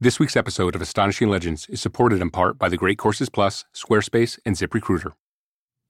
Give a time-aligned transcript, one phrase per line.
[0.00, 3.64] This week's episode of Astonishing Legends is supported in part by the Great Courses Plus,
[3.74, 5.12] Squarespace, and ZipRecruiter.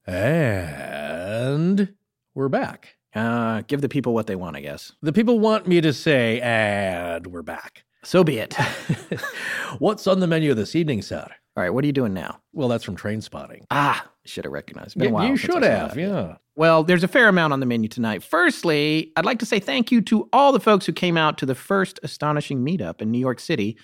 [0.07, 1.93] And
[2.35, 2.97] we're back.
[3.15, 4.93] Uh, give the people what they want, I guess.
[5.03, 7.85] The people want me to say, and we're back.
[8.03, 8.55] So be it.
[9.79, 11.27] What's on the menu this evening, sir?
[11.57, 12.41] All right, what are you doing now?
[12.55, 13.67] Well, that's from Train Spotting.
[13.71, 14.97] Ah, should have recognized.
[14.97, 16.01] Been a Y- while you should have, that.
[16.01, 16.37] yeah.
[16.57, 18.23] Well, there's a fair amount on the menu tonight.
[18.23, 21.47] Firstly, I'd like to say thank you to all the folks who came out to
[21.47, 23.77] the first astonishing meetup in New York City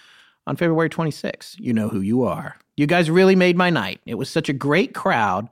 [0.46, 1.56] on February 26th.
[1.58, 2.56] You know who you are.
[2.76, 4.00] You guys really made my night.
[4.06, 5.48] It was such a great crowd,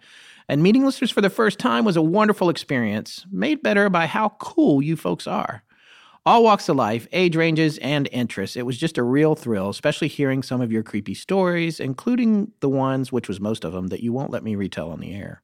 [0.49, 4.31] and meeting listeners for the first time was a wonderful experience, made better by how
[4.41, 5.63] cool you folks are.
[6.25, 8.57] All walks of life, age ranges, and interests.
[8.57, 12.69] It was just a real thrill, especially hearing some of your creepy stories, including the
[12.69, 15.43] ones, which was most of them, that you won't let me retell on the air.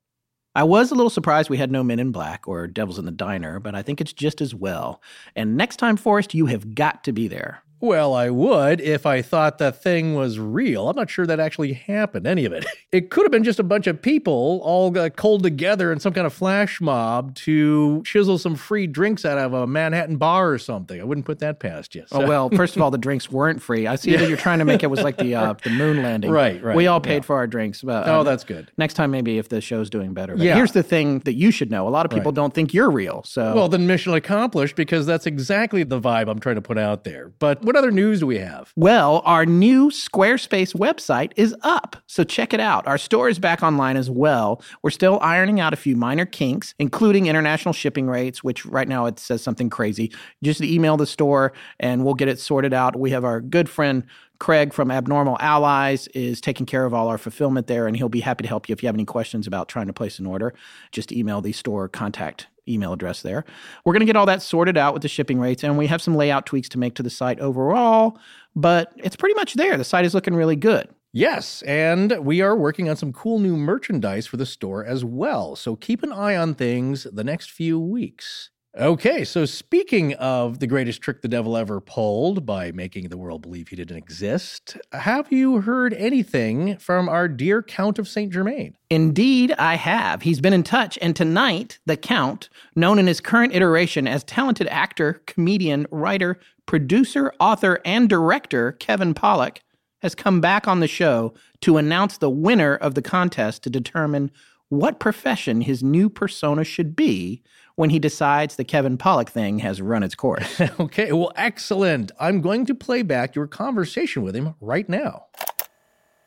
[0.55, 3.11] I was a little surprised we had no Men in Black or Devils in the
[3.11, 5.03] Diner, but I think it's just as well.
[5.37, 7.63] And next time, Forrest, you have got to be there.
[7.81, 10.89] Well, I would if I thought the thing was real.
[10.89, 12.67] I'm not sure that actually happened, any of it.
[12.91, 16.15] It could have been just a bunch of people all got cold together in some
[16.15, 20.57] kind of flash mob to chisel some free drinks out of a Manhattan bar or
[20.59, 20.99] something.
[20.99, 22.07] I wouldn't put that past you.
[22.13, 23.87] Oh well, first of all, the drinks weren't free.
[23.87, 26.31] I see that you're trying to make it was like the uh, the moon landing.
[26.31, 27.21] Right, right, We all paid yeah.
[27.27, 27.83] for our drinks.
[27.83, 28.71] But, Oh, uh, that's good.
[28.79, 30.35] Next time, maybe if the show's doing better.
[30.35, 30.55] But Yeah.
[30.55, 32.37] here's the thing that you should know: a lot of people Right.
[32.37, 33.23] don't think you're real.
[33.27, 37.05] So Well, then mission accomplished because that's exactly the vibe I'm trying to put out
[37.05, 37.33] there.
[37.39, 38.73] But what other news do we have?
[38.77, 42.87] Well, our new Squarespace website is up, so check it out.
[42.87, 44.63] Our store is back online as well.
[44.81, 49.05] We're still ironing out a few minor kinks, including international shipping rates, which right now
[49.05, 50.11] it says something crazy.
[50.43, 52.99] Just email the store and we'll get it sorted out.
[52.99, 54.03] We have our good friend
[54.39, 58.21] Craig from Abnormal Allies is taking care of all our fulfillment there, and he'll be
[58.21, 60.55] happy to help you if you have any questions about trying to place an order.
[60.91, 63.45] Just email the store contact email address there.
[63.85, 66.03] We're going to get all that sorted out with the shipping rates, and we have
[66.03, 68.19] some layout tweaks to make to the site overall,
[68.55, 69.77] but it's pretty much there.
[69.77, 70.89] The site is looking really good.
[71.13, 75.57] Yes, and we are working on some cool new merchandise for the store as well.
[75.57, 78.51] So keep an eye on things the next few weeks.
[78.79, 83.43] Okay, so speaking of the greatest trick the devil ever pulled by making the world
[83.43, 88.33] believe he didn't exist, have you heard anything from our dear Count of St.
[88.33, 88.77] Germain?
[88.89, 90.23] Indeed, I have.
[90.23, 94.69] He's been in touch, and tonight, the Count, known in his current iteration as talented
[94.69, 99.59] actor, comedian, writer, producer, author, and director Kevin Pollak,
[100.03, 104.31] has come back on the show to announce the winner of the contest to determine
[104.69, 107.43] what profession his new persona should be
[107.79, 110.61] when he decides the Kevin Pollak thing has run its course.
[110.81, 112.11] Okay, well, excellent.
[112.19, 115.27] I'm going to play back your conversation with him right now.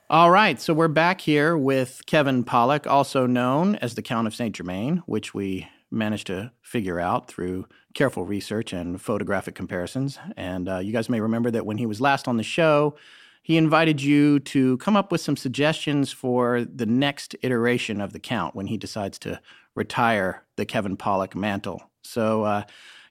[0.10, 4.36] All right, so we're back here with Kevin Pollak, also known as the Count of
[4.36, 10.20] Saint Germain, which we managed to figure out through careful research and photographic comparisons.
[10.38, 12.96] And uh, you guys may remember that when he was last on the show,
[13.44, 18.20] he invited you to come up with some suggestions for the next iteration of the
[18.20, 19.42] Count when he decides to
[19.76, 21.82] retire the Kevin Pollak mantle.
[22.04, 22.64] So, uh,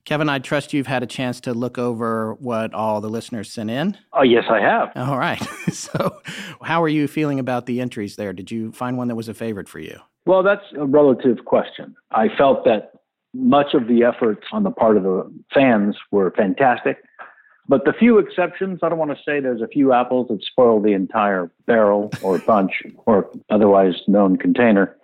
[0.04, 3.70] Kevin, I trust you've had a chance to look over what all the listeners sent
[3.70, 3.96] in.
[4.12, 4.90] Oh, yes, I have.
[4.96, 5.38] All right.
[5.72, 6.20] so,
[6.62, 8.32] how are you feeling about the entries there?
[8.32, 9.98] Did you find one that was a favorite for you?
[10.26, 11.94] Well, that's a relative question.
[12.10, 12.92] I felt that
[13.34, 16.98] much of the efforts on the part of the fans were fantastic.
[17.68, 20.80] But the few exceptions, I don't want to say there's a few apples that spoil
[20.80, 24.96] the entire barrel or bunch or otherwise known container.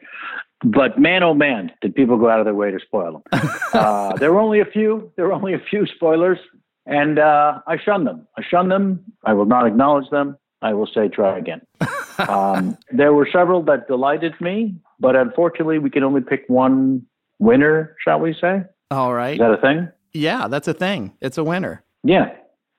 [0.65, 3.51] But man, oh man, did people go out of their way to spoil them?
[3.73, 5.13] uh, there were only a few.
[5.17, 6.39] There were only a few spoilers,
[6.87, 8.27] and uh, I shun them.
[8.39, 9.05] I shun them.
[9.25, 10.37] I will not acknowledge them.
[10.63, 11.61] I will say try again.
[12.29, 17.05] um, there were several that delighted me, but unfortunately, we can only pick one
[17.39, 17.95] winner.
[18.03, 18.63] Shall we say?
[18.91, 19.35] All right.
[19.35, 19.89] Is that a thing?
[20.15, 21.13] Yeah, that's a thing.
[21.21, 21.85] It's a winner.
[22.03, 22.33] Yeah.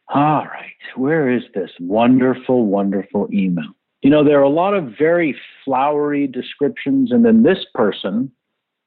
[0.10, 0.72] All right.
[0.96, 3.74] Where is this wonderful, wonderful email?
[4.08, 5.36] You know, there are a lot of very
[5.66, 8.32] flowery descriptions, and then this person,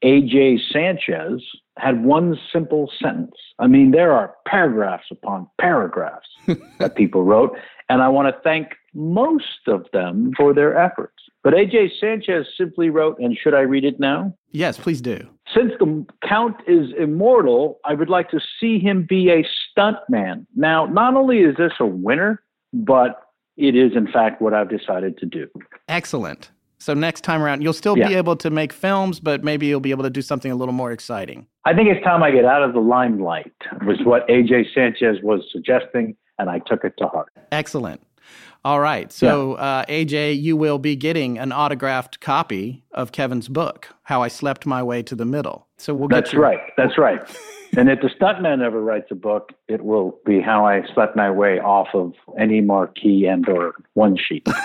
[0.03, 1.43] AJ Sanchez,
[1.77, 3.35] had one simple sentence.
[3.59, 6.27] I mean, there are paragraphs upon paragraphs
[6.79, 7.55] that people wrote,
[7.91, 11.23] and I want to thank most of them for their efforts.
[11.45, 14.35] But AJ Sanchez simply wrote, and should I read it now?
[14.53, 15.29] Yes, please do.
[15.55, 19.47] Since the Count is immortal, I would like to see him be a
[19.79, 20.47] stuntman.
[20.57, 22.43] Now, not only is this a winner,
[22.73, 23.21] but
[23.61, 25.49] it is, in fact, what I've decided to do.
[25.89, 26.51] Excellent.
[26.79, 29.91] So, next time around, you'll still be able to make films, but maybe you'll be
[29.91, 31.47] able to do something a little more exciting.
[31.67, 33.53] I think it's time I get out of the limelight,
[33.85, 37.35] was what AJ Sanchez was suggesting, and I took it to heart.
[37.53, 38.01] Excellent.
[38.65, 39.11] All right.
[39.11, 44.29] So, uh, AJ, you will be getting an autographed copy of Kevin's book, How I
[44.29, 45.67] Slept My Way to the Middle.
[45.79, 46.43] So we'll That's get you.
[46.43, 46.61] right.
[46.77, 47.21] That's right.
[47.79, 51.31] and if the stuntman ever writes a book, it will be how I slept my
[51.31, 54.47] way off of any marquee and or one sheet.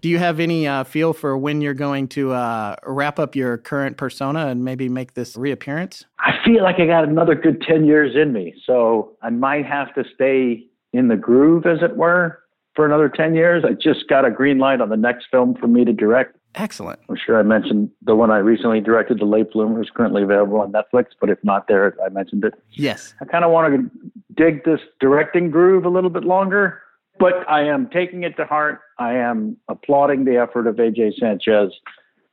[0.00, 3.58] Do you have any uh, feel for when you're going to uh, wrap up your
[3.58, 6.04] current persona and maybe make this reappearance?
[6.18, 8.54] I feel like I got another good 10 years in me.
[8.64, 12.38] So I might have to stay in the groove, as it were,
[12.74, 13.64] for another 10 years.
[13.66, 16.36] I just got a green light on the next film for me to direct.
[16.54, 17.00] Excellent.
[17.08, 20.60] I'm sure I mentioned the one I recently directed, The Late Bloomer, is currently available
[20.60, 22.54] on Netflix, but if not there, I mentioned it.
[22.72, 23.14] Yes.
[23.22, 23.90] I kind of want to
[24.34, 26.82] dig this directing groove a little bit longer,
[27.18, 28.80] but I am taking it to heart.
[28.98, 31.72] I am applauding the effort of AJ Sanchez,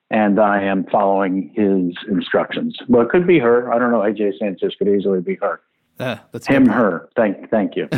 [0.10, 2.78] and I am following his instructions.
[2.90, 3.72] Well, it could be her.
[3.72, 4.00] I don't know.
[4.00, 5.62] AJ Sanchez could easily be her.
[6.00, 7.10] Uh, that's Him, her.
[7.16, 7.90] Thank, thank you.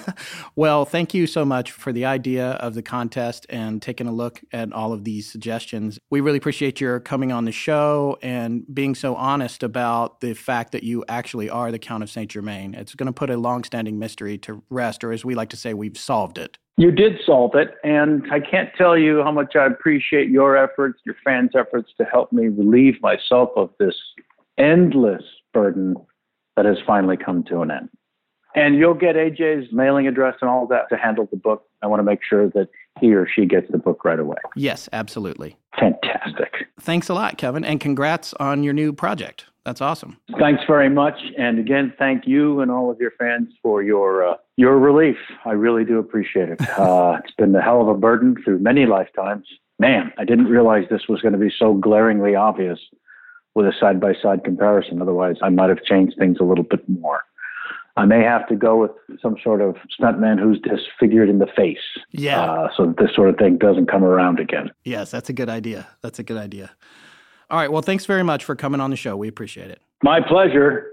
[0.56, 4.40] well, thank you so much for the idea of the contest and taking a look
[4.52, 5.98] at all of these suggestions.
[6.08, 10.70] We really appreciate your coming on the show and being so honest about the fact
[10.72, 12.74] that you actually are the Count of Saint Germain.
[12.74, 15.74] It's going to put a longstanding mystery to rest, or as we like to say,
[15.74, 16.58] we've solved it.
[16.76, 21.00] You did solve it, and I can't tell you how much I appreciate your efforts,
[21.04, 23.96] your fans' efforts to help me relieve myself of this
[24.58, 25.96] endless burden
[26.58, 27.88] that has finally come to an end.
[28.56, 31.64] And you'll get AJ's mailing address and all that to handle the book.
[31.82, 32.68] I want to make sure that
[33.00, 34.38] he or she gets the book right away.
[34.56, 35.56] Yes, absolutely.
[35.78, 36.66] Fantastic.
[36.80, 39.44] Thanks a lot, Kevin, and congrats on your new project.
[39.64, 40.16] That's awesome.
[40.40, 44.34] Thanks very much, and again, thank you and all of your fans for your uh,
[44.56, 45.18] your relief.
[45.44, 46.60] I really do appreciate it.
[46.78, 49.46] Uh, it's been a hell of a burden through many lifetimes.
[49.78, 52.80] Man, I didn't realize this was going to be so glaringly obvious
[53.58, 55.02] with a side by side comparison.
[55.02, 57.24] Otherwise, I might have changed things a little bit more.
[57.96, 61.78] I may have to go with some sort of stuntman who's disfigured in the face.
[62.12, 62.40] Yeah.
[62.40, 64.70] Uh, so that this sort of thing doesn't come around again.
[64.84, 65.88] Yes, that's a good idea.
[66.00, 66.70] That's a good idea.
[67.50, 67.72] All right.
[67.72, 69.16] Well, thanks very much for coming on the show.
[69.16, 69.80] We appreciate it.
[70.04, 70.92] My pleasure.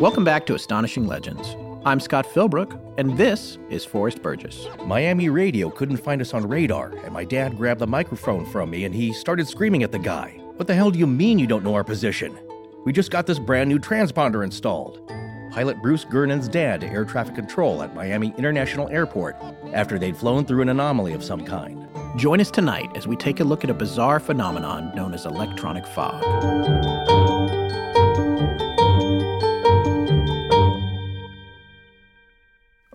[0.00, 1.56] Welcome back to Astonishing Legends.
[1.84, 4.68] I'm Scott Philbrook, and this is Forrest Burgess.
[4.84, 8.84] Miami radio couldn't find us on radar, and my dad grabbed the microphone from me
[8.84, 10.40] and he started screaming at the guy.
[10.54, 12.38] What the hell do you mean you don't know our position?
[12.84, 15.04] We just got this brand new transponder installed.
[15.50, 19.34] Pilot Bruce Gernon's dad to air traffic control at Miami International Airport
[19.72, 21.88] after they'd flown through an anomaly of some kind.
[22.16, 25.84] Join us tonight as we take a look at a bizarre phenomenon known as electronic
[25.88, 27.17] fog.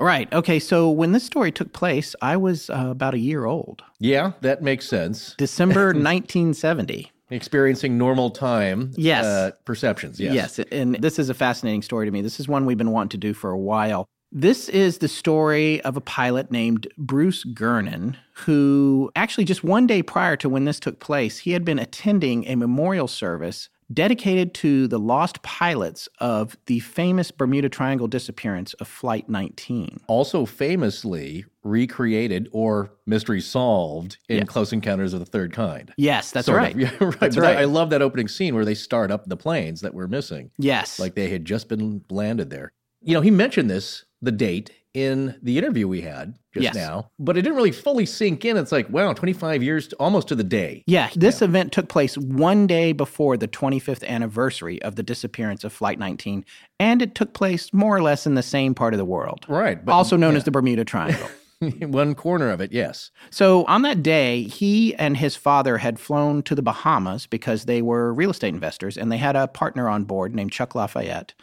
[0.04, 0.32] Right.
[0.34, 0.60] Okay.
[0.60, 3.84] So when this story took place, I was uh, about a year old.
[4.00, 5.36] Yeah, that makes sense.
[5.38, 7.12] December 1970.
[7.30, 9.26] Experiencing normal time Yes.
[9.26, 10.20] uh, perceptions.
[10.20, 10.34] Yes.
[10.36, 12.22] Yes, and this is a fascinating story to me.
[12.22, 14.06] This is one we've been wanting to do for a while.
[14.32, 20.02] This is the story of a pilot named Bruce Gernon, who actually just one day
[20.02, 24.88] prior to when this took place, he had been attending a memorial service dedicated to
[24.88, 30.02] the lost pilots of the famous Bermuda Triangle disappearance of Flight 19.
[30.08, 34.44] Also famously recreated or mystery solved in Yeah.
[34.44, 35.94] Close Encounters of the Third Kind.
[35.98, 36.76] Yes, that's Sort right.
[36.76, 37.20] Yeah, right.
[37.20, 37.58] That's right.
[37.58, 41.00] I love that opening scene where they start up the planes that were missing, Yes.
[41.00, 42.72] like they had just been landed there.
[43.02, 46.76] You know, he mentioned this, the date, in the interview we had just Yes.
[46.76, 48.58] now, but it didn't really fully sink in.
[48.58, 50.84] It's like, wow, 25 years, to, almost to the day.
[50.86, 55.74] Yeah, this event took place one day before the 25th anniversary of the disappearance of
[55.74, 56.46] Flight 19,
[56.80, 59.84] and it took place more or less in the same part of the world, Right.
[59.84, 60.38] But also known yeah.
[60.38, 61.28] as the Bermuda Triangle.
[61.80, 63.10] one corner of it, yes.
[63.32, 67.82] so on that day, he and his father had flown to the Bahamas because they
[67.82, 71.34] were real estate investors, and they had a partner on board named Chuck Lafayette,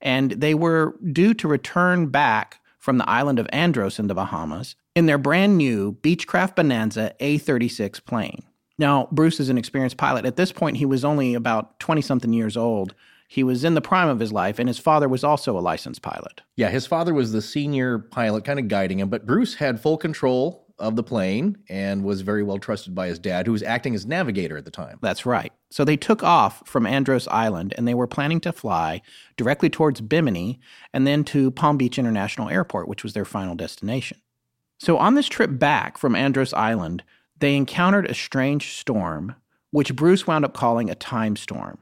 [0.00, 4.74] and they were due to return back from the island of Andros in the Bahamas
[4.96, 8.42] in their brand new Beechcraft Bonanza A36 plane.
[8.76, 10.26] Now, Bruce is an experienced pilot.
[10.26, 12.96] At this point, he was only about 20 something years old.
[13.28, 16.02] He was in the prime of his life, and his father was also a licensed
[16.02, 16.40] pilot.
[16.56, 19.96] Yeah, his father was the senior pilot, kind of guiding him, but Bruce had full
[19.96, 23.94] control of the plane and was very well trusted by his dad, who was acting
[23.94, 24.98] as navigator at the time.
[25.00, 25.52] That's right.
[25.70, 29.00] So they took off from Andros Island and they were planning to fly
[29.36, 30.60] directly towards Bimini
[30.92, 34.18] and then to Palm Beach International Airport, which was their final destination.
[34.78, 37.04] So on this trip back from Andros Island,
[37.38, 39.36] they encountered a strange storm,
[39.70, 41.78] which Bruce wound up calling a time storm,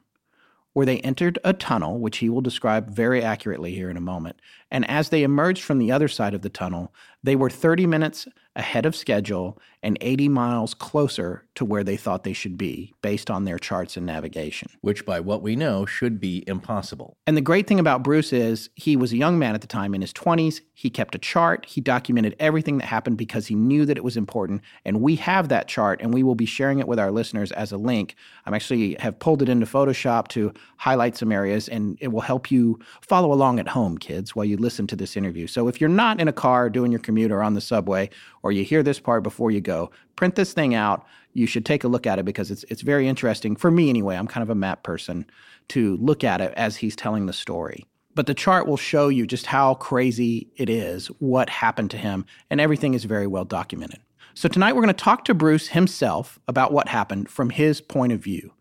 [0.74, 4.40] where they entered a tunnel, which he will describe very accurately here in a moment,
[4.70, 8.28] And as they emerged from the other side of the tunnel, they were 30 minutes
[8.56, 13.30] ahead of schedule and 80 miles closer to where they thought they should be based
[13.30, 14.68] on their charts and navigation.
[14.80, 17.16] Which, by what we know, should be impossible.
[17.26, 19.94] And the great thing about Bruce is he was a young man at the time
[19.94, 20.60] in his 20s.
[20.74, 21.66] He kept a chart.
[21.66, 24.62] He documented everything that happened because he knew that it was important.
[24.84, 27.72] And we have that chart and we will be sharing it with our listeners as
[27.72, 28.16] a link.
[28.46, 32.50] I'm actually have pulled it into Photoshop to highlight some areas and it will help
[32.50, 35.46] you follow along at home, kids, while you listen to this interview.
[35.46, 38.10] So if you're not in a car doing your commute or on the subway
[38.42, 39.69] or you hear this part before you go,
[40.16, 41.04] print this thing out.
[41.32, 44.16] You should take a look at it because it's it's very interesting for me anyway.
[44.16, 45.26] I'm kind of a map person
[45.68, 47.86] to look at it as he's telling the story.
[48.14, 52.26] But the chart will show you just how crazy it is, what happened to him,
[52.50, 54.00] and everything is very well documented.
[54.34, 58.12] So tonight we're going to talk to Bruce himself about what happened from his point
[58.12, 58.52] of view.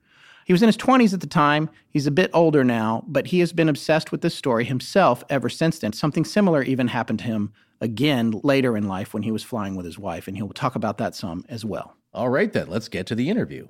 [0.46, 1.70] He was in his 20s at the time.
[1.92, 5.48] He's a bit older now, but he has been obsessed with this story himself ever
[5.48, 5.94] since then.
[5.94, 9.86] Something similar even happened to him again later in life when he was flying with
[9.86, 11.96] his wife, and he'll talk about that some as well.
[12.14, 13.68] All right, then, let's get to the interview.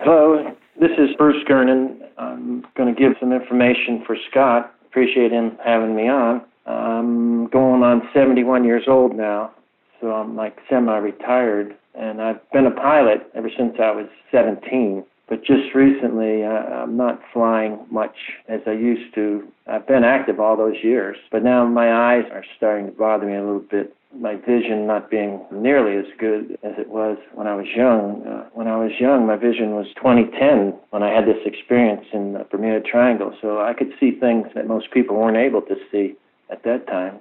[0.00, 2.02] Hello, this is Bruce Gernon.
[2.18, 4.74] I'm going to give some information for Scott.
[4.86, 6.42] Appreciate him having me on.
[6.66, 9.52] I'm going on 71 years old now,
[10.00, 15.04] so I'm like semi retired, and I've been a pilot ever since I was 17.
[15.28, 18.14] But just recently, uh, I'm not flying much
[18.48, 19.42] as I used to.
[19.66, 23.34] I've been active all those years, but now my eyes are starting to bother me
[23.34, 23.94] a little bit.
[24.14, 28.24] My vision not being nearly as good as it was when I was young.
[28.24, 32.32] Uh, when I was young, my vision was 2010 when I had this experience in
[32.32, 36.14] the Bermuda Triangle, so I could see things that most people weren't able to see
[36.50, 37.18] at that time.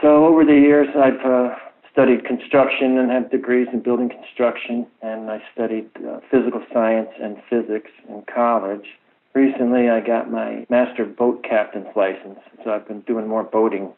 [0.00, 1.54] So over the years, I've uh,
[1.92, 7.36] studied construction and have degrees in building construction, and I studied uh, physical science and
[7.48, 8.86] physics in college.
[9.34, 13.92] Recently, I got my master boat captain's license, so I've been doing more boating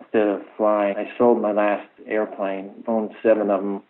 [0.00, 0.96] instead of flying.
[0.96, 3.82] I sold my last airplane, owned seven of them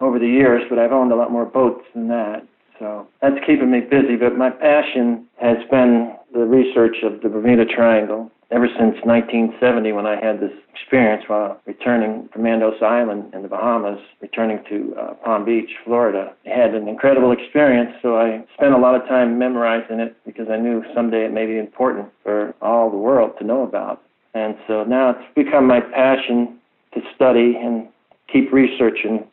[0.00, 2.46] over the years, but I've owned a lot more boats than that.
[2.78, 4.16] So that's keeping me busy.
[4.16, 10.06] But my passion has been the research of the Bermuda Triangle ever since 1970 when
[10.06, 15.14] I had this experience while returning from Andros Island in the Bahamas, returning to uh,
[15.24, 16.34] Palm Beach, Florida.
[16.44, 20.48] I had an incredible experience, so I spent a lot of time memorizing it because
[20.50, 24.02] I knew someday it may be important for all the world to know about.
[24.34, 26.58] And so now it's become my passion
[26.94, 27.88] to study and
[28.30, 29.26] keep researching.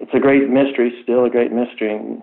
[0.00, 2.22] It's a great mystery, still a great mystery, and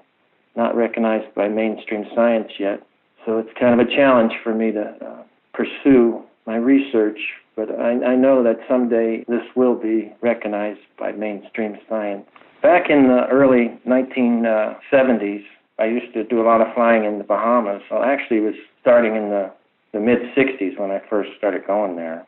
[0.55, 2.81] not recognized by mainstream science yet.
[3.25, 5.23] So it's kind of a challenge for me to uh,
[5.61, 7.19] pursue my research,
[7.55, 12.25] but I, I know that someday this will be recognized by mainstream science.
[12.61, 15.43] Back in the early 1970s,
[15.79, 17.81] I used to do a lot of flying in the Bahamas.
[17.89, 19.51] Well, actually, it was starting in the,
[19.93, 22.25] the mid 60s when I first started going there.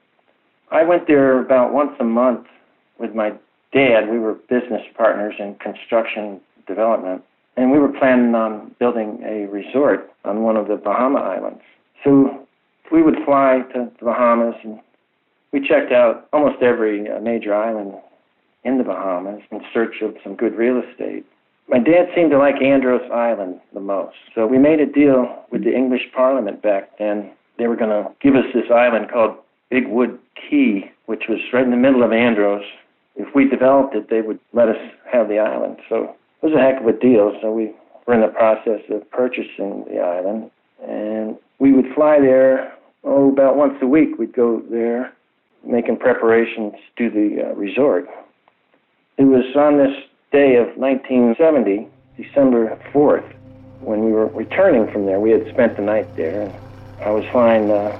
[0.72, 2.48] I went there about once a month
[3.00, 3.32] with my
[3.74, 4.10] dad.
[4.10, 7.24] We were business partners in construction development,
[7.58, 11.62] and we were planning on building a resort on one of the Bahama islands.
[12.04, 12.43] So
[12.94, 14.80] we would fly to the Bahamas and
[15.52, 17.94] we checked out almost every uh, major island
[18.64, 21.26] in the Bahamas in search of some good real estate.
[21.68, 25.64] My dad seemed to like Andros Island the most, so we made a deal with
[25.64, 27.32] the English Parliament back then.
[27.58, 29.38] They were going to give us this island called
[29.72, 32.64] Big Wood Cay, which was right in the middle of Andros.
[33.16, 34.78] If we developed it, they would let us
[35.12, 35.78] have the island.
[35.90, 37.36] So it was a heck of a deal.
[37.42, 37.72] So we
[38.06, 40.52] were in the process of purchasing the island,
[40.88, 42.74] and we would fly there
[43.04, 44.18] oh, about once a week.
[44.18, 45.14] We'd go there
[45.66, 48.08] making preparations to the uh, resort.
[49.18, 49.96] It was on this
[50.32, 53.32] day of 1970, December 4th,
[53.82, 55.20] when we were returning from there.
[55.20, 56.54] We had spent the night there, and
[57.06, 57.98] I was flying uh,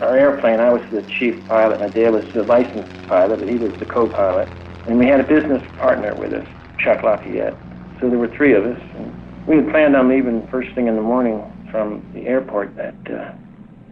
[0.00, 0.60] our airplane.
[0.60, 1.80] I was the chief pilot.
[1.80, 4.48] My dad was the licensed pilot, but he was the co-pilot.
[4.86, 6.46] And we had a business partner with us,
[6.78, 7.56] Chuck Lafayette.
[8.00, 8.80] So there were three of us.
[8.94, 9.12] And
[9.46, 13.32] we had planned on leaving first thing in the morning from the airport that uh,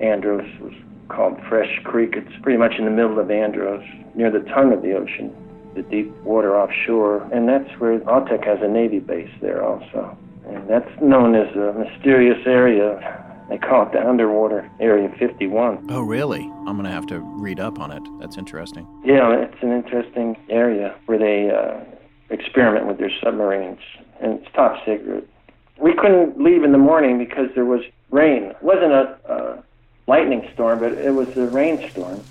[0.00, 0.72] Andros was
[1.08, 2.14] called Fresh Creek.
[2.14, 3.84] It's pretty much in the middle of Andros,
[4.14, 5.34] near the tongue of the ocean,
[5.74, 7.22] the deep water offshore.
[7.32, 10.16] And that's where AUTEC has a Navy base there also.
[10.46, 13.20] And that's known as a mysterious area.
[13.48, 15.86] They call it the underwater Area 51.
[15.90, 16.50] Oh, really?
[16.66, 18.02] I'm going to have to read up on it.
[18.18, 18.86] That's interesting.
[19.04, 21.84] Yeah, it's an interesting area where they uh,
[22.30, 23.80] experiment with their submarines.
[24.20, 25.28] And it's top secret.
[25.78, 28.44] We couldn't leave in the morning because there was rain.
[28.44, 29.64] It wasn't a, a
[30.06, 32.23] lightning storm, but it was a rainstorm.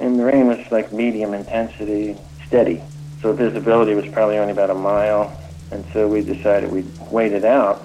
[0.00, 2.16] And the rain was like medium intensity,
[2.46, 2.82] steady.
[3.22, 5.34] So visibility was probably only about a mile.
[5.70, 7.82] And so we decided we'd wait it out.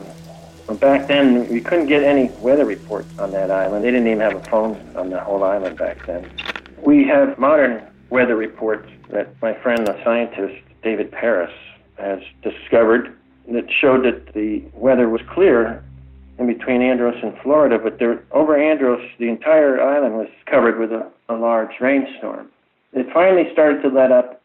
[0.80, 3.84] Back then, we couldn't get any weather reports on that island.
[3.84, 6.30] They didn't even have a phone on the whole island back then.
[6.78, 11.52] We have modern weather reports that my friend, the scientist David Paris,
[11.98, 13.18] has discovered
[13.50, 15.84] that showed that the weather was clear
[16.42, 20.92] in between Andros and Florida, but there, over Andros, the entire island was covered with
[20.92, 22.50] a, a large rainstorm.
[22.94, 24.42] It finally started to let up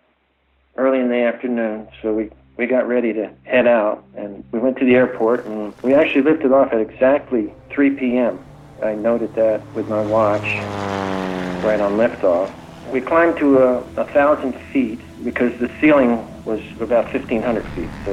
[0.76, 4.78] early in the afternoon, so we we got ready to head out, and we went
[4.78, 8.38] to the airport, and we actually lifted off at exactly 3 p.m.
[8.82, 10.44] I noted that with my watch
[11.64, 12.50] right on liftoff.
[12.92, 18.12] We climbed to a, a thousand feet because the ceiling was about 1,500 feet, so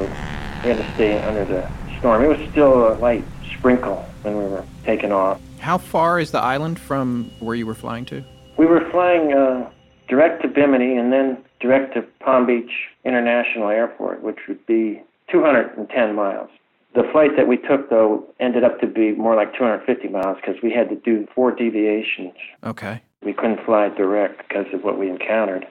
[0.63, 2.21] we had to stay under the storm.
[2.21, 3.23] It was still a light
[3.63, 5.39] sprinkle when we were taking off.
[5.59, 8.21] How far is the island from where you were flying to?
[8.57, 9.69] We were flying uh,
[10.09, 12.71] direct to Bimini and then direct to Palm Beach
[13.05, 15.01] International Airport, which would be
[15.31, 16.49] 210 miles.
[16.93, 20.61] The flight that we took, though, ended up to be more like 250 miles because
[20.61, 22.33] we had to do four deviations.
[22.65, 23.01] Okay.
[23.23, 25.65] We couldn't fly direct because of what we encountered.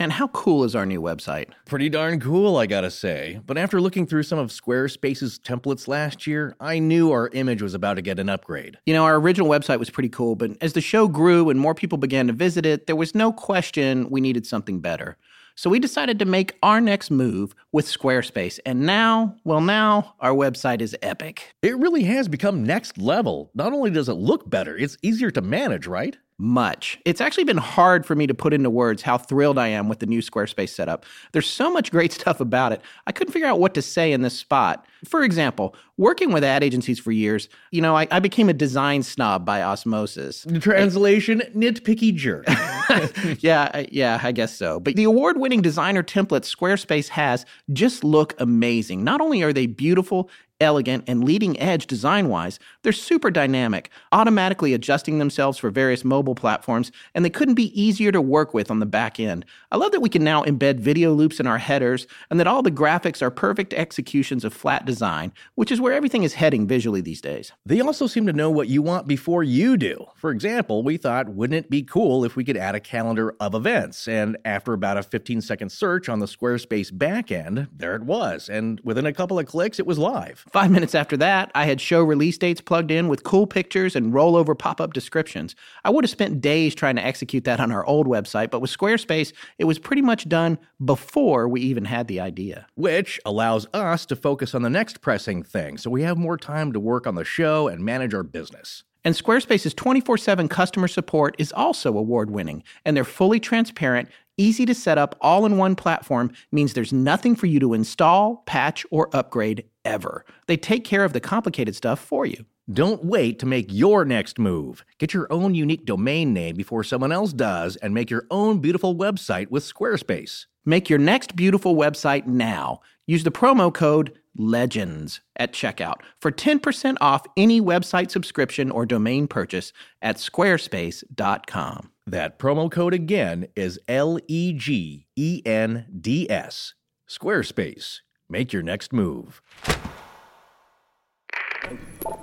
[0.00, 1.50] Man, how cool is our new website?
[1.66, 3.40] Pretty darn cool, I gotta say.
[3.46, 7.74] But after looking through some of Squarespace's templates last year, I knew our image was
[7.74, 8.76] about to get an upgrade.
[8.86, 11.76] You know, our original website was pretty cool, but as the show grew and more
[11.76, 15.16] people began to visit it, there was no question we needed something better.
[15.54, 18.58] So we decided to make our next move with Squarespace.
[18.66, 21.54] And now, well, now our website is epic.
[21.62, 23.52] It really has become next level.
[23.54, 26.18] Not only does it look better, it's easier to manage, right?
[26.38, 26.98] Much.
[27.04, 30.00] It's actually been hard for me to put into words how thrilled I am with
[30.00, 31.04] the new Squarespace setup.
[31.32, 32.80] There's so much great stuff about it.
[33.06, 34.86] I couldn't figure out what to say in this spot.
[35.04, 39.02] For example, working with ad agencies for years, you know, I, I became a design
[39.02, 40.42] snob by osmosis.
[40.42, 42.46] The translation, nitpicky jerk.
[43.40, 44.80] yeah, yeah, I guess so.
[44.80, 49.04] But the award winning designer templates Squarespace has just look amazing.
[49.04, 50.30] Not only are they beautiful,
[50.64, 56.34] elegant, and leading edge design wise, they're super dynamic, automatically adjusting themselves for various mobile
[56.34, 59.44] platforms, and they couldn't be easier to work with on the back end.
[59.70, 62.62] I love that we can now embed video loops in our headers and that all
[62.62, 67.00] the graphics are perfect executions of flat design, which is where everything is heading visually
[67.00, 67.52] these days.
[67.64, 70.06] They also seem to know what you want before you do.
[70.16, 73.54] For example, we thought, wouldn't it be cool if we could add a calendar of
[73.54, 74.08] events?
[74.08, 78.48] And after about a 15 second search on the Squarespace backend, there it was.
[78.48, 80.44] And within a couple of clicks, it was live.
[80.54, 84.12] Five minutes after that, I had show release dates plugged in with cool pictures and
[84.12, 85.56] rollover pop up descriptions.
[85.84, 88.70] I would have spent days trying to execute that on our old website, but with
[88.70, 92.68] Squarespace, it was pretty much done before we even had the idea.
[92.76, 96.72] Which allows us to focus on the next pressing thing, so we have more time
[96.72, 98.84] to work on the show and manage our business.
[99.06, 104.66] And Squarespace's 24 7 customer support is also award winning, and they're fully transparent Easy
[104.66, 108.84] to set up all in one platform means there's nothing for you to install, patch,
[108.90, 110.24] or upgrade ever.
[110.48, 112.44] They take care of the complicated stuff for you.
[112.72, 114.84] Don't wait to make your next move.
[114.98, 118.96] Get your own unique domain name before someone else does and make your own beautiful
[118.96, 120.46] website with Squarespace.
[120.64, 122.80] Make your next beautiful website now.
[123.06, 129.28] Use the promo code LEGENDS at checkout for 10% off any website subscription or domain
[129.28, 131.90] purchase at squarespace.com.
[132.06, 136.74] That promo code again is L E G E N D S.
[137.08, 138.00] Squarespace.
[138.28, 139.40] Make your next move.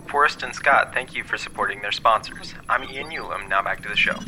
[0.08, 2.54] Forrest and Scott, thank you for supporting their sponsors.
[2.70, 3.50] I'm Ian Ulam.
[3.50, 4.20] Now back to the show.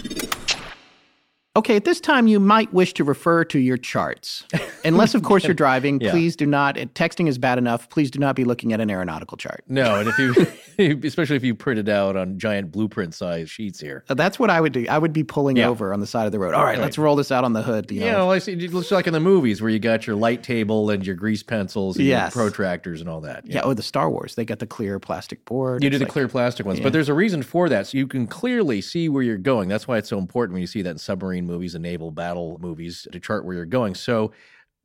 [1.55, 4.45] Okay, at this time, you might wish to refer to your charts.
[4.85, 6.09] Unless, of course, you're driving, yeah.
[6.09, 7.89] please do not, texting is bad enough.
[7.89, 9.63] Please do not be looking at an aeronautical chart.
[9.67, 10.33] No, and if you,
[11.03, 14.03] especially if you print it out on giant blueprint size sheets here.
[14.09, 14.85] Uh, that's what I would do.
[14.89, 15.67] I would be pulling yeah.
[15.67, 16.53] over on the side of the road.
[16.53, 17.91] All right, right, let's roll this out on the hood.
[17.91, 20.07] You know, yeah, well, I see, it looks like in the movies where you got
[20.07, 22.35] your light table and your grease pencils and yes.
[22.35, 23.45] your protractors and all that.
[23.45, 23.55] Yeah.
[23.55, 24.35] yeah, oh, the Star Wars.
[24.35, 25.83] They got the clear plastic board.
[25.83, 27.87] You do the like, clear plastic ones, but there's a reason for that.
[27.87, 29.69] So you can clearly see where you're going.
[29.69, 32.57] That's why it's so important when you see that in submarine movies and naval battle
[32.61, 33.95] movies to chart where you're going.
[33.95, 34.31] So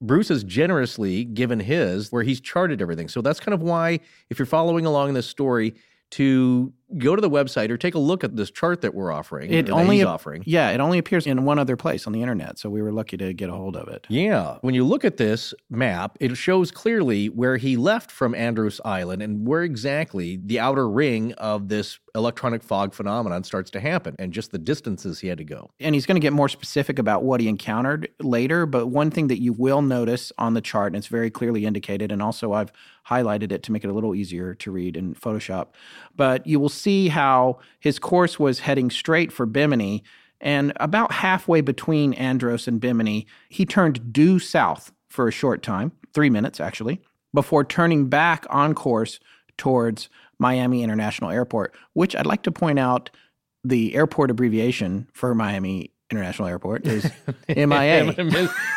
[0.00, 3.08] Bruce has generously given his where he's charted everything.
[3.08, 5.74] So that's kind of why, if you're following along in this story,
[6.10, 9.52] to go to the website or take a look at this chart that we're offering.
[9.52, 10.42] It only offering.
[10.46, 13.18] Yeah, it only appears in one other place on the internet, so we were lucky
[13.18, 14.06] to get a hold of it.
[14.08, 18.80] Yeah, when you look at this map, it shows clearly where he left from Andros
[18.84, 24.14] Island and where exactly the outer ring of this electronic fog phenomenon starts to happen
[24.18, 25.70] and just the distances he had to go.
[25.80, 29.28] And he's going to get more specific about what he encountered later, but one thing
[29.28, 32.72] that you will notice on the chart and it's very clearly indicated and also I've
[33.08, 35.68] highlighted it to make it a little easier to read in Photoshop,
[36.16, 40.02] but you will see how his course was heading straight for Bimini.
[40.40, 45.92] And about halfway between Andros and Bimini, he turned due south for a short time,
[46.12, 47.00] three minutes actually,
[47.32, 49.18] before turning back on course
[49.56, 53.10] towards Miami International Airport, which I'd like to point out
[53.64, 57.10] the airport abbreviation for Miami International Airport is
[57.48, 58.14] MIA.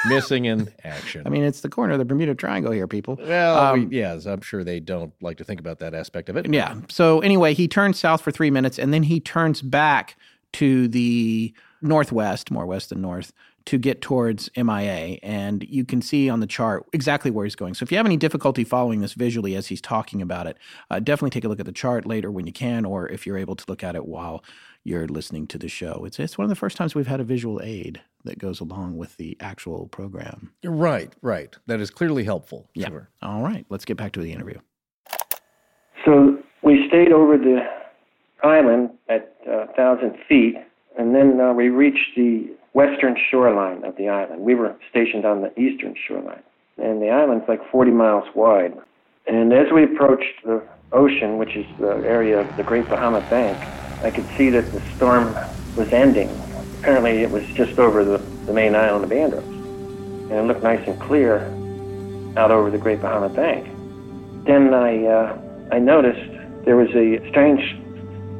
[0.09, 1.23] Missing in action.
[1.25, 3.17] I mean, it's the corner of the Bermuda Triangle here, people.
[3.21, 6.35] well, Um, we- yes, I'm sure they don't like to think about that aspect of
[6.35, 6.51] it.
[6.51, 6.75] Yeah.
[6.89, 10.17] So anyway, he turns south for three minutes and then he turns back
[10.53, 13.31] to the northwest, more west than north,
[13.65, 15.19] to get towards MIA.
[15.23, 17.73] And you can see on the chart exactly where he's going.
[17.73, 20.57] So if you have any difficulty following this visually as he's talking about it,
[20.89, 23.37] uh, definitely take a look at the chart later when you can, or if you're
[23.37, 24.43] able to look at it while
[24.83, 26.03] you're listening to the show.
[26.05, 28.97] It's, it's one of the first times we've had a visual aid that goes along
[28.97, 30.51] with the actual program.
[30.63, 31.55] Right, right.
[31.67, 32.69] That is clearly helpful.
[32.73, 32.87] Yeah.
[32.87, 33.09] Sure.
[33.21, 33.65] All right.
[33.69, 34.59] Let's get back to the interview.
[36.05, 37.59] So we stayed over the
[38.43, 40.55] island at uh, 1,000 feet,
[40.97, 44.41] and then uh, we reached the western shoreline of the island.
[44.41, 46.43] We were stationed on the eastern shoreline,
[46.77, 48.77] and the island's like 40 miles wide.
[49.27, 53.57] And as we approached the ocean, which is the area of the Great Bahama Bank,
[54.03, 55.35] I could see that the storm
[55.75, 56.29] was ending.
[56.79, 60.85] Apparently, it was just over the, the main island of Andros, and it looked nice
[60.87, 61.45] and clear
[62.37, 63.67] out over the Great Bahama Bank.
[64.45, 65.37] Then I uh,
[65.71, 66.31] I noticed
[66.65, 67.61] there was a strange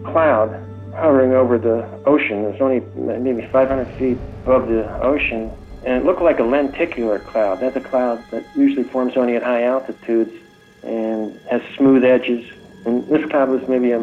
[0.04, 0.50] cloud
[0.95, 2.43] hovering over the ocean.
[2.45, 2.80] It was only
[3.19, 5.51] maybe 500 feet above the ocean,
[5.86, 7.60] and it looked like a lenticular cloud.
[7.60, 10.32] That's a cloud that usually forms only at high altitudes
[10.84, 12.45] and has smooth edges.
[12.86, 13.99] And this cloud was maybe a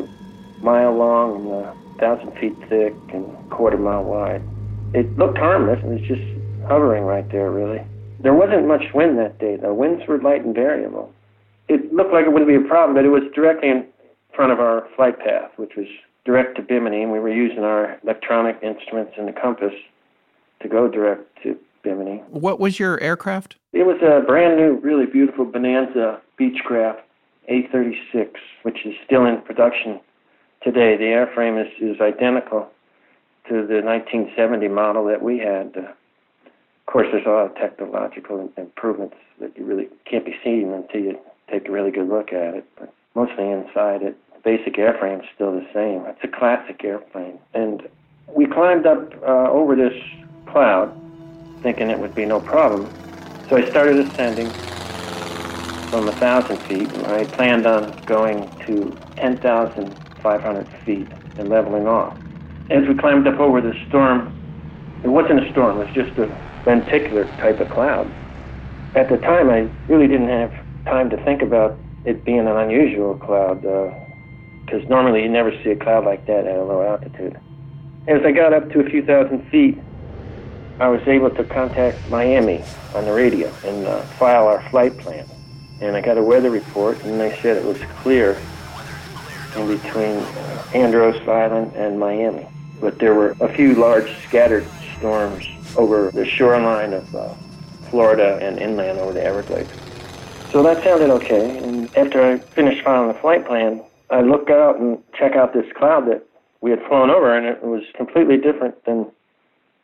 [0.61, 4.43] mile long and a thousand feet thick and quarter mile wide.
[4.95, 6.23] It looked harmless and was just
[6.67, 7.83] hovering right there, really.
[8.21, 9.75] There wasn't much wind that day, though.
[9.75, 11.13] Winds were light and variable
[11.69, 13.87] it looked like it wouldn't be a problem, but it was directly in
[14.35, 15.87] front of our flight path, which was
[16.25, 19.73] direct to Bimini, and we were using our electronic instruments and the compass
[20.61, 22.23] to go direct to Bimini.
[22.29, 23.57] What was your aircraft?
[23.73, 27.01] It was a brand new, really beautiful Bonanza Beechcraft
[27.51, 28.31] A36,
[28.63, 30.01] which is still in production
[30.63, 30.97] today.
[30.97, 32.69] The airframe is, is identical
[33.49, 35.75] to the 1970 model that we had.
[35.77, 40.73] Uh, of course, there's a lot of technological improvements that you really can't be seen
[40.73, 41.19] until you
[41.51, 42.65] take a really good look at it.
[42.79, 46.05] But mostly inside it, basic airframe is still the same.
[46.07, 47.39] It's a classic airplane.
[47.55, 47.89] And
[48.35, 49.95] we climbed up uh, over this
[50.47, 50.95] cloud,
[51.63, 52.93] thinking it would be no problem.
[53.49, 54.49] So I started ascending
[55.91, 56.89] from a thousand feet.
[57.07, 62.17] I planned on going to 10,500 feet and leveling off.
[62.71, 64.35] As we climbed up over the storm,
[65.03, 66.27] it wasn't a storm, it was just a
[66.67, 68.11] lenticular type of cloud.
[68.95, 70.53] At the time, I really didn't have
[70.85, 73.65] time to think about it being an unusual cloud,
[74.69, 77.39] because normally you never see a cloud like that at a low altitude.
[78.07, 79.79] As I got up to a few thousand feet,
[80.79, 82.63] I was able to contact Miami
[82.95, 85.27] on the radio and uh, file our flight plan.
[85.81, 88.39] And I got a weather report, and they said it was clear
[89.57, 90.17] in between
[90.75, 92.47] Andros Island and Miami.
[92.81, 94.67] But there were a few large scattered
[94.99, 97.35] storms over the shoreline of uh,
[97.91, 99.71] Florida and inland over the Everglades.
[100.51, 101.59] So that sounded okay.
[101.59, 105.67] And after I finished filing the flight plan, I look out and check out this
[105.77, 106.25] cloud that
[106.61, 109.07] we had flown over, and it was completely different than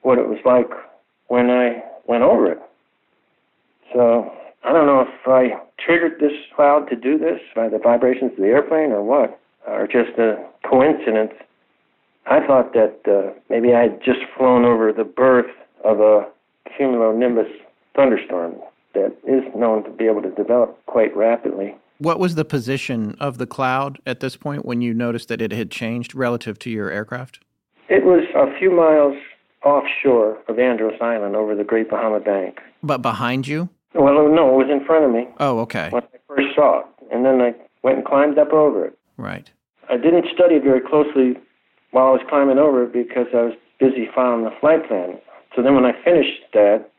[0.02, 0.70] what it was like
[1.28, 2.58] when I went over it.
[3.92, 4.32] So
[4.64, 8.38] I don't know if I triggered this cloud to do this by the vibrations of
[8.38, 11.32] the airplane or what, or just a coincidence.
[12.26, 15.50] I thought that uh, maybe I had just flown over the birth
[15.84, 16.26] of a
[16.78, 17.50] cumulonimbus
[17.94, 18.54] thunderstorm
[18.94, 21.74] that is known to be able to develop quite rapidly.
[22.04, 25.52] What was the position of the cloud at this point when you noticed that it
[25.52, 27.40] had changed relative to your aircraft?
[27.88, 29.16] It was a few miles
[29.64, 32.58] offshore of Andros Island over the Great Bahama Bank.
[32.82, 33.70] But behind you?
[33.94, 35.88] Well, no, it was in front of me Oh, okay.
[35.92, 38.98] when I first saw it, and then I went and climbed up over it.
[39.16, 39.50] Right.
[39.88, 41.40] I didn't study it very closely
[41.92, 45.16] while I was climbing over it because I was busy filing the flight plan.
[45.56, 46.90] So then when I finished that,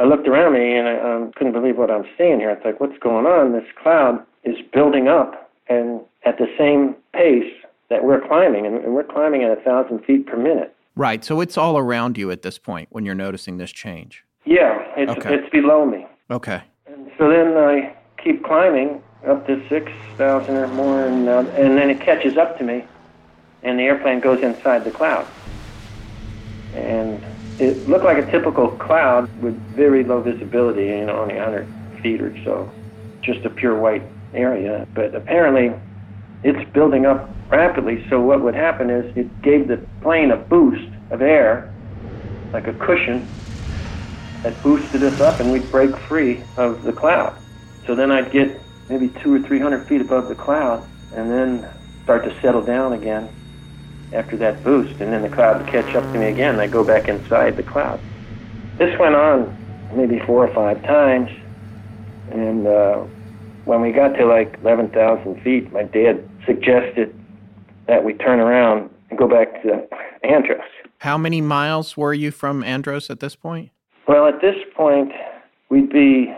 [0.00, 2.50] I looked around me and I um, couldn't believe what I'm seeing here.
[2.50, 3.52] It's like, what's going on?
[3.52, 7.52] This cloud is building up and at the same pace
[7.90, 10.74] that we're climbing, and, and we're climbing at a thousand feet per minute.
[10.96, 11.22] Right.
[11.24, 14.24] So it's all around you at this point when you're noticing this change.
[14.46, 15.34] Yeah, it's Okay.
[15.34, 16.06] it's below me.
[16.30, 16.62] Okay.
[16.86, 21.90] And so then I keep climbing up to 6,000 or more, and, uh, and then
[21.90, 22.84] it catches up to me,
[23.62, 25.26] and the airplane goes inside the cloud.
[26.74, 27.22] And
[27.60, 31.68] it looked like a typical cloud with very low visibility, you know, only 100
[32.02, 32.72] feet or so,
[33.22, 34.86] just a pure white area.
[34.94, 35.70] But apparently,
[36.42, 40.88] it's building up rapidly, so what would happen is it gave the plane a boost
[41.10, 41.70] of air,
[42.54, 43.28] like a cushion,
[44.42, 47.38] that boosted us up and we'd break free of the cloud.
[47.86, 51.68] So then I'd get maybe two or three hundred feet above the cloud, and then
[52.04, 53.28] start to settle down again
[54.12, 56.58] after that boost, and then the cloud would catch up to me again.
[56.58, 58.00] I'd go back inside the cloud.
[58.78, 59.56] This went on
[59.94, 61.30] maybe four or five times,
[62.30, 63.04] and uh,
[63.64, 67.14] when we got to like 11,000 feet, my dad suggested
[67.86, 69.86] that we turn around and go back to
[70.22, 70.60] Andros.
[70.98, 73.70] How many miles were you from Andros at this point?
[74.06, 75.12] Well, at this point,
[75.68, 76.34] we'd be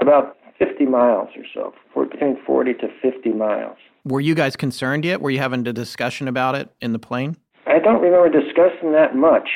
[0.00, 3.78] about 50 miles or so, for between 40 to 50 miles.
[4.04, 5.20] Were you guys concerned yet?
[5.20, 7.36] Were you having a discussion about it in the plane?
[7.66, 9.48] I don't remember discussing that much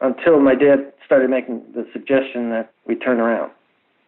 [0.00, 3.50] until my dad started making the suggestion that we turn around.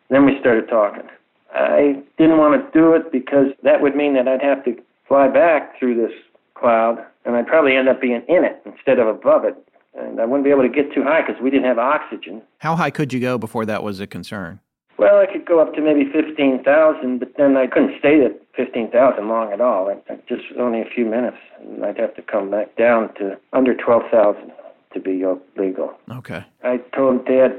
[0.09, 1.09] Then we started talking.
[1.53, 4.76] I didn't want to do it because that would mean that I'd have to
[5.09, 6.12] fly back through this
[6.55, 9.57] cloud, and I'd probably end up being in it instead of above it.
[9.98, 12.42] And I wouldn't be able to get too high because we didn't have oxygen.
[12.59, 14.61] How high could you go before that was a concern?
[14.98, 19.27] Well, I could go up to maybe 15,000, but then I couldn't stay at 15,000
[19.27, 19.90] long at all.
[20.29, 21.38] Just only a few minutes.
[21.61, 24.53] And I'd have to come back down to under 12,000
[24.92, 25.25] to be
[25.57, 25.94] legal.
[26.11, 26.44] Okay.
[26.62, 27.59] I told Dad,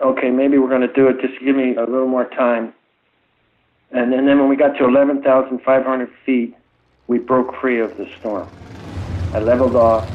[0.00, 1.20] okay, maybe we're going to do it.
[1.20, 2.72] Just give me a little more time.
[3.90, 6.54] And, and then when we got to 11,500 feet,
[7.08, 8.48] we broke free of the storm.
[9.34, 10.08] I leveled off.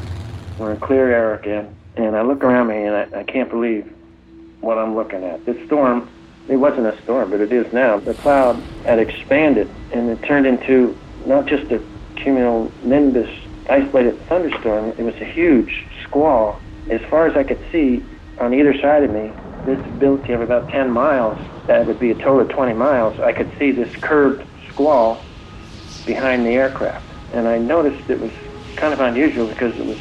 [0.58, 1.76] We're in clear air again.
[1.96, 3.92] And I look around me and I, I can't believe
[4.62, 5.44] what I'm looking at.
[5.44, 6.08] This storm,
[6.48, 7.98] it wasn't a storm, but it is now.
[7.98, 11.82] The cloud had expanded and it turned into not just a
[12.16, 13.30] cumulonimbus
[13.68, 16.60] isolated thunderstorm, it was a huge squall.
[16.90, 18.02] As far as I could see,
[18.38, 19.32] on either side of me,
[19.64, 23.50] visibility of about 10 miles, that would be a total of 20 miles, I could
[23.58, 25.24] see this curved squall
[26.04, 27.04] behind the aircraft.
[27.32, 28.30] And I noticed it was
[28.76, 29.98] kind of unusual because it was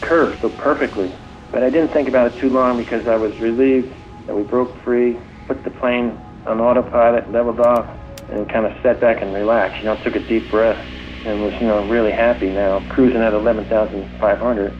[0.00, 1.10] curved so perfectly.
[1.50, 3.92] But I didn't think about it too long because I was relieved
[4.26, 7.86] that we broke free, put the plane on autopilot, leveled off,
[8.30, 9.78] and kind of sat back and relaxed.
[9.78, 10.78] You know, took a deep breath
[11.24, 14.74] and was, you know, really happy now, cruising at 11,500.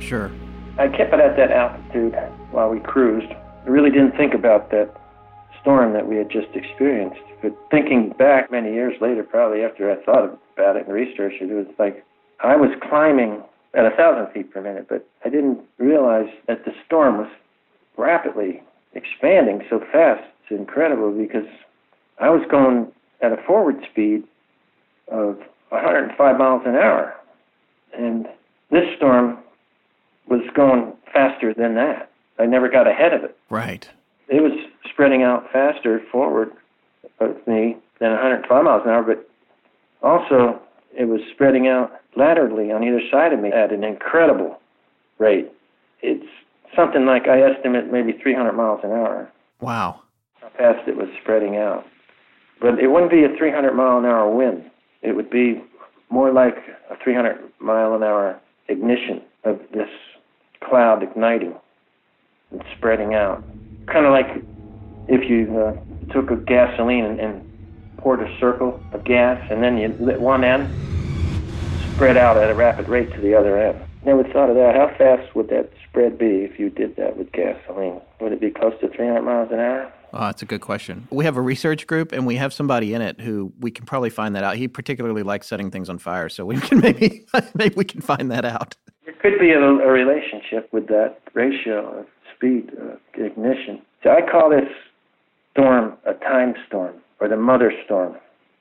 [0.00, 0.30] Sure.
[0.78, 2.14] I kept it at that altitude
[2.50, 3.32] while we cruised.
[3.32, 4.94] I really didn't think about that
[5.60, 7.20] storm that we had just experienced.
[7.42, 11.50] But thinking back many years later, probably after I thought about it and researched it,
[11.50, 12.04] it was like
[12.42, 13.42] I was climbing
[13.74, 17.30] at a thousand feet per minute, but I didn't realize that the storm was
[17.96, 18.62] rapidly
[18.94, 20.22] expanding so fast.
[20.42, 21.46] It's incredible because
[22.18, 22.88] I was going
[23.22, 24.24] at a forward speed
[25.08, 25.38] of
[25.70, 27.14] 105 miles an hour.
[27.96, 28.26] And
[28.70, 29.38] this storm
[30.28, 32.10] was going faster than that.
[32.38, 33.36] I never got ahead of it.
[33.50, 33.88] Right.
[34.28, 34.52] It was
[34.90, 36.50] spreading out faster forward
[37.20, 39.28] of me than 105 miles an hour, but
[40.02, 40.60] also
[40.96, 44.60] it was spreading out laterally on either side of me at an incredible
[45.18, 45.52] rate.
[46.76, 49.30] Something like I estimate maybe 300 miles an hour.
[49.60, 50.00] Wow.
[50.40, 51.86] How fast it was spreading out.
[52.60, 54.70] But it wouldn't be a 300 mile an hour wind.
[55.02, 55.62] It would be
[56.10, 56.56] more like
[56.90, 59.88] a 300 mile an hour ignition of this
[60.62, 61.54] cloud igniting
[62.50, 63.42] and spreading out.
[63.86, 64.42] Kind of like
[65.08, 69.76] if you uh, took a gasoline and, and poured a circle of gas and then
[69.76, 70.68] you lit one end,
[71.94, 73.80] spread out at a rapid rate to the other end.
[74.04, 74.74] Never thought of that.
[74.74, 78.00] How fast would that spread be if you did that with gasoline?
[78.20, 79.92] Would it be close to 300 miles an hour?
[80.12, 81.08] Oh, that's a good question.
[81.10, 84.10] We have a research group, and we have somebody in it who we can probably
[84.10, 84.56] find that out.
[84.56, 88.30] He particularly likes setting things on fire, so we can maybe maybe we can find
[88.30, 88.76] that out.
[89.06, 93.82] There could be a, a relationship with that ratio of speed of ignition.
[94.02, 94.68] So I call this
[95.52, 98.14] storm a time storm, or the mother storm,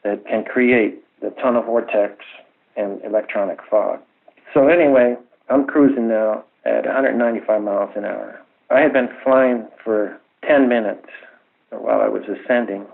[0.03, 2.23] that can create the tunnel vortex
[2.75, 3.99] and electronic fog.
[4.53, 5.15] So anyway,
[5.49, 8.39] I'm cruising now at 195 miles an hour.
[8.69, 11.08] I had been flying for 10 minutes
[11.69, 12.86] while I was ascending.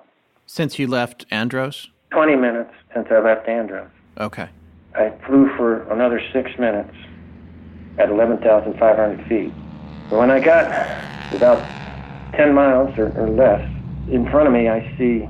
[0.46, 1.90] Since you left Andros?
[2.12, 3.90] 20 minutes since I left Andros.
[4.20, 4.50] Okay.
[4.96, 6.94] I flew for another six minutes
[8.00, 9.54] at 11,500 feet.
[10.10, 10.66] But when I got
[11.34, 11.60] about
[12.34, 13.62] 10 miles or, or less,
[14.10, 15.30] in front of me I see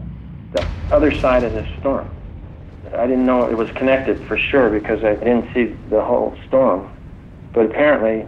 [0.53, 2.09] the other side of the storm.
[2.95, 6.89] I didn't know it was connected for sure because I didn't see the whole storm.
[7.53, 8.27] But apparently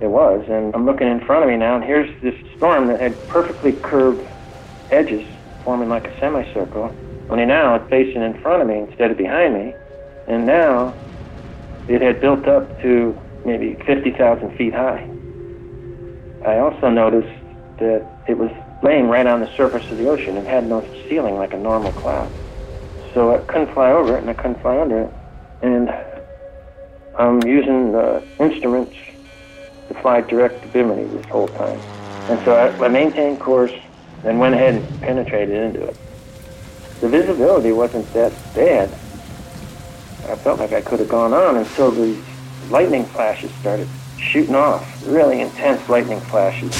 [0.00, 0.44] it was.
[0.48, 3.72] And I'm looking in front of me now, and here's this storm that had perfectly
[3.84, 4.26] curved
[4.90, 5.24] edges
[5.64, 6.90] forming like a semicircle.
[7.30, 9.74] Only now it's facing in front of me instead of behind me.
[10.28, 10.94] And now
[11.88, 15.08] it had built up to maybe 50,000 feet high.
[16.46, 17.32] I also noticed
[17.78, 18.50] that it was
[18.82, 20.36] laying right on the surface of the ocean.
[20.36, 22.30] It had no ceiling like a normal cloud.
[23.14, 25.10] So I couldn't fly over it and I couldn't fly under it.
[25.62, 25.90] And
[27.18, 28.96] I'm using the instruments
[29.88, 31.78] to fly direct to Bimini this whole time.
[32.30, 33.72] And so I, I maintained course
[34.24, 35.96] and went ahead and penetrated into it.
[37.00, 38.88] The visibility wasn't that bad.
[40.30, 42.16] I felt like I could have gone on until the
[42.70, 45.06] lightning flashes started shooting off.
[45.06, 46.70] Really intense lightning flashes.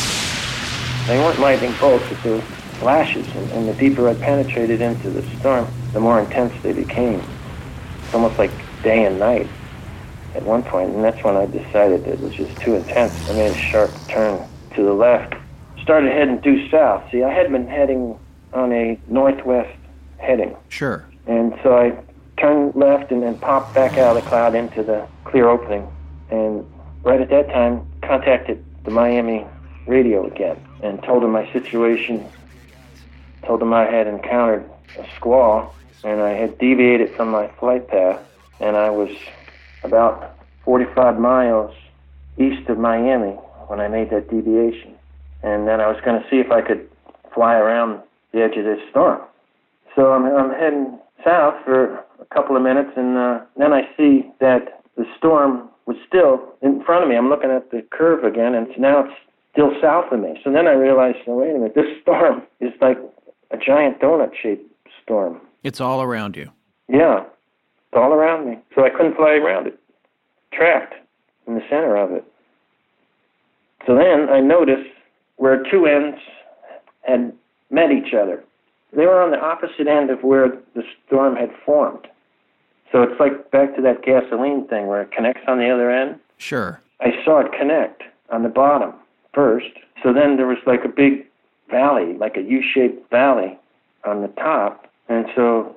[1.09, 2.41] They weren't lightning bolts, but they were
[2.79, 3.27] flashes.
[3.35, 7.21] And, and the deeper I penetrated into the storm, the more intense they became.
[8.05, 9.49] It's almost like day and night
[10.35, 13.29] at one point, and that's when I decided that it was just too intense.
[13.29, 15.35] I made a sharp turn to the left,
[15.83, 17.11] started heading due south.
[17.11, 18.19] See, I had been heading
[18.53, 19.77] on a northwest
[20.19, 20.57] heading.
[20.69, 21.05] Sure.
[21.27, 21.97] And so I
[22.41, 25.87] turned left and then popped back out of the cloud into the clear opening.
[26.31, 26.67] And
[27.03, 29.47] right at that time, contacted the Miami
[29.87, 32.27] radio again and told them my situation.
[33.45, 34.69] Told them I had encountered
[34.99, 38.21] a squall and I had deviated from my flight path
[38.61, 39.11] and I was
[39.85, 41.75] about 45 miles
[42.39, 43.33] east of Miami
[43.69, 44.95] when I made that deviation.
[45.43, 46.89] And then I was going to see if I could
[47.35, 49.21] fly around the edge of this storm.
[49.95, 54.31] So I'm, I'm heading south for a couple of minutes, and uh, then I see
[54.41, 57.17] that the storm was still in front of me.
[57.17, 59.15] I'm looking at the curve again, and now it's
[59.53, 60.41] still south of me.
[60.45, 62.99] So then I realized, oh, wait a minute, this storm is like
[63.51, 64.65] a giant donut-shaped
[65.03, 65.41] storm.
[65.63, 66.51] It's all around you.
[66.89, 67.25] Yeah,
[67.93, 68.59] it's all around me.
[68.75, 69.79] So I couldn't fly around it.
[70.53, 70.95] Trapped
[71.47, 72.25] in the center of it.
[73.87, 74.89] So then I noticed
[75.37, 76.19] where two ends
[77.03, 77.33] had
[77.71, 78.43] met each other.
[78.95, 82.07] They were on the opposite end of where the storm had formed.
[82.93, 86.19] So it's like back to that gasoline thing where it connects on the other end.
[86.39, 86.81] Sure.
[87.01, 88.95] I saw it connect on the bottom
[89.35, 89.71] first.
[90.03, 91.27] So then there was like a big
[91.71, 93.59] valley, like a U shaped valley
[94.05, 94.91] on the top.
[95.09, 95.75] And so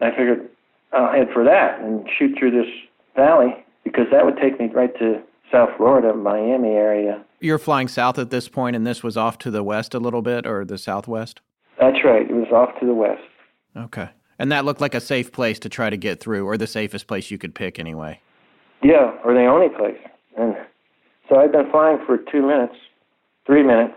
[0.00, 0.48] I figured
[0.92, 2.70] I'll head for that and shoot through this
[3.14, 5.22] valley because that would take me right to
[5.52, 7.24] South Florida, Miami area.
[7.40, 10.22] You're flying south at this point, and this was off to the west a little
[10.22, 11.40] bit, or the southwest?
[11.80, 12.28] That's right.
[12.28, 13.22] It was off to the west.
[13.76, 14.10] Okay.
[14.38, 17.06] And that looked like a safe place to try to get through, or the safest
[17.06, 18.20] place you could pick anyway.
[18.82, 19.98] Yeah, or the only place.
[20.36, 20.54] And
[21.28, 22.74] so I'd been flying for two minutes,
[23.46, 23.96] three minutes.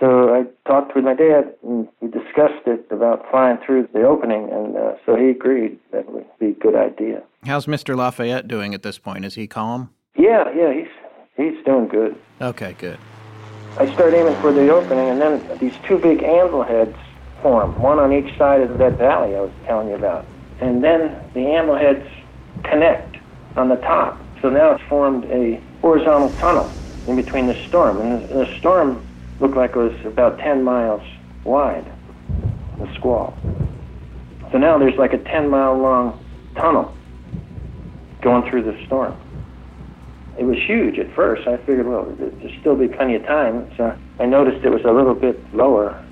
[0.00, 4.50] So I talked with my dad, and we discussed it about flying through the opening,
[4.50, 7.22] and uh, so he agreed that would be a good idea.
[7.44, 7.94] How's Mr.
[7.94, 9.26] Lafayette doing at this point?
[9.26, 9.90] Is he calm?
[10.16, 10.88] Yeah, yeah, he's
[11.36, 12.16] he's doing good.
[12.40, 12.98] Okay, good.
[13.78, 16.96] I start aiming for the opening, and then these two big anvil heads
[17.42, 20.24] form, one on each side of that valley I was telling you about.
[20.60, 22.06] And then the anvil heads
[22.64, 23.16] connect
[23.56, 24.18] on the top.
[24.40, 26.70] So now it's formed a horizontal tunnel
[27.06, 27.98] in between the storm.
[27.98, 29.06] And the, the storm
[29.40, 31.02] looked like it was about 10 miles
[31.44, 31.90] wide,
[32.78, 33.36] the squall.
[34.52, 36.24] So now there's like a 10 mile long
[36.56, 36.94] tunnel
[38.20, 39.16] going through the storm.
[40.38, 41.46] It was huge at first.
[41.46, 43.70] I figured, well, there'd still be plenty of time.
[43.76, 46.04] So I noticed it was a little bit lower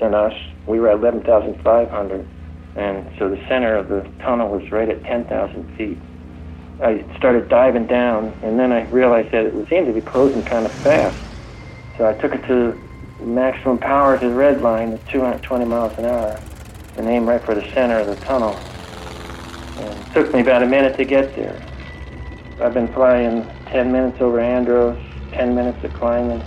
[0.00, 0.34] than us.
[0.66, 2.28] We were at 11,500.
[2.76, 5.98] And so the center of the tunnel was right at 10,000 feet.
[6.82, 10.66] I started diving down, and then I realized that it seemed to be closing kind
[10.66, 11.16] of fast.
[12.02, 12.76] So I took it to
[13.20, 16.36] maximum power to the red line at 220 miles an hour
[16.96, 18.56] and aimed right for the center of the tunnel.
[19.78, 21.64] And it took me about a minute to get there.
[22.60, 26.42] I've been flying 10 minutes over Andros, 10 minutes of climbing,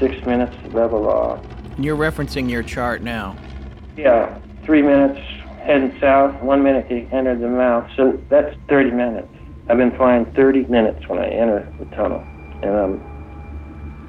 [0.00, 1.40] 6 minutes level off.
[1.78, 3.36] You're referencing your chart now.
[3.96, 5.20] Yeah, 3 minutes
[5.60, 7.88] heading south, 1 minute to enter the mouth.
[7.94, 9.28] So that's 30 minutes.
[9.68, 12.26] I've been flying 30 minutes when I enter the tunnel.
[12.64, 13.15] And I'm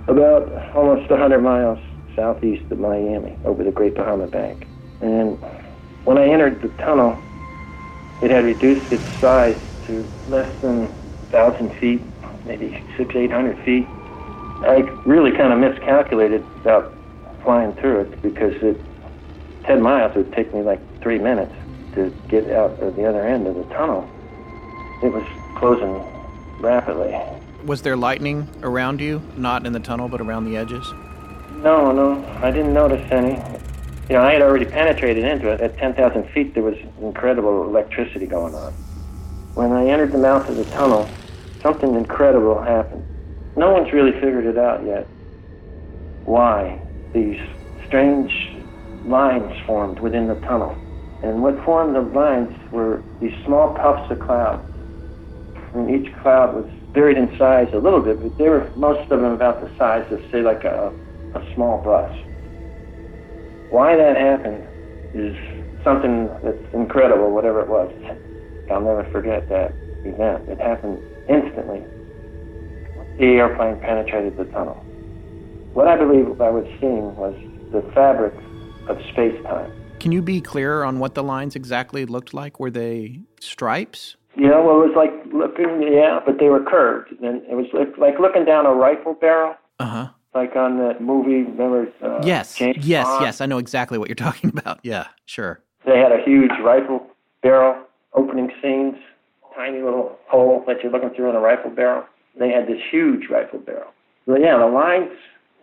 [0.08, 1.80] about almost 100 miles
[2.15, 4.65] southeast of Miami over the Great Bahama Bank.
[5.02, 5.38] And
[6.06, 7.17] when I entered the tunnel,
[8.22, 10.88] it had reduced its size to less than
[11.32, 12.02] 1,000 feet,
[12.46, 13.86] maybe six, 800 feet.
[14.65, 16.93] I really kind of miscalculated about
[17.43, 18.80] flying through it because it,
[19.65, 21.54] 10 miles would take me like three minutes
[21.93, 24.10] to get out of the other end of the tunnel.
[25.04, 25.24] It was
[25.58, 26.04] closing
[26.62, 27.13] rapidly.
[27.67, 29.21] Was there lightning around you?
[29.36, 30.89] Not in the tunnel, but around the edges?
[31.58, 33.32] No, no, I didn't notice any.
[34.08, 35.60] You know, I had already penetrated into it.
[35.60, 38.71] At 10,000 feet, there was incredible electricity going on.
[39.53, 41.10] When I entered the mouth of the tunnel,
[41.62, 43.06] something incredible happened.
[43.58, 45.06] No one's really figured it out yet.
[46.23, 46.80] Why
[47.12, 47.41] these
[47.86, 48.32] strange
[49.03, 50.71] lines formed within the tunnel.
[51.21, 54.63] And what formed the lines were these small puffs of cloud.
[55.74, 59.22] And each cloud was varied in size a little bit, but they were most of
[59.22, 60.91] them about the size of, say, like a,
[61.36, 62.10] a small bus.
[63.70, 64.66] Why that happened
[65.14, 65.38] is
[65.84, 67.93] something that's incredible, whatever it was.
[68.72, 69.74] I'll never forget that
[70.06, 70.50] event.
[70.50, 70.98] It happened
[71.30, 71.84] instantly.
[73.20, 74.82] The airplane penetrated the tunnel.
[75.74, 77.36] What I believe I was seeing was
[77.72, 78.34] the fabric
[78.89, 79.72] of space time.
[80.00, 82.60] Can you be clearer on what the lines exactly looked like?
[82.60, 84.16] Were they stripes?
[84.38, 87.11] Yeah, well, it was like looking, yeah, but they were curved.
[87.21, 90.07] And it was like, like looking down a rifle barrel, Uh huh.
[90.35, 91.88] like on that movie, remember?
[92.03, 92.55] Uh, Yes.
[92.55, 93.05] James yes.
[93.05, 93.25] Bond?
[93.25, 93.41] Yes.
[93.41, 94.79] I know exactly what you're talking about.
[94.83, 95.07] Yeah.
[95.25, 95.59] Sure.
[95.85, 97.07] They had a huge rifle
[97.41, 97.75] barrel
[98.13, 98.95] opening scenes,
[99.55, 102.03] tiny little hole that you're looking through in a rifle barrel.
[102.39, 103.91] They had this huge rifle barrel.
[104.27, 105.09] But yeah, the lines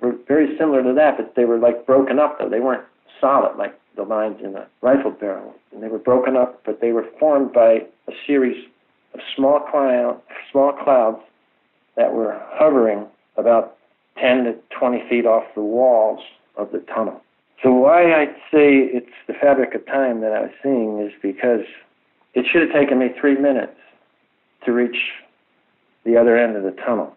[0.00, 2.48] were very similar to that, but they were like broken up though.
[2.48, 2.84] They weren't
[3.20, 5.54] solid like the lines in a rifle barrel.
[5.72, 8.64] And they were broken up, but they were formed by a series
[9.14, 10.20] of small cloud,
[10.50, 11.18] small clouds
[11.96, 13.76] that were hovering about
[14.20, 16.20] 10 to 20 feet off the walls
[16.56, 17.20] of the tunnel.
[17.62, 21.64] So why I say it's the fabric of time that I was seeing is because
[22.34, 23.76] it should have taken me three minutes
[24.64, 24.96] to reach
[26.04, 27.16] the other end of the tunnel.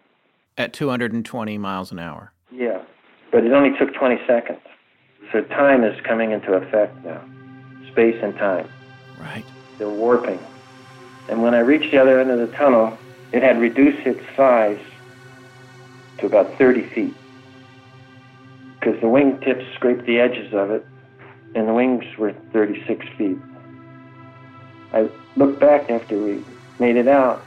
[0.56, 2.32] At 220 miles an hour.
[2.50, 2.82] Yeah,
[3.30, 4.60] but it only took 20 seconds.
[5.32, 7.22] So time is coming into effect now.
[7.92, 8.68] Space and time.
[9.20, 9.44] Right.
[9.78, 10.40] They're warping.
[11.28, 12.96] And when I reached the other end of the tunnel,
[13.32, 14.80] it had reduced its size
[16.18, 17.14] to about 30 feet.
[18.80, 20.84] Because the wingtips scraped the edges of it,
[21.54, 23.38] and the wings were 36 feet.
[24.94, 26.42] I looked back after we
[26.78, 27.44] made it out,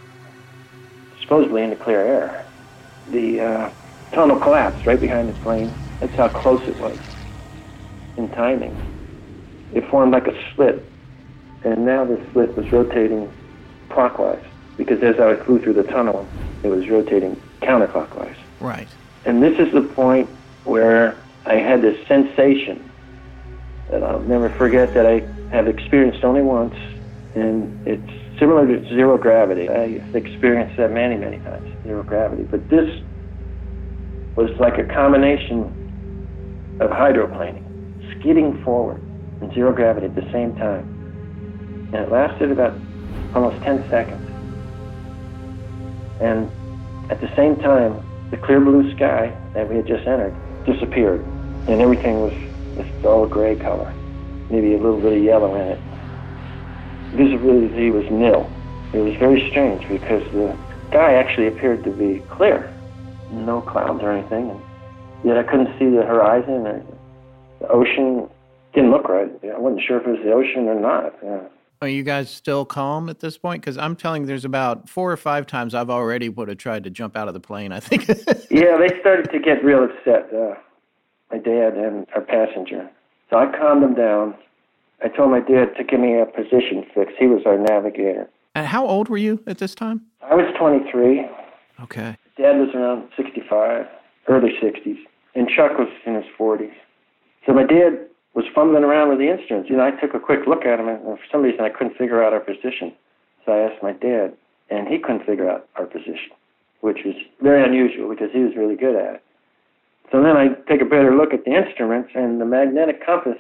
[1.22, 2.46] supposedly into clear air.
[3.12, 3.70] The uh,
[4.16, 5.74] tunnel collapsed right behind the plane.
[6.00, 7.00] That's how close it was
[8.18, 8.76] in timing.
[9.74, 10.86] It formed like a slit,
[11.64, 13.32] and now the slit was rotating
[13.90, 14.44] clockwise
[14.78, 16.28] because as I flew through the tunnel,
[16.64, 18.36] it was rotating counterclockwise.
[18.60, 18.88] Right.
[19.26, 20.30] And this is the point
[20.64, 22.90] where I had this sensation
[23.90, 25.20] that I'll never forget that I
[25.54, 26.76] have experienced only once,
[27.36, 29.70] and it's similar to zero gravity.
[29.70, 32.44] I've experienced that many, many times, zero gravity.
[32.44, 33.02] But this
[34.36, 37.64] was like a combination of hydroplaning,
[38.22, 39.02] skidding forward,
[39.42, 40.88] in zero gravity at the same time.
[41.94, 42.74] And it lasted about
[43.36, 44.28] almost 10 seconds.
[46.22, 46.50] And
[47.12, 50.34] at the same time, the clear blue sky that we had just entered
[50.66, 51.22] disappeared,
[51.68, 52.34] and everything was
[52.78, 53.92] this dull gray color,
[54.50, 55.80] maybe a little bit of yellow in it.
[57.16, 58.50] Visibility was nil.
[58.94, 60.56] It was very strange because the
[60.90, 62.72] sky actually appeared to be clear,
[63.32, 64.62] no clouds or anything, and
[65.24, 66.84] yet I couldn't see the horizon or
[67.62, 68.28] the ocean.
[68.74, 69.30] Didn't look right.
[69.54, 71.14] I wasn't sure if it was the ocean or not.
[71.24, 71.42] Yeah.
[71.82, 73.62] Are you guys still calm at this point?
[73.62, 76.84] Because I'm telling you, there's about four or five times I've already would have tried
[76.84, 77.72] to jump out of the plane.
[77.72, 78.08] I think.
[78.52, 80.56] Yeah, they started to get real upset, uh,
[81.32, 82.90] my dad and our passenger.
[83.30, 84.36] So I calmed them down.
[85.04, 87.14] I told my dad to give me a position fix.
[87.18, 88.30] He was our navigator.
[88.56, 90.02] and how old were you at this time?
[90.22, 91.26] I was 23.
[91.84, 92.18] Okay.
[92.38, 93.86] Dad was around 65,
[94.28, 94.98] early 60s,
[95.34, 96.72] and Chuck was in his 40s.
[97.46, 99.70] So my dad was fumbling around with the instruments.
[99.70, 101.98] You know, I took a quick look at him, and for some reason I couldn't
[101.98, 102.94] figure out our position.
[103.46, 104.34] So I asked my dad,
[104.70, 106.32] and he couldn't figure out our position,
[106.82, 109.24] which was very unusual because he was really good at it.
[110.12, 113.38] So then I take a better look at the instruments, and the magnetic compass,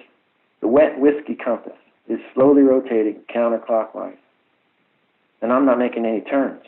[0.62, 1.78] the wet whiskey compass,
[2.10, 4.18] is slowly rotating counterclockwise.
[5.41, 6.62] And I'm not making any turns.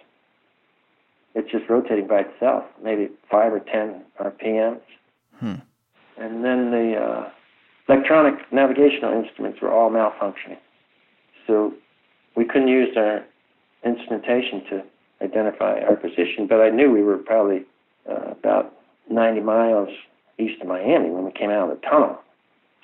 [1.35, 4.81] It's just rotating by itself, maybe five or ten RPMs.
[5.39, 5.55] Hmm.
[6.19, 7.29] And then the uh,
[7.89, 10.59] electronic navigational instruments were all malfunctioning.
[11.47, 11.73] So
[12.35, 13.25] we couldn't use our
[13.85, 14.83] instrumentation to
[15.21, 17.63] identify our position, but I knew we were probably
[18.09, 18.73] uh, about
[19.09, 19.89] 90 miles
[20.39, 22.17] east of Miami when we came out of the tunnel.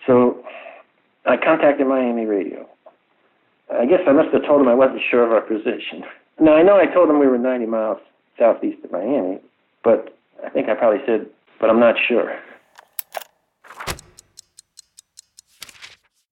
[0.05, 0.43] So
[1.25, 2.67] I contacted Miami Radio.
[3.71, 6.03] I guess I must have told them I wasn't sure of our position.
[6.41, 7.97] Now, I know I told them we were 90 miles
[8.37, 9.39] southeast of Miami,
[9.83, 11.27] but I think I probably said,
[11.59, 12.33] but I'm not sure.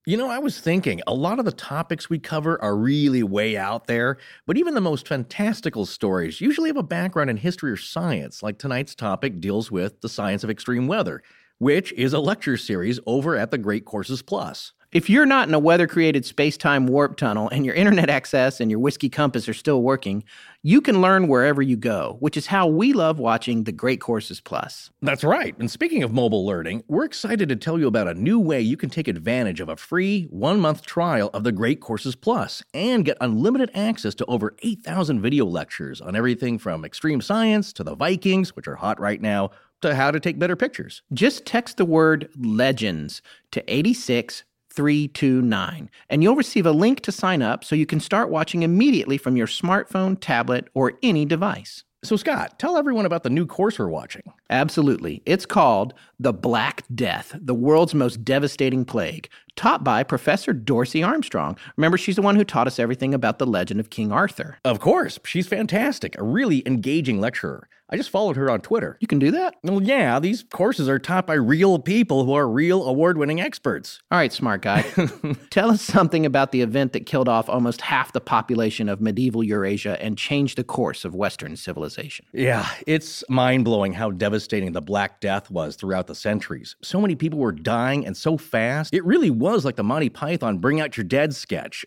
[0.08, 3.58] You know, I was thinking a lot of the topics we cover are really way
[3.58, 7.76] out there, but even the most fantastical stories usually have a background in history or
[7.76, 11.22] science, like tonight's topic deals with the science of extreme weather,
[11.58, 14.72] which is a lecture series over at the Great Courses Plus.
[14.94, 18.62] If you're not in a weather created space time warp tunnel and your internet access
[18.62, 20.24] and your whiskey compass are still working,
[20.64, 24.40] you can learn wherever you go, which is how we love watching the Great Courses
[24.40, 24.90] Plus.
[25.02, 25.58] That's right.
[25.60, 28.78] And speaking of mobile learning, we're excited to tell you about a new way you
[28.78, 33.04] can take advantage of a free one month trial of the Great Courses Plus and
[33.04, 37.96] get unlimited access to over 8,000 video lectures on everything from extreme science to the
[37.96, 41.02] Vikings, which are hot right now, to how to take better pictures.
[41.14, 43.22] Just text the word legends
[43.52, 43.64] to
[44.80, 49.18] 86329 and you'll receive a link to sign up so you can start watching immediately
[49.18, 51.84] from your smartphone, tablet, or any device.
[52.04, 54.22] So, Scott, tell everyone about the new course we're watching.
[54.50, 55.24] Absolutely.
[55.26, 61.58] It's called the Black Death, the world's most devastating plague, taught by Professor Dorsey Armstrong.
[61.76, 64.58] Remember, she's the one who taught us everything about the legend of King Arthur.
[64.66, 67.70] Of course, she's fantastic, a really engaging lecturer.
[67.90, 68.98] I just followed her on Twitter.
[69.00, 69.56] You can do that?
[69.64, 74.02] Well, yeah, these courses are taught by real people who are real award winning experts.
[74.12, 74.82] All right, smart guy.
[75.52, 79.42] Tell us something about the event that killed off almost half the population of medieval
[79.42, 82.26] Eurasia and changed the course of Western civilization.
[82.34, 86.76] Yeah, it's mind blowing how devastating the Black Death was throughout the centuries.
[86.82, 88.94] So many people were dying and so fast.
[88.94, 91.86] It really was like the Monty Python Bring Out Your Dead sketch.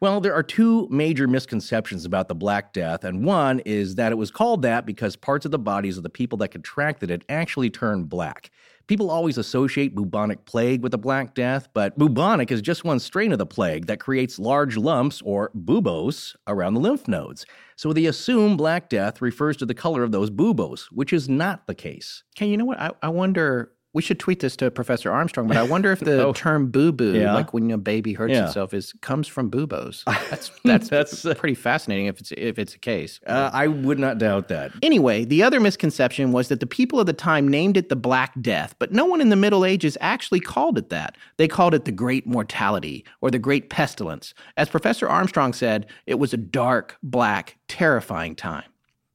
[0.00, 4.16] Well, there are two major misconceptions about the Black Death, and one is that it
[4.16, 7.70] was called that because parts of the bodies of the people that contracted it actually
[7.70, 8.50] turned black.
[8.86, 13.32] People always associate bubonic plague with the Black Death, but bubonic is just one strain
[13.32, 17.44] of the plague that creates large lumps, or buboes, around the lymph nodes.
[17.74, 21.66] So they assume Black Death refers to the color of those buboes, which is not
[21.66, 22.22] the case.
[22.36, 22.80] Hey, you know what?
[22.80, 26.22] I, I wonder we should tweet this to Professor Armstrong, but I wonder if the
[26.22, 27.32] oh, term "boo boo," yeah.
[27.32, 28.46] like when a baby hurts yeah.
[28.46, 30.04] itself, is comes from boobos.
[30.30, 33.20] That's that's that's uh, pretty fascinating if it's if it's a case.
[33.26, 34.72] Uh, I would not doubt that.
[34.82, 38.34] Anyway, the other misconception was that the people of the time named it the Black
[38.42, 41.16] Death, but no one in the Middle Ages actually called it that.
[41.38, 44.34] They called it the Great Mortality or the Great Pestilence.
[44.58, 48.64] As Professor Armstrong said, it was a dark, black, terrifying time.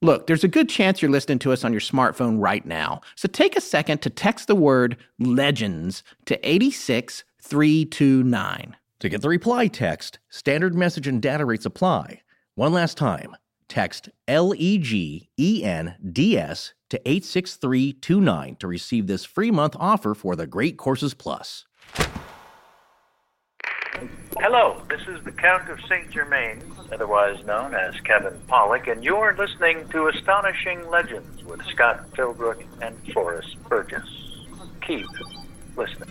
[0.02, 3.02] Look, there's a good chance you're listening to us on your smartphone right now.
[3.14, 8.76] So take a second to text the word legends to 86329.
[8.98, 12.22] To get the reply text, standard message and data rates apply.
[12.56, 13.36] One last time,
[13.68, 19.76] text L E G E N D S to 86329 to receive this free month
[19.78, 21.64] offer for the Great Courses Plus.
[24.38, 26.10] Hello, this is the Count of St.
[26.10, 32.64] Germain, otherwise known as Kevin Pollak, and you're listening to Astonishing Legends with Scott Philbrook
[32.80, 34.08] and Forrest Burgess.
[34.80, 35.06] Keep
[35.76, 36.08] listening.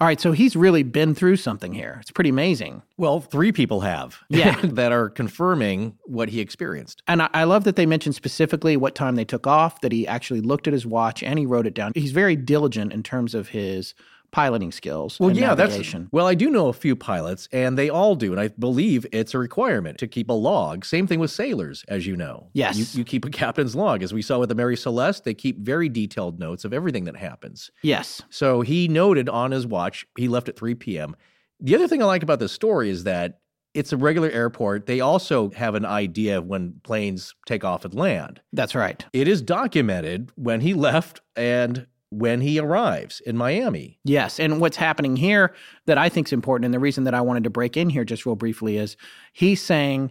[0.00, 1.98] All right, so he's really been through something here.
[2.00, 2.82] It's pretty amazing.
[2.96, 4.20] Well, three people have.
[4.28, 4.60] Yeah.
[4.62, 7.02] that are confirming what he experienced.
[7.08, 10.06] And I, I, love that they mentioned specifically what time they took off, that he
[10.06, 11.90] actually looked at his watch and he wrote it down.
[11.96, 13.94] He's very diligent in terms of his
[14.30, 15.18] piloting skills.
[15.18, 16.02] Well, yeah, navigation.
[16.02, 16.26] that's well.
[16.26, 19.38] I do know a few pilots, and they all do, and I believe it's a
[19.38, 20.84] requirement to keep a log.
[20.84, 22.48] Same thing with sailors, as you know.
[22.52, 25.24] Yes, you, you keep a captain's log, as we saw with the Mary Celeste.
[25.24, 27.70] They keep very detailed notes of everything that happens.
[27.82, 28.22] Yes.
[28.30, 31.16] So he noted on his watch he left at 3 p.m.
[31.60, 33.40] The other thing I like about this story is that
[33.74, 34.86] it's a regular airport.
[34.86, 38.40] They also have an idea of when planes take off and land.
[38.52, 39.04] That's right.
[39.12, 43.98] It is documented when he left and when he arrives in Miami.
[44.04, 44.40] Yes.
[44.40, 45.54] And what's happening here
[45.86, 48.04] that I think is important, and the reason that I wanted to break in here
[48.04, 48.96] just real briefly is
[49.32, 50.10] he's saying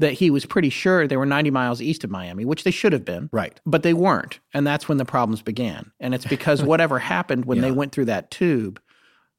[0.00, 2.92] that he was pretty sure they were 90 miles east of Miami, which they should
[2.92, 3.28] have been.
[3.32, 3.60] Right.
[3.66, 4.40] But they weren't.
[4.54, 5.92] And that's when the problems began.
[6.00, 7.64] And it's because whatever happened when yeah.
[7.64, 8.80] they went through that tube,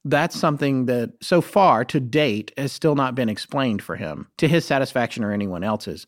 [0.06, 4.48] that's something that so far to date has still not been explained for him to
[4.48, 6.08] his satisfaction or anyone else's.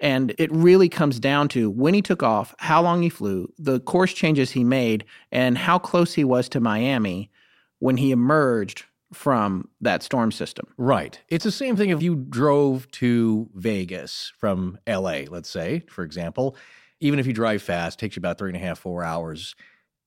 [0.00, 3.80] And it really comes down to when he took off, how long he flew, the
[3.80, 7.30] course changes he made, and how close he was to Miami
[7.80, 10.66] when he emerged from that storm system.
[10.76, 11.20] Right.
[11.28, 16.56] It's the same thing if you drove to Vegas from LA, let's say, for example.
[17.00, 19.54] Even if you drive fast, takes you about three and a half, four hours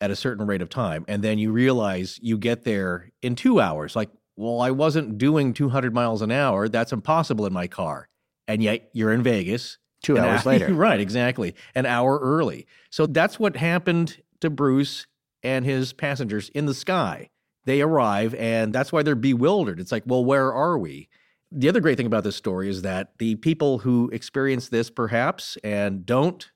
[0.02, 1.06] at a certain rate of time.
[1.08, 3.96] And then you realize you get there in two hours.
[3.96, 6.68] Like, well, I wasn't doing 200 miles an hour.
[6.68, 8.08] That's impossible in my car.
[8.48, 10.74] And yet you're in Vegas two hours hour, later.
[10.74, 11.56] Right, exactly.
[11.76, 12.68] An hour early.
[12.90, 15.06] So that's what happened to Bruce
[15.44, 17.30] and his passengers in the sky.
[17.66, 19.80] They arrive, and that's why they're bewildered.
[19.80, 21.10] It's like, well, where are we?
[21.52, 25.58] The other great thing about this story is that the people who experience this perhaps
[25.64, 26.50] and don't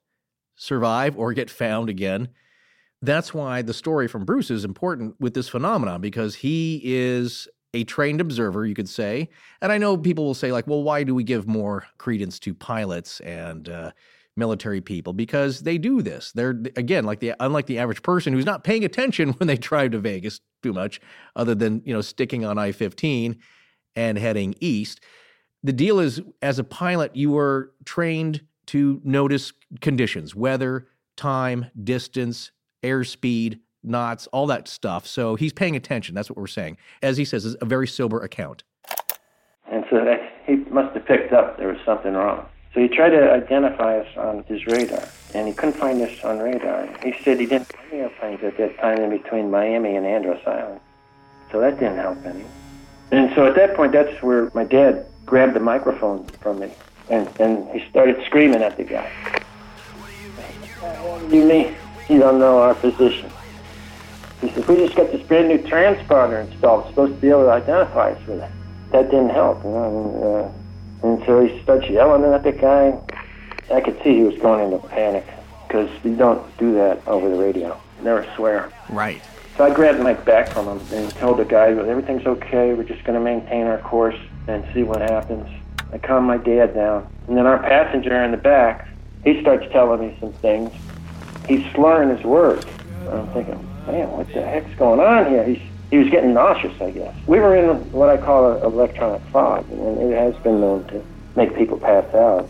[0.55, 2.29] survive or get found again,
[3.01, 7.83] that's why the story from Bruce is important with this phenomenon because he is a
[7.83, 9.29] trained observer, you could say.
[9.61, 12.53] And I know people will say, like, well, why do we give more credence to
[12.53, 13.91] pilots and uh,
[14.37, 15.11] military people?
[15.11, 16.31] Because they do this.
[16.31, 19.91] They're again like the unlike the average person who's not paying attention when they drive
[19.91, 21.01] to Vegas too much,
[21.35, 23.37] other than you know sticking on I fifteen
[23.95, 25.01] and heading east.
[25.61, 29.51] The deal is, as a pilot, you are trained to notice
[29.81, 32.51] conditions, weather, time, distance,
[32.83, 35.05] airspeed, knots, all that stuff.
[35.07, 36.15] So he's paying attention.
[36.15, 36.77] That's what we're saying.
[37.01, 38.63] As he says, it's a very sober account.
[39.71, 42.45] And so he must have picked up there was something wrong.
[42.73, 46.39] So he tried to identify us on his radar, and he couldn't find us on
[46.39, 46.87] radar.
[47.01, 50.81] He said he didn't any airplanes at that time in between Miami and Andros Island.
[51.51, 52.43] So that didn't help any.
[53.11, 56.71] And so at that point, that's where my dad grabbed the microphone from me,
[57.09, 59.09] and, and he started screaming at the guy.
[61.31, 61.75] You mean
[62.09, 63.31] you don't know our position?
[64.41, 66.81] He says, we just got this brand new transponder installed.
[66.81, 68.51] It's supposed to be able to identify us with it.
[68.91, 70.51] That didn't help, you know.
[71.01, 72.97] And, uh, and so he starts yelling at the guy.
[73.73, 75.25] I could see he was going into panic
[75.67, 77.79] because you don't do that over the radio.
[78.01, 78.71] Never swear.
[78.89, 79.21] Right.
[79.57, 82.73] So I grabbed mic back from him and told the guy, everything's okay.
[82.73, 84.17] We're just going to maintain our course
[84.47, 85.47] and see what happens.
[85.91, 87.07] I calmed my dad down.
[87.27, 88.87] And then our passenger in the back,
[89.23, 90.71] he starts telling me some things.
[91.47, 92.65] He's slurring his words.
[93.09, 95.43] I'm thinking, man, what the heck's going on here?
[95.43, 95.61] He's,
[95.91, 97.15] he was getting nauseous, I guess.
[97.27, 101.03] We were in what I call an electronic fog, and it has been known to
[101.35, 102.49] make people pass out.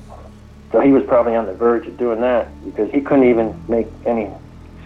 [0.72, 3.88] So he was probably on the verge of doing that because he couldn't even make
[4.06, 4.30] any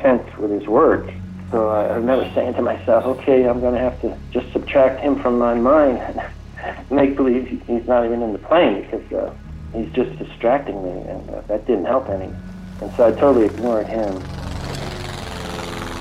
[0.01, 1.11] sense with his words.
[1.51, 5.19] So I remember saying to myself, okay, I'm going to have to just subtract him
[5.19, 6.21] from my mind and
[6.91, 9.33] make believe he's not even in the plane because uh,
[9.73, 12.31] he's just distracting me, and uh, that didn't help any.
[12.81, 14.21] And so I totally ignored him.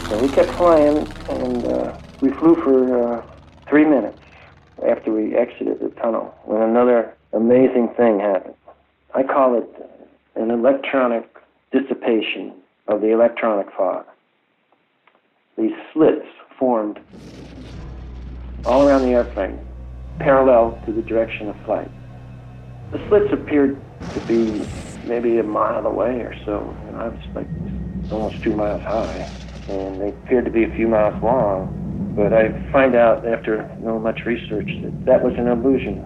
[0.09, 3.23] So we kept flying, and uh, we flew for uh,
[3.69, 4.19] three minutes
[4.89, 8.55] after we exited the tunnel when another amazing thing happened.
[9.15, 9.69] I call it
[10.35, 11.29] an electronic
[11.73, 12.55] dissipation
[12.87, 14.07] of the electronic fog.
[15.59, 16.27] These slits
[16.59, 16.99] formed
[18.65, 19.61] all around the airplane,
[20.21, 21.91] parallel to the direction of flight.
[22.93, 23.79] The slits appeared
[24.15, 24.67] to be
[25.07, 26.61] maybe a mile away or so.
[26.93, 27.47] Know, I was like
[28.11, 29.31] almost two miles high
[29.69, 32.15] and they appeared to be a few miles long.
[32.17, 36.03] But I find out after no much research that that was an illusion.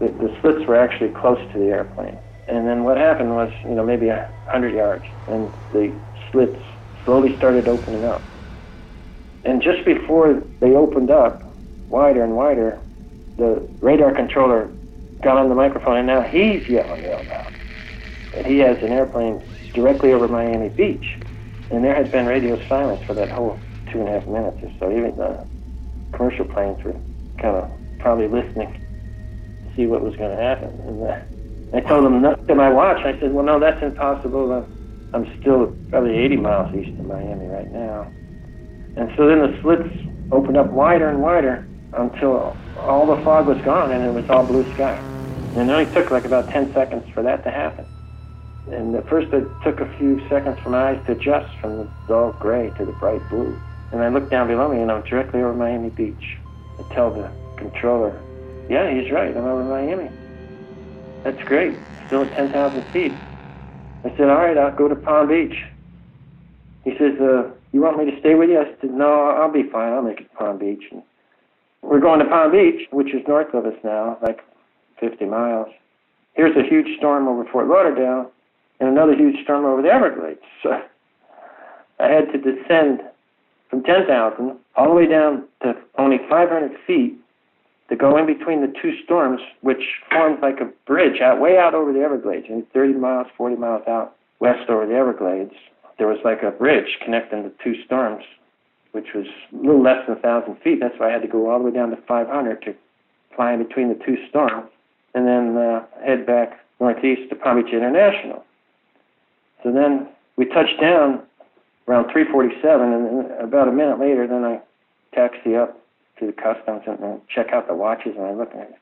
[0.00, 2.18] That the slits were actually close to the airplane.
[2.48, 5.94] And then what happened was, you know, maybe a hundred yards, and the
[6.30, 6.58] slits
[7.04, 8.22] slowly started opening up.
[9.44, 11.56] And just before they opened up,
[11.88, 12.78] wider and wider,
[13.38, 14.70] the radar controller
[15.22, 17.26] got on the microphone, and now he's yelling out
[18.32, 19.40] that he has an airplane
[19.74, 21.04] directly over Miami Beach.
[21.70, 23.60] And there had been radio silence for that whole
[23.92, 24.90] two and a half minutes or so.
[24.92, 25.46] Even the
[26.16, 26.96] commercial planes were
[27.40, 28.72] kind of probably listening
[29.64, 30.70] to see what was going to happen.
[30.86, 31.16] And uh,
[31.74, 34.52] I told them, not to my watch, I said, well, no, that's impossible.
[34.52, 38.12] Uh, I'm still probably 80 miles east of Miami right now.
[38.96, 39.88] And so then the slits
[40.32, 44.46] opened up wider and wider until all the fog was gone and it was all
[44.46, 45.04] blue sky.
[45.54, 47.86] And it only took like about 10 seconds for that to happen.
[48.72, 51.88] And at first it took a few seconds for my eyes to adjust from the
[52.06, 53.58] dull gray to the bright blue.
[53.92, 56.38] And I looked down below me and I'm directly over Miami Beach.
[56.78, 58.20] I tell the controller,
[58.68, 60.10] yeah, he's right, I'm over Miami.
[61.24, 63.12] That's great, still at 10,000 feet.
[64.04, 65.56] I said, all right, I'll go to Palm Beach.
[66.84, 68.60] He says, uh, you want me to stay with you?
[68.60, 69.92] I said, no, I'll be fine.
[69.92, 70.84] I'll make it to Palm Beach.
[70.90, 71.02] And
[71.82, 74.40] we're going to Palm Beach, which is north of us now, like
[75.00, 75.68] 50 miles.
[76.34, 78.30] Here's a huge storm over Fort Lauderdale
[78.80, 80.40] and another huge storm over the Everglades.
[80.62, 83.00] So I had to descend
[83.68, 87.14] from 10,000 all the way down to only 500 feet
[87.90, 91.74] to go in between the two storms, which formed like a bridge out way out
[91.74, 95.52] over the Everglades, and 30 miles, 40 miles out west over the Everglades.
[95.98, 98.24] There was like a bridge connecting the two storms,
[98.92, 100.78] which was a little less than 1,000 feet.
[100.80, 102.74] That's why I had to go all the way down to 500 to
[103.36, 104.70] fly in between the two storms,
[105.14, 108.44] and then uh, head back northeast to Palm Beach International.
[109.62, 111.22] So then we touched down
[111.88, 114.60] around 3:47, and about a minute later, then I
[115.14, 115.78] taxi up
[116.18, 118.74] to the customs and, and check out the watches, and I look at it.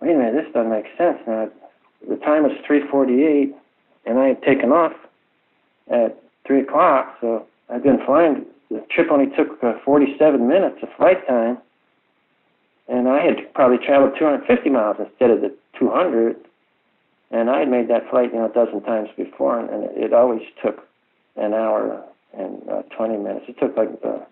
[0.00, 1.18] Wait a minute, this doesn't make sense.
[1.26, 1.48] Now
[2.08, 3.54] the time was 3:48,
[4.06, 4.92] and I had taken off
[5.90, 8.46] at three o'clock, so I've been flying.
[8.70, 11.58] The trip only took uh, 47 minutes of flight time,
[12.88, 16.36] and I had probably traveled 250 miles instead of the 200.
[17.30, 20.12] And I had made that flight, you know, a dozen times before, and, and it,
[20.12, 20.86] always took
[21.36, 22.04] an hour
[22.36, 23.46] and uh, 20 minutes.
[23.48, 24.24] It took like, uh,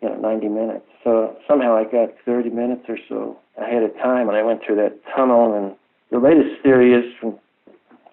[0.00, 0.84] you know, 90 minutes.
[1.02, 4.76] So somehow I got 30 minutes or so ahead of time, and I went through
[4.76, 5.54] that tunnel.
[5.54, 5.74] And
[6.10, 7.38] the latest theory is from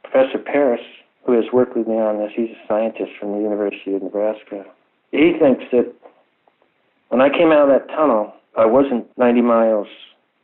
[0.04, 0.82] Professor Paris,
[1.26, 2.32] who has worked with me on this.
[2.36, 4.66] He's a scientist from the University of Nebraska.
[5.12, 5.94] He thinks that
[7.10, 9.88] when I came out of that tunnel, I wasn't 90 miles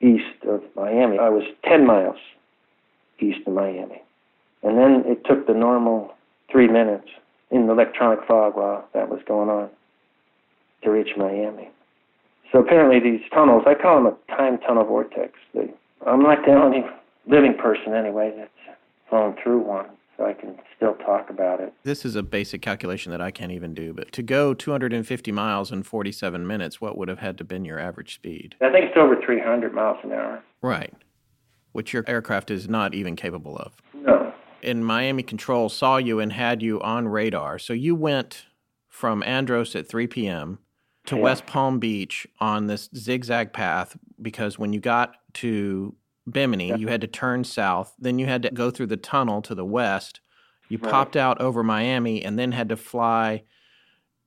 [0.01, 1.17] east of Miami.
[1.17, 2.17] I was 10 miles
[3.21, 4.01] east of Miami.
[4.63, 6.13] And then it took the normal
[6.51, 7.07] three minutes
[7.49, 9.69] in the electronic fog while that was going on
[10.83, 11.69] to reach Miami.
[12.51, 15.33] So apparently these tunnels, I call them a time tunnel vortex.
[15.53, 15.71] They,
[16.05, 16.83] I'm not the only
[17.27, 18.77] living person anyway that's
[19.09, 21.73] flown through one, so I can still talk about it.
[21.83, 25.71] This is a basic calculation that I can't even do, but to go 250 miles
[25.71, 28.55] in 47 minutes, what would have had to been your average speed?
[28.61, 30.43] I think it's over 300 miles an hour.
[30.61, 30.93] Right
[31.71, 33.73] which your aircraft is not even capable of.
[33.93, 37.57] No, in Miami Control saw you and had you on radar.
[37.59, 38.45] So you went
[38.89, 40.59] from Andros at 3 p.m.
[41.07, 41.21] to Yeah.
[41.21, 45.95] West Palm Beach on this zigzag path because when you got to
[46.29, 46.75] Bimini, Yeah.
[46.75, 47.95] you had to turn south.
[47.97, 50.19] Then you had to go through the tunnel to the west.
[50.69, 50.91] You Right.
[50.91, 53.43] popped out over Miami and then had to fly.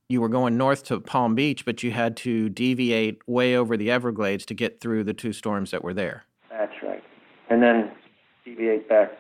[0.09, 3.91] You were going north to Palm Beach, but you had to deviate way over the
[3.91, 6.25] Everglades to get through the two storms that were there.
[7.55, 7.93] And then
[8.45, 9.13] deviate back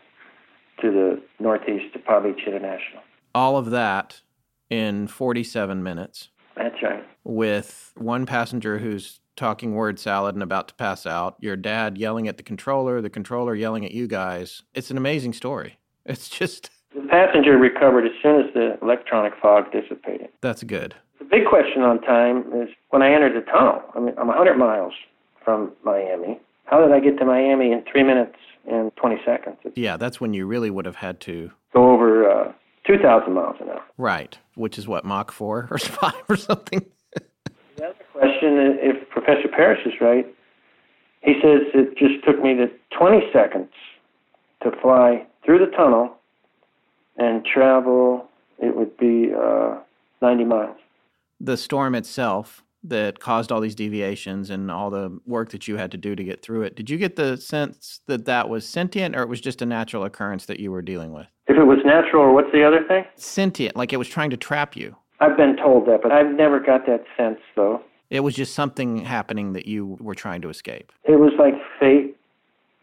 [0.81, 3.01] to the northeast to Palm Beach International.
[3.33, 4.23] All of that
[4.69, 6.31] in 47 minutes.
[6.57, 7.05] That's right.
[7.23, 12.27] with one passenger who's talking word salad and about to pass out, your dad yelling
[12.27, 14.63] at the controller, the controller yelling at you guys.
[14.75, 15.79] It's an amazing story.
[16.05, 20.29] It's just, The passenger recovered as soon as the electronic fog dissipated.
[20.41, 20.97] that's good.
[21.21, 23.81] The big question on time is when I entered the tunnel.
[23.95, 24.93] I mean, I'm 100 miles
[25.45, 26.41] from Miami.
[26.65, 28.37] How did I get to Miami in three minutes
[28.71, 29.57] and 20 seconds?
[29.75, 31.51] Yeah, that's when you really would have had to.
[31.73, 32.53] go over uh,
[32.87, 33.83] 2,000 miles an hour.
[33.99, 36.85] Right, which is what, Mach 4 or 5 or something?
[37.77, 40.27] The other question, if Professor Parrish is right,
[41.23, 43.71] he says it just took me the 20 seconds
[44.63, 46.17] to fly through the tunnel
[47.17, 48.27] and travel,
[48.59, 49.77] it would be uh,
[50.23, 50.77] 90 miles.
[51.41, 55.91] The storm itself that caused all these deviations and all the work that you had
[55.91, 59.17] to do to get through it, did you get the sense that that was sentient
[59.17, 61.27] or it was just a natural occurrence that you were dealing with?
[61.47, 63.05] If it was natural, or what's the other thing?
[63.17, 64.97] Sentient, like it was trying to trap you.
[65.21, 67.83] I've been told that, but I've never got that sense, though.
[68.11, 70.93] It was just something happening that you were trying to escape.
[71.05, 72.17] It was like fate.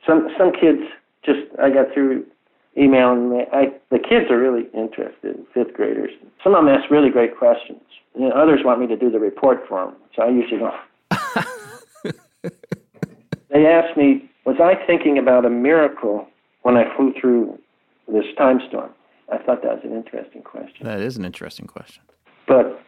[0.05, 0.81] Some some kids
[1.23, 2.25] just I got through
[2.77, 3.45] emailing me.
[3.51, 6.11] I the kids are really interested, fifth graders.
[6.43, 7.81] Some of them ask really great questions.
[8.15, 10.73] And others want me to do the report for them, so I usually don't.
[13.49, 16.27] they asked me, was I thinking about a miracle
[16.63, 17.57] when I flew through
[18.07, 18.91] this time storm?
[19.31, 20.85] I thought that was an interesting question.
[20.85, 22.03] That is an interesting question.
[22.47, 22.81] But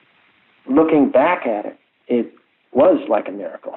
[0.70, 1.78] looking back at it,
[2.08, 2.34] it
[2.74, 3.76] was like a miracle.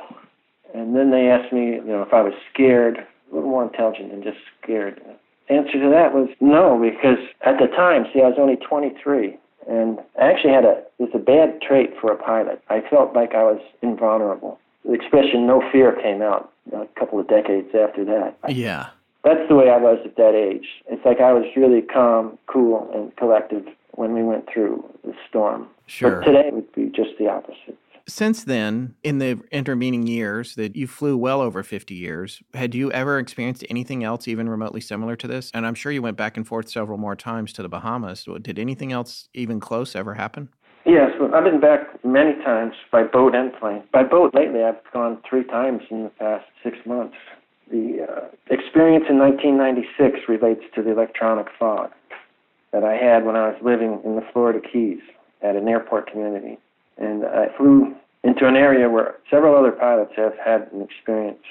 [0.75, 4.11] And then they asked me, you know, if I was scared, a little more intelligent
[4.11, 5.01] than just scared.
[5.49, 9.37] Answer to that was no, because at the time, see, I was only 23,
[9.69, 12.63] and I actually had a it's a bad trait for a pilot.
[12.69, 14.59] I felt like I was invulnerable.
[14.85, 18.37] The expression "no fear" came out a couple of decades after that.
[18.49, 18.89] Yeah.
[19.25, 20.67] That's the way I was at that age.
[20.89, 25.69] It's like I was really calm, cool, and collected when we went through the storm.
[25.87, 26.21] Sure.
[26.21, 27.77] But today would be just the opposite.
[28.09, 32.93] Since then, in the intervening years that you flew well over 50 years, had you
[32.93, 35.51] ever experienced anything else even remotely similar to this?
[35.53, 38.25] And I'm sure you went back and forth several more times to the Bahamas.
[38.43, 40.51] Did anything else even close ever happen?
[40.85, 43.83] Yes, I've been back many times by boat and plane.
[43.93, 47.17] By boat lately, I've gone three times in the past six months.
[47.73, 51.91] The uh, experience in 1996 relates to the electronic fog
[52.73, 55.01] that I had when I was living in the Florida Keys
[55.43, 56.59] at an airport community.
[56.99, 57.95] And I flew
[58.25, 61.43] into an area where several other pilots have had an experience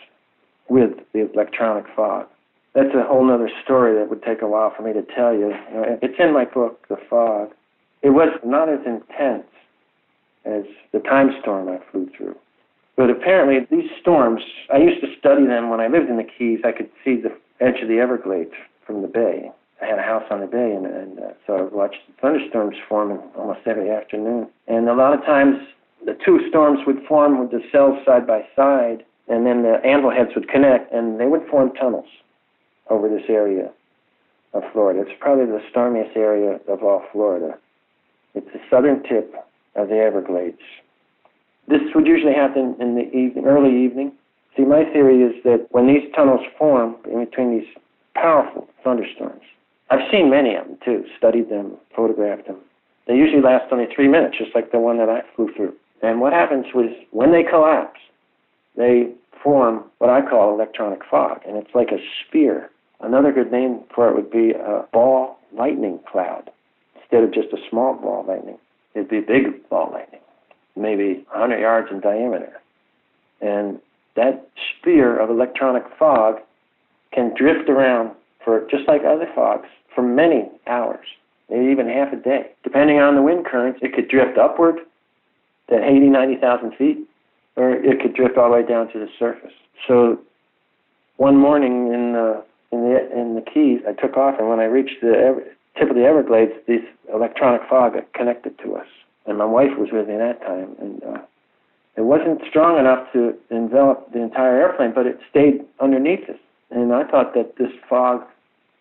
[0.70, 2.28] with the electronic fog.
[2.74, 5.48] That's a whole other story that would take a while for me to tell you.
[5.50, 7.52] you know, it's in my book, The Fog.
[8.02, 9.48] It was not as intense
[10.43, 12.36] as the time storm I flew through.
[12.98, 14.41] But apparently, these storms,
[14.74, 16.60] I used to study them when I lived in the Keys.
[16.64, 18.54] I could see the edge of the Everglades
[18.86, 19.52] from the bay.
[19.82, 23.19] I had a house on the bay, and, and uh, so I watched thunderstorms forming
[23.36, 24.47] almost every afternoon.
[24.67, 25.57] And a lot of times,
[26.05, 30.11] the two storms would form with the cells side by side, and then the anvil
[30.11, 32.07] heads would connect, and they would form tunnels
[32.89, 33.71] over this area
[34.53, 35.01] of Florida.
[35.01, 37.57] It's probably the stormiest area of all Florida.
[38.34, 39.34] It's the southern tip
[39.76, 40.61] of the Everglades.
[41.67, 44.13] This would usually happen in the evening, early evening.
[44.55, 47.67] See, my theory is that when these tunnels form in between these
[48.13, 49.41] powerful thunderstorms,
[49.89, 52.57] I've seen many of them too, studied them, photographed them.
[53.07, 55.73] They usually last only three minutes, just like the one that I flew through.
[56.01, 57.99] And what happens was when they collapse,
[58.75, 59.11] they
[59.43, 62.69] form what I call electronic fog, and it's like a spear.
[62.99, 66.49] Another good name for it would be a ball lightning cloud.
[66.95, 68.57] Instead of just a small ball lightning,
[68.95, 70.21] it'd be a big ball lightning,
[70.75, 72.53] maybe 100 yards in diameter.
[73.41, 73.79] And
[74.15, 74.47] that
[74.79, 76.38] spear of electronic fog
[77.13, 78.11] can drift around
[78.46, 81.06] for just like other fogs for many hours,
[81.50, 82.52] maybe even half a day.
[82.64, 84.76] Depending on the wind currents, it could drift upward
[85.70, 87.00] to 80, 90,000 feet,
[87.58, 89.54] or it could drift all the way down to the surface.
[89.88, 90.20] So
[91.18, 94.66] one morning in the in the in the Keys, I took off, and when I
[94.66, 95.43] reached the Ever-
[95.78, 96.82] tip of the Everglades, this
[97.14, 98.88] electronic fog connected to us,
[99.26, 101.22] and my wife was with me at that time, and uh,
[101.96, 106.39] it wasn't strong enough to envelop the entire airplane, but it stayed underneath us,
[106.72, 108.24] and I thought that this fog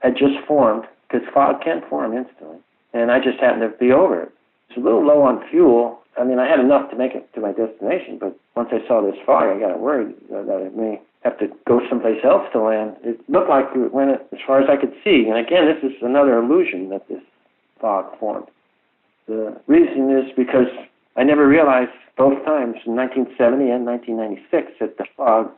[0.05, 2.59] had just formed because fog can form instantly.
[2.93, 4.33] And I just happened to be over it.
[4.69, 6.01] It's a little low on fuel.
[6.21, 9.01] I mean, I had enough to make it to my destination, but once I saw
[9.03, 12.97] this fog, I got worried that I may have to go someplace else to land.
[13.03, 15.27] It looked like it went as far as I could see.
[15.27, 17.23] And again, this is another illusion that this
[17.81, 18.47] fog formed.
[19.27, 20.69] The reason is because
[21.17, 25.51] I never realized both times, in 1970 and 1996, that the fog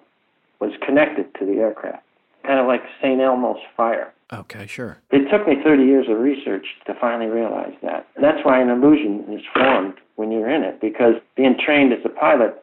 [0.61, 2.05] was connected to the aircraft,
[2.44, 3.20] kind of like St.
[3.20, 4.12] Elmo's fire.
[4.33, 4.99] Okay, sure.
[5.11, 8.09] It took me 30 years of research to finally realize that.
[8.20, 12.09] That's why an illusion is formed when you're in it, because being trained as a
[12.09, 12.62] pilot,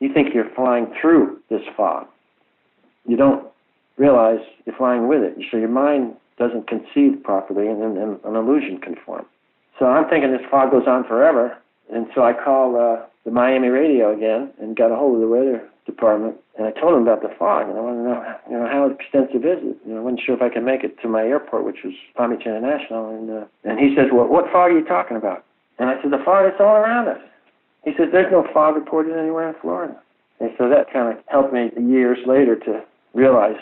[0.00, 2.06] you think you're flying through this fog.
[3.06, 3.46] You don't
[3.96, 5.36] realize you're flying with it.
[5.50, 9.26] So your mind doesn't conceive properly, and then an illusion can form.
[9.78, 11.56] So I'm thinking this fog goes on forever,
[11.92, 15.28] and so I call uh, the Miami radio again and got a hold of the
[15.28, 18.56] weather department, and I told him about the fog, and I wanted to know, you
[18.58, 19.86] know, how extensive is it?
[19.86, 22.36] Know, I wasn't sure if I could make it to my airport, which was Palm
[22.36, 25.44] Beach International, and uh, and he says, well, what fog are you talking about?
[25.78, 27.20] And I said, the fog that's all around us.
[27.84, 29.96] He says, there's no fog reported anywhere in Florida.
[30.38, 33.60] And so that kind of helped me years later to realize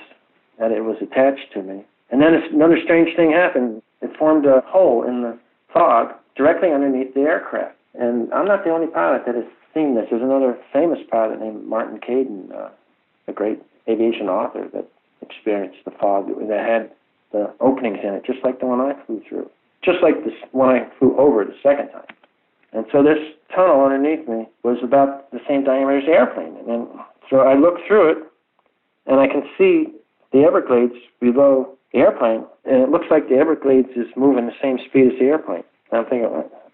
[0.58, 1.84] that it was attached to me.
[2.10, 3.82] And then another strange thing happened.
[4.02, 5.38] It formed a hole in the
[5.72, 7.77] fog directly underneath the aircraft.
[7.98, 9.44] And I'm not the only pilot that has
[9.74, 10.06] seen this.
[10.10, 12.70] There's another famous pilot named Martin Caidin, uh,
[13.26, 14.88] a great aviation author that
[15.20, 16.90] experienced the fog that had
[17.32, 19.50] the openings in it, just like the one I flew through,
[19.84, 22.06] just like this one I flew over the second time.
[22.72, 23.18] And so this
[23.54, 26.56] tunnel underneath me was about the same diameter as the airplane.
[26.68, 26.86] And
[27.30, 28.18] so I look through it,
[29.06, 29.92] and I can see
[30.32, 34.78] the Everglades below the airplane, and it looks like the Everglades is moving the same
[34.88, 35.64] speed as the airplane.
[35.90, 36.28] And I'm thinking,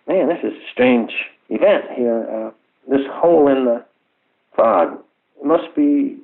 [0.09, 1.13] man, this is a strange
[1.49, 2.27] event here.
[2.31, 2.51] Uh,
[2.91, 3.85] this hole in the
[4.57, 4.99] fog
[5.43, 6.19] must be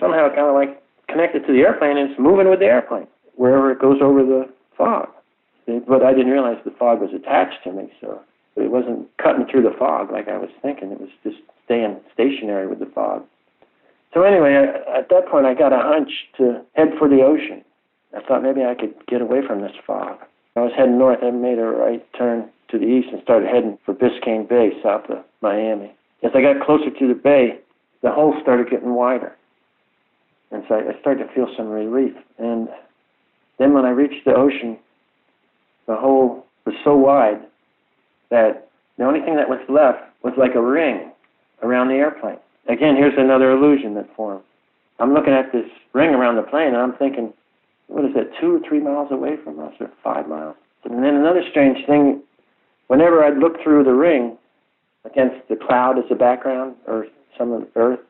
[0.00, 3.06] somehow kind of like connected to the airplane and it's moving with the airplane
[3.36, 5.08] wherever it goes over the fog.
[5.66, 8.20] But I didn't realize the fog was attached to me, so
[8.56, 10.92] it wasn't cutting through the fog like I was thinking.
[10.92, 13.24] It was just staying stationary with the fog.
[14.12, 17.64] So anyway, I, at that point, I got a hunch to head for the ocean.
[18.16, 20.18] I thought maybe I could get away from this fog.
[20.54, 21.18] I was heading north.
[21.22, 25.08] I made a right turn to the east and started heading for Biscayne Bay, south
[25.08, 25.94] of Miami.
[26.22, 27.58] As I got closer to the bay,
[28.02, 29.34] the hole started getting wider.
[30.50, 32.14] And so I started to feel some relief.
[32.38, 32.68] And
[33.58, 34.78] then when I reached the ocean,
[35.86, 37.40] the hole was so wide
[38.30, 38.68] that
[38.98, 41.12] the only thing that was left was like a ring
[41.62, 42.38] around the airplane.
[42.68, 44.42] Again, here's another illusion that formed.
[44.98, 47.32] I'm looking at this ring around the plane, and I'm thinking,
[47.88, 50.56] what is that, two or three miles away from us, or five miles?
[50.84, 52.22] And then another strange thing,
[52.88, 54.36] whenever I'd look through the ring
[55.04, 57.06] against the cloud as a background, or
[57.38, 58.00] some of the earth,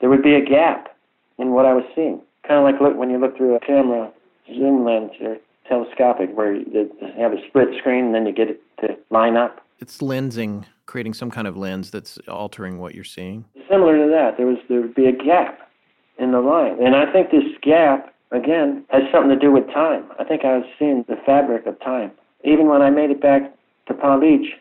[0.00, 0.96] there would be a gap
[1.38, 2.20] in what I was seeing.
[2.46, 4.12] Kind of like look, when you look through a camera
[4.46, 8.62] zoom lens or telescopic, where you have a split screen and then you get it
[8.80, 9.60] to line up.
[9.80, 13.44] It's lensing creating some kind of lens that's altering what you're seeing?
[13.68, 15.70] Similar to that, there was there would be a gap
[16.18, 20.04] in the line, and I think this gap again has something to do with time.
[20.18, 22.12] I think I was seeing the fabric of time.
[22.44, 23.52] Even when I made it back
[23.86, 24.52] to Palm Beach,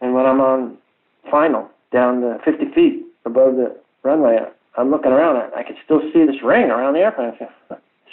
[0.00, 0.76] and when I'm on
[1.30, 4.38] final down the 50 feet above the runway,
[4.76, 5.36] I'm looking around.
[5.36, 7.32] I, I could still see this ring around the airplane.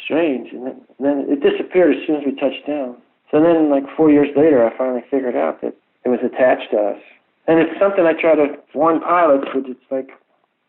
[0.05, 2.97] Strange, and then, and then it disappeared as soon as we touched down.
[3.29, 6.77] So then, like four years later, I finally figured out that it was attached to
[6.77, 7.01] us.
[7.47, 10.09] And it's something I try to warn pilots, but it's like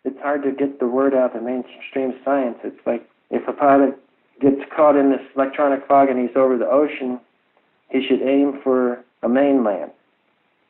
[0.04, 2.58] it's hard to get the word out in mainstream science.
[2.64, 3.98] It's like if a pilot
[4.40, 7.20] gets caught in this electronic fog and he's over the ocean,
[7.90, 9.90] he should aim for a mainland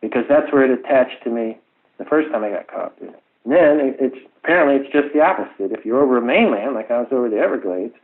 [0.01, 1.59] because that's where it attached to me
[1.99, 2.95] the first time I got caught.
[3.01, 5.73] And then it's apparently it's just the opposite.
[5.73, 7.95] If you're over a mainland, like I was over the Everglades,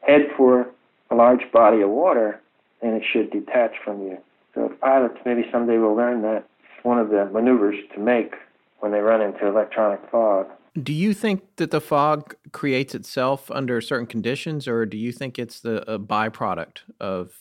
[0.00, 0.66] head for
[1.10, 2.40] a large body of water,
[2.80, 4.18] and it should detach from you.
[4.54, 6.46] So pilots maybe someday will learn that
[6.82, 8.34] one of the maneuvers to make
[8.80, 10.46] when they run into electronic fog.
[10.80, 15.38] Do you think that the fog creates itself under certain conditions, or do you think
[15.38, 17.34] it's the a byproduct of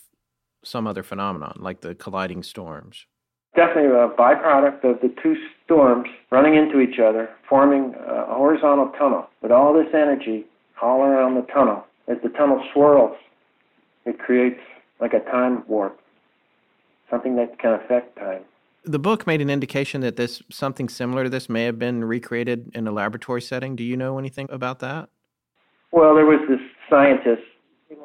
[0.63, 3.05] some other phenomenon, like the colliding storms?
[3.55, 5.35] Definitely a byproduct of the two
[5.65, 10.45] storms running into each other, forming a horizontal tunnel with all this energy
[10.81, 11.85] all around the tunnel.
[12.07, 13.15] As the tunnel swirls,
[14.05, 14.59] it creates
[14.99, 15.99] like a time warp,
[17.09, 18.43] something that can affect time
[18.83, 22.71] the book made an indication that this something similar to this may have been recreated
[22.73, 23.75] in a laboratory setting.
[23.75, 25.09] Do you know anything about that?
[25.91, 26.59] Well, there was this
[26.89, 27.43] scientist,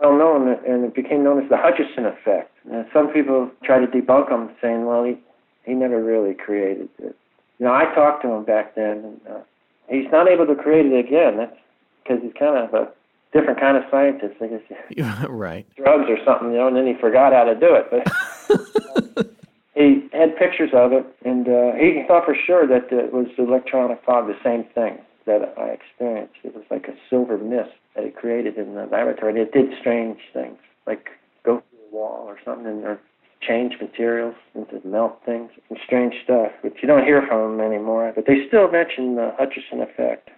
[0.00, 2.52] well known, and it became known as the Hutchison effect.
[2.70, 5.16] And some people try to debunk him, saying, "Well, he
[5.64, 7.16] he never really created it."
[7.58, 9.40] You know, I talked to him back then, and uh,
[9.88, 11.38] he's not able to create it again.
[11.38, 11.56] That's
[12.02, 12.88] because he's kind of a
[13.32, 14.34] different kind of scientist.
[14.40, 15.66] I guess right.
[15.76, 17.86] drugs or something, you know, and then he forgot how to do it.
[17.90, 19.26] But
[19.74, 24.02] he had pictures of it, and uh, he thought for sure that it was electronic
[24.04, 26.34] fog, the same thing that I experienced.
[26.44, 29.78] It was like a silver mist that he created in the laboratory, and it did
[29.78, 31.08] strange things, like
[31.44, 33.00] go through the wall or something, and or
[33.46, 38.12] change materials into melt things and strange stuff, which you don't hear from them anymore.
[38.14, 40.30] But they still mention the Hutchison effect.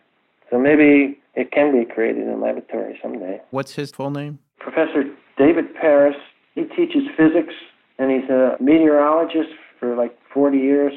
[0.51, 3.41] So maybe it can be created in a laboratory someday.
[3.51, 4.39] What's his full name?
[4.59, 5.05] Professor
[5.37, 6.17] David Paris.
[6.55, 7.55] He teaches physics,
[7.99, 10.93] and he's a meteorologist for like 40 years,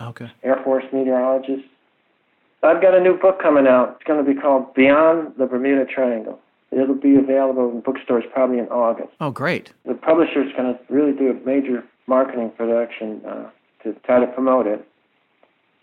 [0.00, 0.30] Okay.
[0.42, 1.62] Air Force meteorologist.
[2.66, 3.96] I've got a new book coming out.
[3.96, 6.38] It's going to be called Beyond the Bermuda Triangle.
[6.72, 9.10] It'll be available in bookstores probably in August.
[9.20, 9.72] Oh, great.
[9.86, 13.50] The publisher's going to really do a major marketing production uh,
[13.82, 14.86] to try to promote it.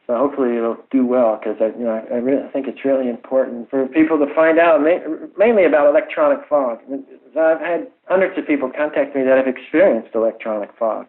[0.06, 3.10] So hopefully it'll do well because I, you know, I, I really think it's really
[3.10, 5.00] important for people to find out ma-
[5.38, 6.80] mainly about electronic fog.
[7.40, 11.08] I've had hundreds of people contact me that have experienced electronic fog,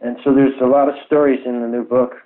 [0.00, 2.16] and so there's a lot of stories in the new book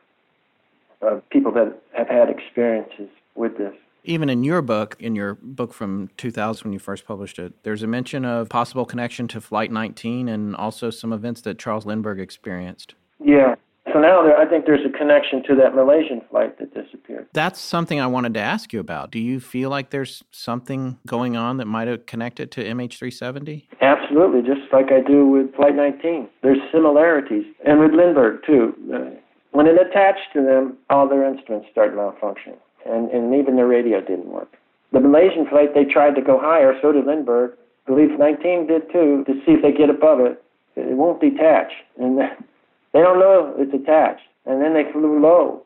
[1.03, 3.75] of people that have had experiences with this.
[4.05, 7.83] Even in your book, in your book from 2000 when you first published it, there's
[7.83, 12.21] a mention of possible connection to Flight 19 and also some events that Charles Lindbergh
[12.21, 12.95] experienced.
[13.19, 13.57] Yeah.
[13.93, 17.29] So now there, I think there's a connection to that Malaysian flight that disappeared.
[17.33, 19.11] That's something I wanted to ask you about.
[19.11, 23.65] Do you feel like there's something going on that might have connected to MH370?
[23.81, 26.29] Absolutely, just like I do with Flight 19.
[26.43, 27.45] There's similarities.
[27.65, 28.75] And with Lindbergh, too.
[28.93, 29.19] Uh,
[29.57, 34.03] When it attached to them, all their instruments started malfunctioning, and, and even their radio
[34.03, 34.53] didn't work.
[34.93, 37.57] The Malaysian flight, they tried to go higher, so did Lindbergh.
[37.87, 40.45] Believe 19 did too, to see if they get above it.
[40.77, 41.73] It won't detach.
[41.99, 42.19] And
[42.93, 44.29] they don't know it's attached.
[44.45, 45.63] And then they flew low,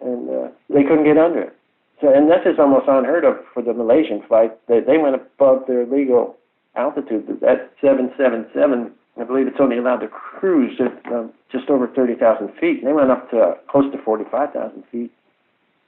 [0.00, 1.56] and uh, they couldn't get under it.
[2.00, 4.56] So, and this is almost unheard of for the Malaysian flight.
[4.66, 6.38] They, they went above their legal
[6.74, 7.28] altitude.
[7.46, 12.84] At 777, I believe it's only allowed to cruise at uh, just over 30,000 feet.
[12.84, 15.10] They went up to uh, close to 45,000 feet.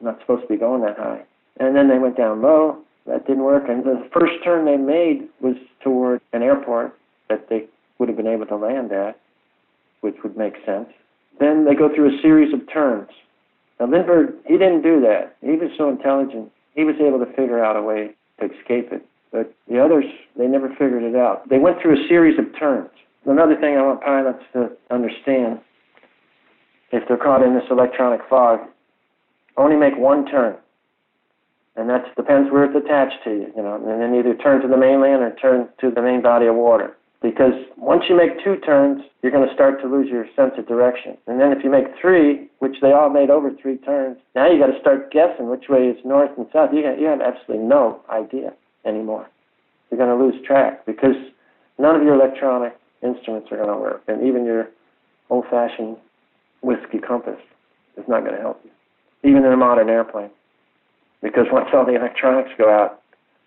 [0.00, 1.24] Not supposed to be going that high.
[1.58, 2.78] And then they went down low.
[3.06, 3.64] That didn't work.
[3.68, 6.94] And the first turn they made was toward an airport
[7.28, 7.66] that they
[7.98, 9.18] would have been able to land at,
[10.00, 10.88] which would make sense.
[11.40, 13.08] Then they go through a series of turns.
[13.78, 15.36] Now, Lindbergh, he didn't do that.
[15.40, 16.50] He was so intelligent.
[16.74, 19.04] He was able to figure out a way to escape it.
[19.32, 20.04] But the others,
[20.36, 21.48] they never figured it out.
[21.48, 22.90] They went through a series of turns.
[23.28, 25.60] Another thing I want pilots to understand,
[26.92, 28.60] if they're caught in this electronic fog,
[29.58, 30.56] only make one turn.
[31.76, 34.68] And that depends where it's attached to you, you know, and then either turn to
[34.68, 36.96] the mainland or turn to the main body of water.
[37.20, 40.66] Because once you make two turns, you're going to start to lose your sense of
[40.66, 41.18] direction.
[41.26, 44.58] And then if you make three, which they all made over three turns, now you
[44.58, 46.70] got to start guessing which way is north and south.
[46.72, 48.54] You, got, you have absolutely no idea
[48.86, 49.28] anymore.
[49.90, 51.16] You're going to lose track because
[51.78, 54.68] none of your electronic instruments are going to work, and even your
[55.30, 55.96] old-fashioned
[56.62, 57.40] whiskey compass
[57.96, 60.30] is not going to help you, even in a modern airplane,
[61.22, 63.02] because once all the electronics go out,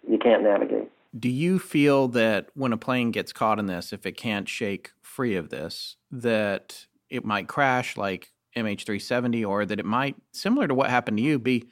[0.07, 0.89] you can't navigate.
[1.17, 4.91] Do you feel that when a plane gets caught in this, if it can't shake
[5.01, 10.73] free of this, that it might crash like MH370, or that it might, similar to
[10.73, 11.65] what happened to you, be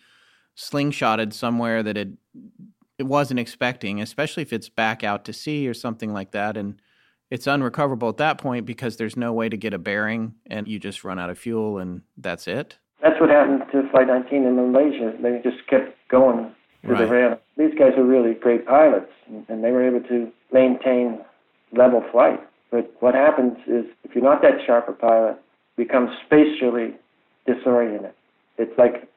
[0.57, 2.09] slingshotted somewhere that it
[2.99, 6.79] it wasn't expecting, especially if it's back out to sea or something like that, and
[7.29, 10.79] it's unrecoverable at that point because there's no way to get a bearing, and you
[10.79, 12.77] just run out of fuel, and that's it.
[13.01, 15.13] That's what happened to Flight 19 in Malaysia.
[15.21, 16.51] They just kept going
[16.81, 17.05] through Right.
[17.07, 17.39] the rail.
[17.57, 19.11] These guys are really great pilots,
[19.47, 21.19] and they were able to maintain
[21.71, 22.41] level flight.
[22.71, 25.37] But what happens is, if you're not that sharp a pilot,
[25.77, 26.95] you become spatially
[27.45, 28.13] disoriented.
[28.57, 29.07] It's like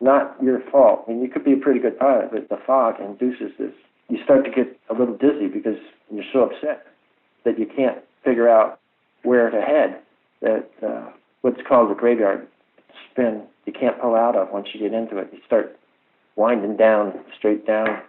[0.00, 1.04] not your fault.
[1.06, 3.72] I mean, you could be a pretty good pilot, but the fog induces this.
[4.08, 5.78] You start to get a little dizzy because
[6.10, 6.86] you're so upset
[7.46, 8.80] that you can't figure out
[9.22, 10.00] where to head.
[10.42, 12.46] That uh, what's called the graveyard
[13.10, 15.28] spin you can't pull out of once you get into it.
[15.32, 15.76] You start
[16.36, 18.00] winding down, straight down,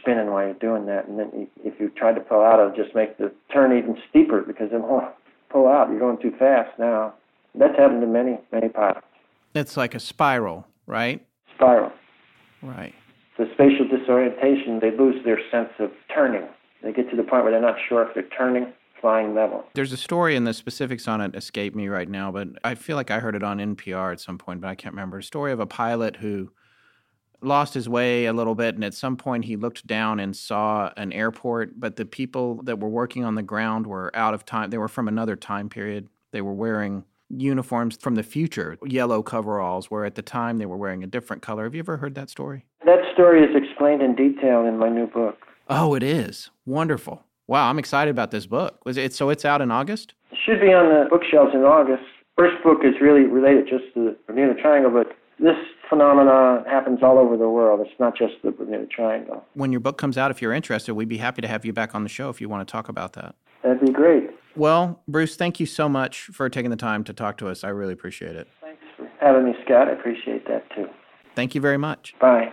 [0.00, 1.08] spinning while you're doing that.
[1.08, 3.98] And then you, if you try to pull out of, just make the turn even
[4.08, 5.12] steeper because then oh,
[5.50, 5.90] pull out.
[5.90, 7.14] You're going too fast now.
[7.56, 9.06] That's happened to many, many pilots.
[9.54, 11.26] It's like a spiral, right?
[11.56, 11.90] Spiral.
[12.62, 12.94] Right.
[13.38, 16.46] The spatial disorientation, they lose their sense of turning.
[16.86, 19.64] They get to the point where they're not sure if they're turning, flying level.
[19.74, 22.94] There's a story, and the specifics on it escape me right now, but I feel
[22.94, 25.18] like I heard it on NPR at some point, but I can't remember.
[25.18, 26.52] A story of a pilot who
[27.42, 30.92] lost his way a little bit, and at some point he looked down and saw
[30.96, 34.70] an airport, but the people that were working on the ground were out of time.
[34.70, 36.08] They were from another time period.
[36.30, 40.76] They were wearing uniforms from the future, yellow coveralls, where at the time they were
[40.76, 41.64] wearing a different color.
[41.64, 42.64] Have you ever heard that story?
[42.84, 45.45] That story is explained in detail in my new book.
[45.68, 46.50] Oh, it is.
[46.64, 47.24] Wonderful.
[47.48, 48.80] Wow, I'm excited about this book.
[48.84, 50.14] Was it so it's out in August?
[50.32, 52.02] It should be on the bookshelves in August.
[52.36, 55.56] First book is really related just to the Bermuda Triangle, but this
[55.88, 57.80] phenomena happens all over the world.
[57.80, 59.44] It's not just the Bermuda Triangle.
[59.54, 61.94] When your book comes out, if you're interested, we'd be happy to have you back
[61.94, 63.34] on the show if you want to talk about that.
[63.62, 64.30] That'd be great.
[64.54, 67.64] Well, Bruce, thank you so much for taking the time to talk to us.
[67.64, 68.48] I really appreciate it.
[68.60, 69.88] Thanks for having me, Scott.
[69.88, 70.86] I appreciate that too.
[71.34, 72.14] Thank you very much.
[72.20, 72.52] Bye.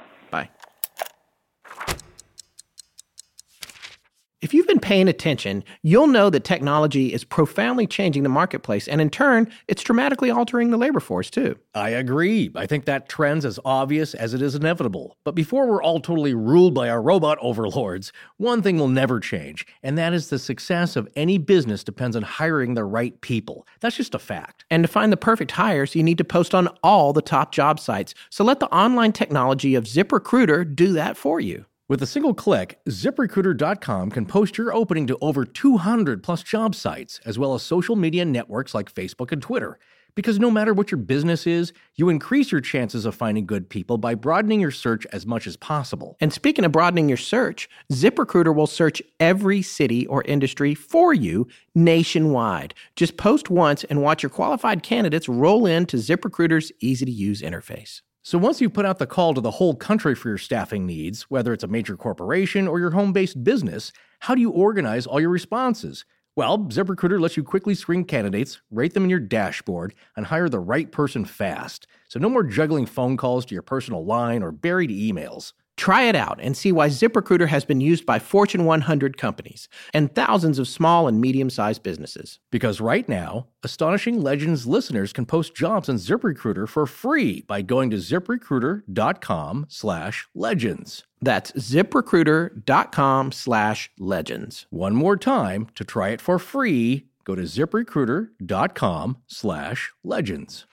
[4.43, 8.99] If you've been paying attention, you'll know that technology is profoundly changing the marketplace, and
[8.99, 11.57] in turn, it's dramatically altering the labor force, too.
[11.73, 12.51] I agree.
[12.53, 15.15] I think that trend's as obvious as it is inevitable.
[15.23, 19.65] But before we're all totally ruled by our robot overlords, one thing will never change,
[19.81, 23.65] and that is the success of any business depends on hiring the right people.
[23.79, 24.65] That's just a fact.
[24.69, 27.79] And to find the perfect hires, you need to post on all the top job
[27.79, 28.13] sites.
[28.29, 31.63] So let the online technology of ZipRecruiter do that for you.
[31.89, 37.19] With a single click, ziprecruiter.com can post your opening to over 200 plus job sites,
[37.25, 39.77] as well as social media networks like Facebook and Twitter.
[40.15, 43.97] Because no matter what your business is, you increase your chances of finding good people
[43.97, 46.15] by broadening your search as much as possible.
[46.21, 51.49] And speaking of broadening your search, ZipRecruiter will search every city or industry for you
[51.75, 52.73] nationwide.
[52.95, 57.41] Just post once and watch your qualified candidates roll in to ZipRecruiter's easy to use
[57.41, 57.99] interface.
[58.25, 61.23] So once you've put out the call to the whole country for your staffing needs,
[61.23, 65.19] whether it's a major corporation or your home based business, how do you organize all
[65.19, 66.05] your responses?
[66.33, 70.61] Well, ZipRecruiter lets you quickly screen candidates, rate them in your dashboard, and hire the
[70.61, 71.85] right person fast.
[72.07, 75.51] So no more juggling phone calls to your personal line or buried emails.
[75.75, 80.13] Try it out and see why ZipRecruiter has been used by Fortune 100 companies and
[80.13, 82.39] thousands of small and medium sized businesses.
[82.51, 87.89] Because right now, Astonishing Legends listeners can post jobs on ZipRecruiter for free by going
[87.89, 91.03] to ziprecruiter.com slash legends.
[91.21, 94.65] That's ziprecruiter.com slash legends.
[94.69, 100.65] One more time, to try it for free, go to ziprecruiter.com slash legends.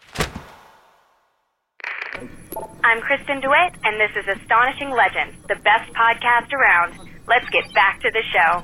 [2.83, 6.95] I'm Kristen DeWitt, and this is Astonishing Legends, the best podcast around.
[7.29, 8.63] Let's get back to the show.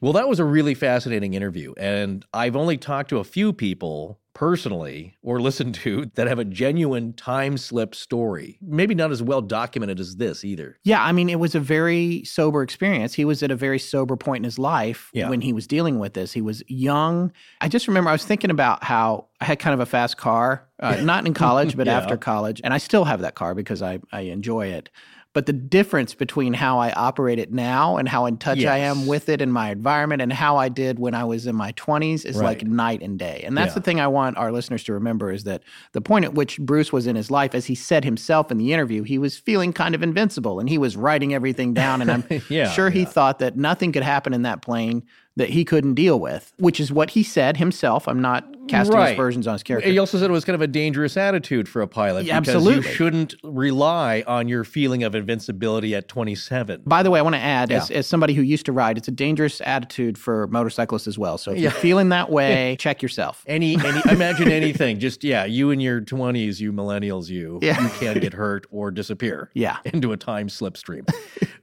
[0.00, 1.74] Well, that was a really fascinating interview.
[1.76, 6.44] And I've only talked to a few people personally or listened to that have a
[6.46, 8.58] genuine time slip story.
[8.62, 10.78] Maybe not as well documented as this either.
[10.82, 13.12] Yeah, I mean, it was a very sober experience.
[13.12, 15.28] He was at a very sober point in his life Yeah.
[15.28, 16.32] when he was dealing with this.
[16.32, 17.32] He was young.
[17.60, 20.66] I just remember I was thinking about how I had kind of a fast car,
[20.78, 21.98] uh, not in college, but Yeah.
[21.98, 22.62] after college.
[22.64, 24.88] And I still have that car because I, I enjoy it.
[25.32, 29.06] But the difference between how I operate it now and how in touch I am
[29.06, 32.26] with it in my environment and how I did when I was in my 20s
[32.26, 33.42] is like night and day.
[33.46, 33.74] And that's Yeah.
[33.74, 35.62] the thing I want our listeners to remember is that
[35.92, 38.72] the point at which Bruce was in his life, as he said himself in the
[38.72, 42.00] interview, he was feeling kind of invincible and he was writing everything down.
[42.02, 43.06] And I'm Yeah, sure he yeah.
[43.06, 45.04] thought that nothing could happen in that plane
[45.36, 48.08] that he couldn't deal with, which is what he said himself.
[48.08, 49.10] I'm not casting Right.
[49.10, 49.90] aspersions on his character.
[49.90, 52.54] He also said it was kind of a dangerous attitude for a pilot Yeah, because
[52.56, 52.88] absolutely.
[52.88, 56.82] you shouldn't rely on your feeling of invincibility at 27.
[56.86, 57.98] By the way, I want to add, as, Yeah.
[57.98, 61.38] as somebody who used to ride, it's a dangerous attitude for motorcyclists as well.
[61.38, 63.44] So if you're feeling that way, check yourself.
[63.46, 64.98] Any, any, imagine anything.
[64.98, 67.82] Just yeah, you in your twenties, you millennials, you, Yeah.
[67.82, 69.50] you can get hurt or disappear.
[69.54, 69.76] Yeah.
[69.84, 71.08] into a time slipstream.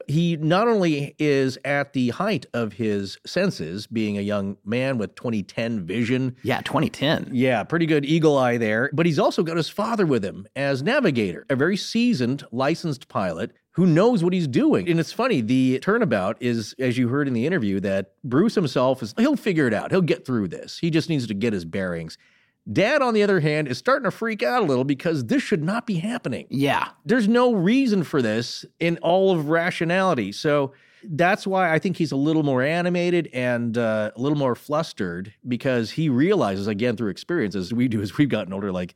[0.08, 5.16] he not only is at the height of his senses, being a young man with
[5.16, 6.36] 2010 vision.
[6.43, 6.97] Yeah, 2010.
[7.32, 8.89] Yeah, pretty good eagle eye there.
[8.93, 13.52] But he's also got his father with him as navigator, a very seasoned, licensed pilot
[13.72, 14.89] who knows what he's doing.
[14.89, 19.04] And it's funny, the turnabout is, as you heard in the interview, that Bruce himself
[19.04, 19.91] is, he'll figure it out.
[19.91, 20.80] He'll get through this.
[20.80, 22.18] He just needs to get his bearings.
[22.72, 25.64] Dad, on the other hand, is starting to freak out a little because this should
[25.64, 26.48] not be happening.
[26.49, 26.90] Yeah.
[27.06, 30.32] There's no reason for this in all of rationality.
[30.32, 30.74] So
[31.10, 35.34] that's why I think he's a little more animated and uh, a little more flustered
[35.48, 38.94] because he realizes, again, through experience, as we do as we've gotten older, like,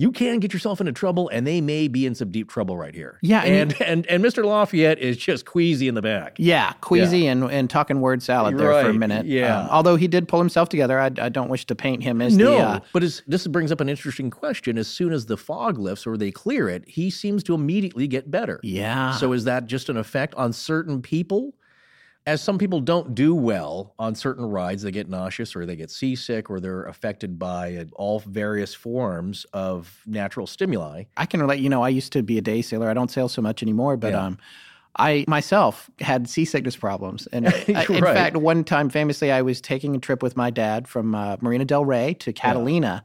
[0.00, 2.94] you can get yourself into trouble, and they may be in some deep trouble right
[2.94, 3.18] here.
[3.20, 4.44] Yeah, and and and, and Mr.
[4.44, 6.36] Lafayette is just queasy in the back.
[6.38, 9.26] Yeah, queasy And, and talking word salad there for a minute.
[9.26, 9.62] yeah.
[9.62, 12.36] Um, although he did pull himself together, I, I don't wish to paint him as
[12.36, 12.58] No, the.
[12.58, 14.78] Uh, but this brings up an interesting question.
[14.78, 18.30] As soon as the fog lifts or they clear it, he seems to immediately get
[18.30, 18.60] better.
[18.62, 19.12] yeah.
[19.16, 21.54] So is that just an effect on certain people?
[22.28, 25.90] As some people don't do well on certain rides, they get nauseous or they get
[25.90, 31.04] seasick or they're affected by uh, all various forms of natural stimuli.
[31.16, 31.60] I can relate.
[31.60, 32.90] You know, I used to be a day sailor.
[32.90, 34.26] I don't sail so much anymore, but Yeah.
[34.26, 34.38] um,
[34.96, 37.26] I myself had seasickness problems.
[37.32, 40.86] And I- in fact, one time, famously, I was taking a trip with my dad
[40.86, 43.04] from uh, Marina Del Rey to Catalina.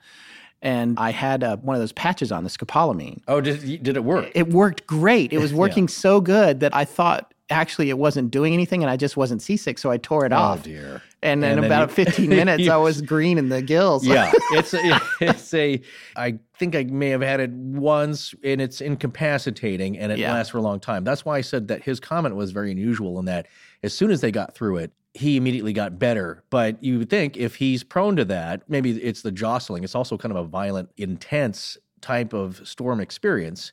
[0.62, 3.22] and I had uh, one of those patches on the scopolamine.
[3.28, 4.32] Oh, did did it work?
[4.36, 5.32] It worked great.
[5.32, 8.98] It was working so good that I thought actually it wasn't doing anything and I
[8.98, 10.58] just wasn't seasick, so I tore it off.
[10.58, 10.64] oh off.
[10.64, 11.02] dear.
[11.22, 14.06] And in And then about you- 15 minutes, you- I was green in the gills.
[14.06, 15.82] Yeah, it's a, it's a.
[16.16, 20.34] I think I may have had it once, and it's incapacitating, and it Yeah.
[20.34, 21.04] lasts for a long time.
[21.04, 23.48] That's why I said that his comment was very unusual in that
[23.84, 26.44] as soon as they got through it, he immediately got better.
[26.50, 29.84] But you would think if he's prone to that, maybe it's the jostling.
[29.84, 33.72] It's also kind of a violent, intense type of storm experience,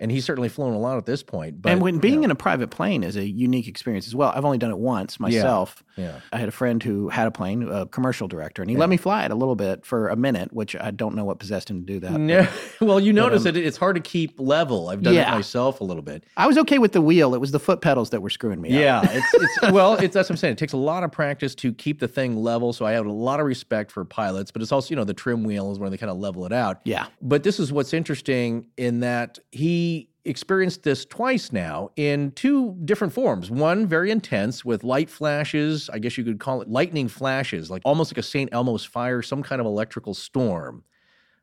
[0.00, 1.62] and he's certainly flown a lot at this point.
[1.62, 4.14] But and when you being know, in a private plane is a unique experience as
[4.14, 4.32] well.
[4.34, 5.84] I've only done it once myself.
[5.96, 6.20] yeah.
[6.32, 8.96] I had a friend who had a plane, a commercial director, and he let me
[8.96, 11.86] fly it a little bit for a minute, which I don't know what possessed him
[11.86, 12.12] to do that.
[12.18, 12.46] No,
[12.80, 14.88] well, you notice um, that it's hard to keep level.
[14.88, 15.32] I've done Yeah.
[15.32, 16.24] it myself a little bit.
[16.36, 17.34] I was okay with the wheel.
[17.34, 19.04] It was the foot pedals that were screwing me up.
[19.04, 20.52] Yeah, it's, it's well, it's that's what I'm saying.
[20.52, 22.72] It takes a lot of practice to keep the thing level.
[22.72, 25.14] So I have a lot of respect for pilots, but it's also you know the
[25.14, 26.80] trim wheel is where they kind of level it out.
[26.84, 27.06] Yeah.
[27.22, 29.84] But this is what's interesting in that he
[30.24, 33.50] experienced this twice now in two different forms.
[33.50, 35.90] One very intense with light flashes.
[35.92, 38.52] I guess you could call it lightning flashes, like almost like a St.
[38.52, 40.84] Elmo's fire, some kind of electrical storm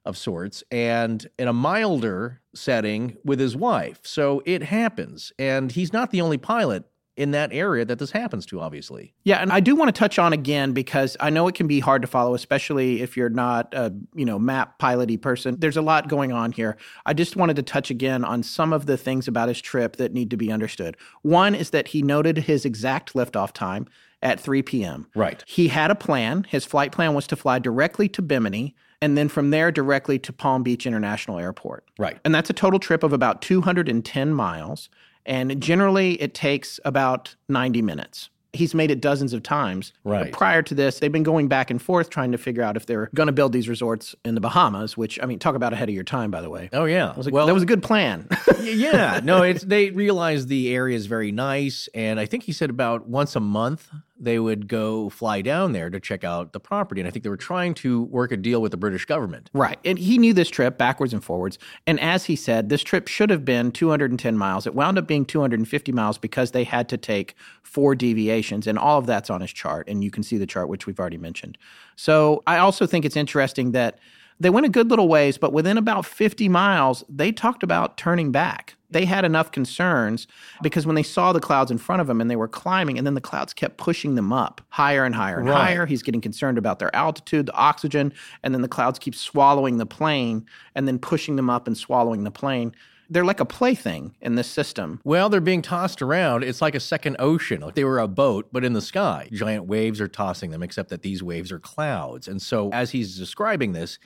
[0.04, 4.00] of sorts, and in a milder setting with his wife.
[4.04, 5.32] So it happens.
[5.38, 6.86] And he's not the only pilot
[7.22, 9.14] in that area that this happens to, obviously.
[9.24, 11.80] Yeah, and I do want to touch on again because I know it can be
[11.80, 15.56] hard to follow, especially if you're not a you know map piloty person.
[15.60, 16.78] There's a lot going on here.
[17.06, 20.14] I just wanted to touch again on some of the things about his trip that
[20.14, 20.98] need to be understood.
[21.22, 23.88] One is that he noted his exact liftoff time
[24.24, 25.08] at 3 p.m.
[25.16, 25.44] Right.
[25.48, 26.46] He had a plan.
[26.50, 30.32] His flight plan was to fly directly to Bimini and then from there directly to
[30.32, 31.90] Palm Beach International Airport.
[31.98, 32.20] Right.
[32.24, 34.90] And that's a total trip of about 210 miles.
[35.26, 38.30] And generally, it takes about 90 minutes.
[38.54, 39.94] He's made it dozens of times.
[40.04, 40.34] Right.
[40.34, 43.10] Prior to this, they've been going back and forth trying to figure out if they're
[43.16, 45.96] going to build these resorts in the Bahamas, which, I mean, talk about ahead of
[45.96, 46.70] your time, by the way.
[46.74, 47.14] Oh yeah.
[47.16, 48.28] A, well, that was a good plan.
[48.62, 49.22] yeah.
[49.24, 53.08] No, it's they realize the area is very nice, and I think he said about
[53.08, 53.90] once a month
[54.22, 57.30] they would go fly down there to check out the property, and I think they
[57.30, 59.50] were trying to work a deal with the British government.
[59.54, 59.80] Right.
[59.84, 61.58] And he knew this trip backwards and forwards.
[61.88, 64.68] And as he said, this trip should have been 210 miles.
[64.68, 68.68] It wound up being 250 miles because they had to take four deviations.
[68.68, 69.90] And all of that's on his chart.
[69.90, 71.58] And you can see the chart, which we've already mentioned.
[71.96, 73.98] So I also think it's interesting that
[74.40, 78.32] they went a good little ways, but within about 50 miles, they talked about turning
[78.32, 78.76] back.
[78.92, 80.28] They had enough concerns
[80.62, 83.08] because when they saw the clouds in front of them and they were climbing, and
[83.08, 85.58] then the clouds kept pushing them up higher and higher and Right.
[85.64, 85.86] higher.
[85.86, 88.14] He's getting concerned about their altitude, the oxygen,
[88.44, 90.46] and then the clouds keep swallowing the plane
[90.76, 92.74] and then pushing them up and swallowing the plane.
[93.10, 95.02] They're like a plaything in this system.
[95.04, 96.46] Well, they're being tossed around.
[96.46, 97.60] It's like a second ocean.
[97.60, 99.28] Like they were a boat, but in the sky.
[99.34, 102.30] Giant waves are tossing them, except that these waves are clouds.
[102.30, 104.00] And so, as he's describing this,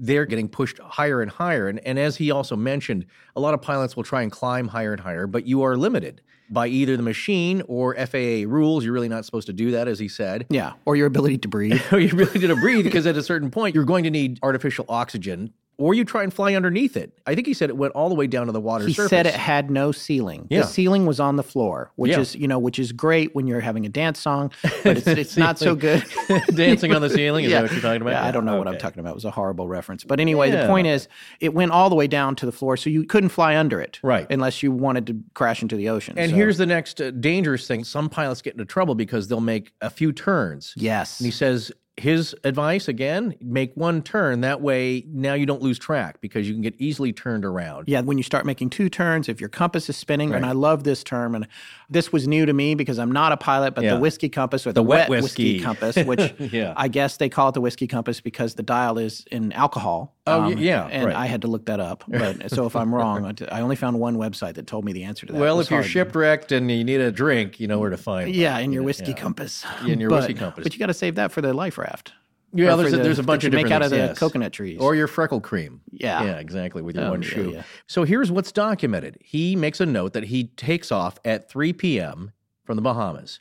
[0.00, 1.68] they're getting pushed higher and higher.
[1.68, 3.04] And, and as he also mentioned,
[3.36, 6.22] a lot of pilots will try and climb higher and higher, but you are limited
[6.48, 8.84] by either the machine or FAA rules.
[8.84, 10.46] You're really not supposed to do that, as he said.
[10.50, 10.72] Yeah.
[10.84, 11.80] Or your ability to breathe.
[11.92, 14.86] you really need to breathe because at a certain point, you're going to need artificial
[14.88, 15.52] oxygen.
[15.80, 17.18] Or you try and fly underneath it.
[17.26, 18.96] I think he said it went all the way down to the water surface.
[18.96, 19.10] he surface.
[19.10, 20.46] said it had no ceiling.
[20.50, 20.60] Yeah.
[20.60, 22.20] The ceiling was on the floor, which Yeah.
[22.20, 24.52] is you know which is great when you're having a dance song,
[24.84, 26.04] but it's, it's not so good.
[26.54, 27.44] Dancing on the ceiling?
[27.46, 28.10] Is that what you're talking about?
[28.12, 29.10] Yeah, I don't know what I'm talking about.
[29.12, 30.04] It was a horrible reference.
[30.04, 30.62] But anyway, Yeah.
[30.62, 31.08] the point is,
[31.40, 33.98] it went all the way down to the floor, so you couldn't fly under it,
[34.02, 34.26] Right.
[34.30, 36.14] Unless you wanted to crash into the ocean.
[36.18, 37.84] And So- here's the next uh, dangerous thing.
[37.84, 40.74] Some pilots get into trouble because they'll make a few turns.
[40.76, 44.40] yes, And he says his advice again, make one turn.
[44.40, 47.88] That way now you don't lose track because you can get easily turned around.
[47.88, 50.84] Yeah, when you start making two turns, if your compass is spinning, and I love
[50.84, 51.46] this term, and
[51.90, 53.94] this was new to me because I'm not a pilot, but Yeah.
[53.94, 55.60] the whiskey compass or the, The wet wet, whiskey.
[55.68, 56.72] compass, which Yeah.
[56.76, 60.14] I guess they call it the whiskey compass because the dial is in alcohol.
[60.26, 61.16] Oh, y- um, yeah, and right.
[61.16, 62.04] I had to look that up.
[62.06, 65.26] But so if I'm wrong, I only found one website that told me the answer
[65.26, 65.38] to that.
[65.40, 65.90] Well, if you're hard.
[65.90, 68.34] shipwrecked and you need a drink, you know where to find one.
[68.38, 69.16] yeah, in your whiskey yeah.
[69.16, 70.62] compass, In your But- whiskey compass.
[70.62, 72.12] but you got to save that for the life raft.
[72.52, 74.18] Yeah, there's a, the- there's a bunch of different make out of the yes.
[74.18, 74.80] coconut trees.
[74.80, 75.80] Or your freckle cream.
[75.92, 76.24] Yeah.
[76.24, 77.50] Yeah, exactly, with your Oh, one yeah, shoe.
[77.54, 77.62] yeah.
[77.86, 79.18] So here's what's documented.
[79.20, 82.32] He makes a note that he takes off at 3 p.m.
[82.64, 83.40] from the Bahamas.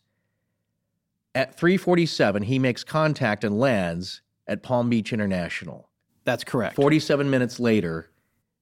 [1.35, 5.89] At 3:47, he makes contact and lands at Palm Beach International.
[6.25, 6.75] that's correct.
[6.75, 8.09] 47 minutes later,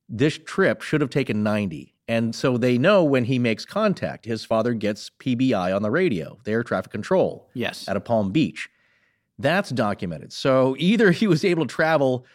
[0.10, 1.94] this trip should have taken 90.
[2.10, 6.40] And so they know when he makes contact, his father gets PBI on the radio,
[6.46, 8.70] the air traffic control yes, out of Palm Beach.
[9.40, 10.34] That's documented.
[10.34, 12.26] So either he was able to travel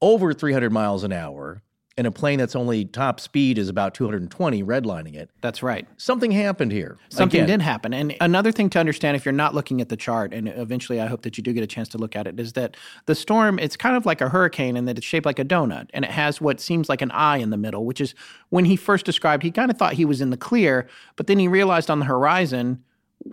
[0.00, 1.62] over 300 miles an hour
[2.00, 5.28] in a plane that's only top speed is about 220, redlining it.
[5.42, 5.86] That's right.
[5.98, 6.96] Something happened here.
[7.10, 7.92] Something Again, did happen.
[7.92, 11.06] And another thing to understand if you're not looking at the chart, and eventually I
[11.08, 13.58] hope that you do get a chance to look at it, is that the storm,
[13.58, 16.10] it's kind of like a hurricane in that it's shaped like a donut and it
[16.10, 18.14] has what seems like an eye in the middle, which is
[18.48, 21.38] when he first described, he kind of thought he was in the clear, but then
[21.38, 22.82] he realized on the horizon,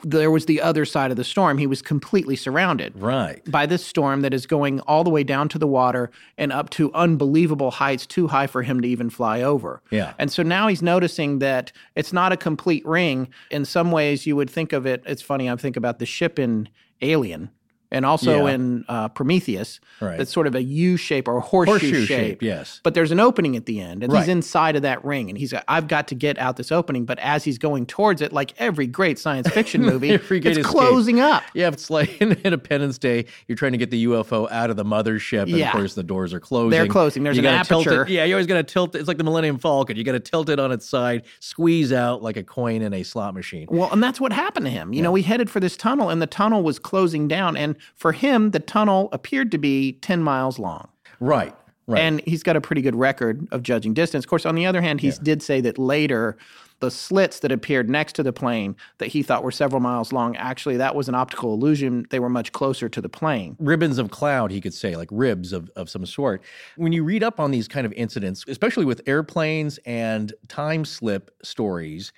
[0.03, 1.57] there was the other side of the storm.
[1.57, 3.41] He was completely surrounded Right.
[3.49, 6.69] by this storm that is going all the way down to the water and up
[6.71, 9.81] to unbelievable heights, too high for him to even fly over.
[9.89, 10.13] Yeah.
[10.19, 13.29] And so now he's noticing that it's not a complete ring.
[13.49, 15.03] In some ways, you would think of it.
[15.05, 15.49] It's funny.
[15.49, 16.67] I think about the ship in
[17.01, 17.49] Alien.
[17.89, 18.53] And also Yeah.
[18.53, 20.17] in uh, Prometheus, Right.
[20.17, 22.07] that's sort of a U shape or a horseshoe, Horseshoe shape.
[22.07, 22.81] shape, yes.
[22.83, 25.53] But there's an opening at the end, and he's inside of that ring, and he's
[25.67, 27.05] I've got to get out this opening.
[27.05, 30.67] But as he's going towards it, like every great science fiction movie, Every great it's
[30.67, 30.79] escape.
[30.79, 31.43] closing up.
[31.53, 34.83] Yeah, it's like in Independence Day, you're trying to get the UFO out of the
[34.85, 35.67] mothership, and Yeah.
[35.67, 36.71] of course the doors are closing.
[36.71, 37.23] They're closing.
[37.23, 38.05] There's you an aperture.
[38.09, 38.95] Yeah, you always got to tilt.
[38.95, 38.99] it.
[38.99, 39.95] It's like the Millennium Falcon.
[39.95, 43.03] You got to tilt it on its side, squeeze out like a coin in a
[43.03, 43.67] slot machine.
[43.69, 44.91] Well, and that's what happened to him.
[44.93, 47.55] You know, we headed for this tunnel, and the tunnel was closing down.
[47.55, 50.87] And for him, the tunnel appeared to be 10 miles long.
[51.19, 51.55] Right.
[51.89, 52.01] Right.
[52.01, 54.25] And he's got a pretty good record of judging distance.
[54.25, 56.37] Of course, on the other hand, he did say that later,
[56.79, 60.35] the slits that appeared next to the plane that he thought were several miles long,
[60.35, 62.05] actually, that was an optical illusion.
[62.09, 63.55] They were much closer to the plane.
[63.59, 66.43] ribbons of cloud, he could say, like ribs of, of some sort.
[66.75, 71.31] When you read up on these kind of incidents, especially with airplanes and time slip
[71.41, 72.11] stories,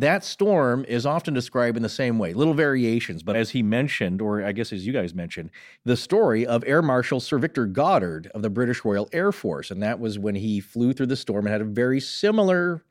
[0.00, 3.22] that storm is often described in the same way, little variations.
[3.22, 5.50] But as he mentioned, or I guess as you guys mentioned,
[5.84, 9.70] the story of Air Marshal Sir Victor Goddard of the British Royal Air Force.
[9.70, 12.84] And that was when he flew through the storm and had a very similar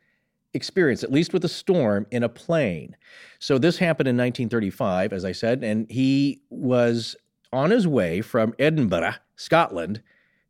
[0.53, 2.95] experience, at least with a storm, in a plane.
[3.39, 7.15] So this happened in 1935, as I said, and he was
[7.53, 10.01] on his way from Edinburgh, Scotland,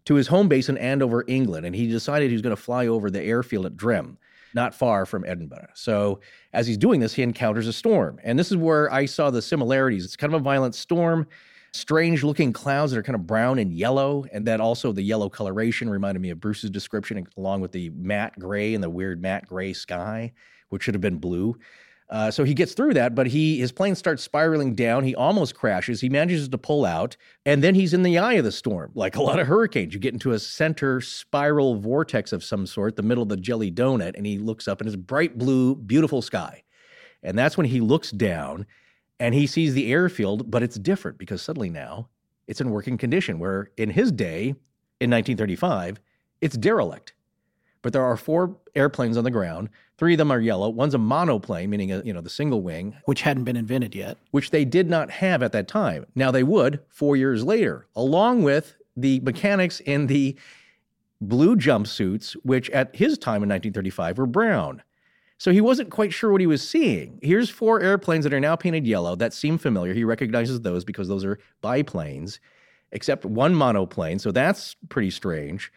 [0.05, 2.87] to his home base in Andover, England, and he decided he was going to fly
[2.87, 4.17] over the airfield at Drem,
[4.53, 5.67] not far from Edinburgh.
[5.73, 6.19] So
[6.53, 9.41] as he's doing this, he encounters a storm, and this is where I saw the
[9.41, 10.05] similarities.
[10.05, 11.27] It's kind of a violent storm.
[11.71, 15.29] Strange looking clouds that are kind of brown and yellow, and then also the yellow
[15.29, 19.45] coloration reminded me of Bruce's description, along with the matte gray and the weird matte
[19.45, 20.31] gray sky,
[20.69, 21.55] which should have been blue.
[22.09, 25.03] Uh, so he gets through that, but he his plane starts spiraling down.
[25.03, 26.01] He almost crashes.
[26.01, 27.15] He manages to pull out,
[27.45, 28.91] and then he's in the eye of the storm.
[28.95, 32.95] Like a lot of hurricanes, you get into a center spiral vortex of some sort,
[32.95, 36.23] the middle of the jelly donut, and he looks up and it's bright blue, beautiful
[36.23, 36.63] sky.
[37.21, 38.65] And that's when he looks down
[39.19, 42.09] and he sees the airfield, but it's different because suddenly now
[42.47, 43.37] it's in working condition.
[43.37, 44.55] Where in his day,
[44.99, 45.99] in 1935,
[46.41, 47.13] it's derelict.
[47.81, 49.69] But there are four airplanes on the ground.
[49.99, 50.69] Three of them are yellow.
[50.69, 54.17] One's a monoplane, meaning a, you know the single wing, which hadn't been invented yet.
[54.31, 56.05] which they did not have at that time.
[56.15, 60.37] Now they would four years later, along with the mechanics in the
[61.19, 64.83] blue jumpsuits, which at his time in 1935 were brown.
[65.37, 67.19] So he wasn't quite sure what he was seeing.
[67.21, 69.93] Here's four airplanes that are now painted yellow that seem familiar.
[69.93, 72.39] He recognizes those because those are biplanes,
[72.91, 74.19] except one monoplane.
[74.19, 75.71] So that's pretty strange.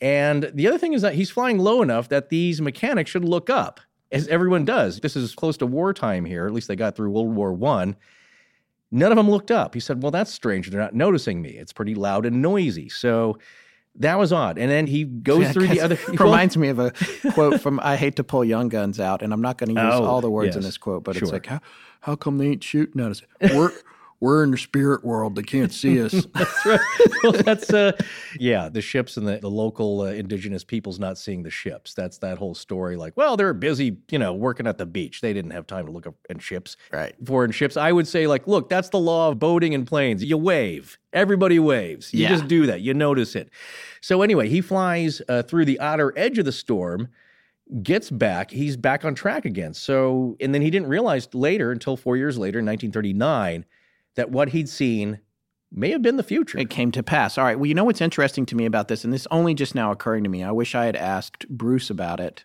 [0.00, 3.50] And the other thing is that he's flying low enough that these mechanics should look
[3.50, 3.80] up,
[4.12, 5.00] as everyone does.
[5.00, 6.46] This is close to wartime here.
[6.46, 7.96] At least they got through World War One.
[8.90, 9.74] None of them looked up.
[9.74, 10.70] He said, Well, that's strange.
[10.70, 11.50] They're not noticing me.
[11.50, 12.88] It's pretty loud and noisy.
[12.88, 13.38] So
[13.96, 14.56] that was odd.
[14.58, 15.98] And then he goes Yeah, through the other.
[16.12, 16.92] it reminds me of a
[17.32, 19.94] quote from I hate to pull young guns out, and I'm not going to use
[19.94, 21.60] Oh, all the words in this quote, but it's like how
[22.00, 23.22] how come they ain't shooting at us?
[23.52, 23.72] We're
[24.20, 25.36] we're in the spirit world.
[25.36, 26.12] They can't see us.
[26.34, 26.80] that's right.
[27.22, 27.92] Well, that's uh,
[28.38, 31.94] yeah, the ships and the, the local uh, indigenous peoples not seeing the ships.
[31.94, 32.96] That's that whole story.
[32.96, 35.20] Like, well, they're busy, you know, working at the beach.
[35.20, 37.14] They didn't have time to look up in ships, Right.
[37.24, 37.76] Foreign ships.
[37.76, 40.24] I would say, like, look, that's the law of boating and planes.
[40.24, 40.98] You wave.
[41.12, 42.12] Everybody waves.
[42.12, 42.28] You Yeah.
[42.30, 42.80] just do that.
[42.80, 43.50] You notice it.
[44.00, 47.08] So anyway, he flies uh, through the outer edge of the storm
[47.82, 49.74] gets back, he's back on track again.
[49.74, 53.66] So, and then he didn't realize later, until four years later, in 1939,
[54.18, 55.20] that what he'd seen
[55.70, 56.58] may have been the future.
[56.58, 57.38] It came to pass.
[57.38, 57.56] All right.
[57.56, 60.24] Well, you know what's interesting to me about this, and this only just now occurring
[60.24, 60.42] to me.
[60.42, 62.44] I wish I had asked Bruce about it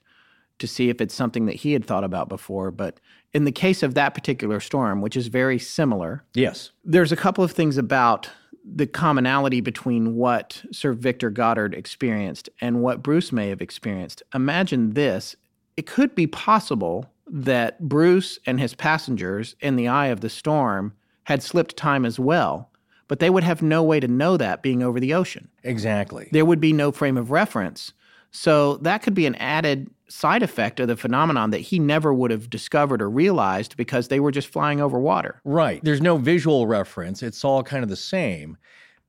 [0.59, 2.69] to see if it's something that he had thought about before.
[2.69, 2.99] But
[3.33, 6.69] in the case of that particular storm, which is very similar, yes.
[6.85, 8.29] there's a couple of things about
[8.63, 14.21] the commonality between what Sir Victor Goddard experienced and what Bruce may have experienced.
[14.35, 15.35] Imagine this
[15.75, 20.93] it could be possible that Bruce and his passengers in the eye of the storm
[21.25, 22.69] had slipped time as well,
[23.07, 25.49] but they would have no way to know that being over the ocean.
[25.63, 26.29] Exactly.
[26.31, 27.93] There would be no frame of reference.
[28.31, 32.31] So that could be an added side effect of the phenomenon that he never would
[32.31, 35.39] have discovered or realized because they were just flying over water.
[35.43, 35.83] Right.
[35.83, 37.23] There's no visual reference.
[37.23, 38.57] It's all kind of the same.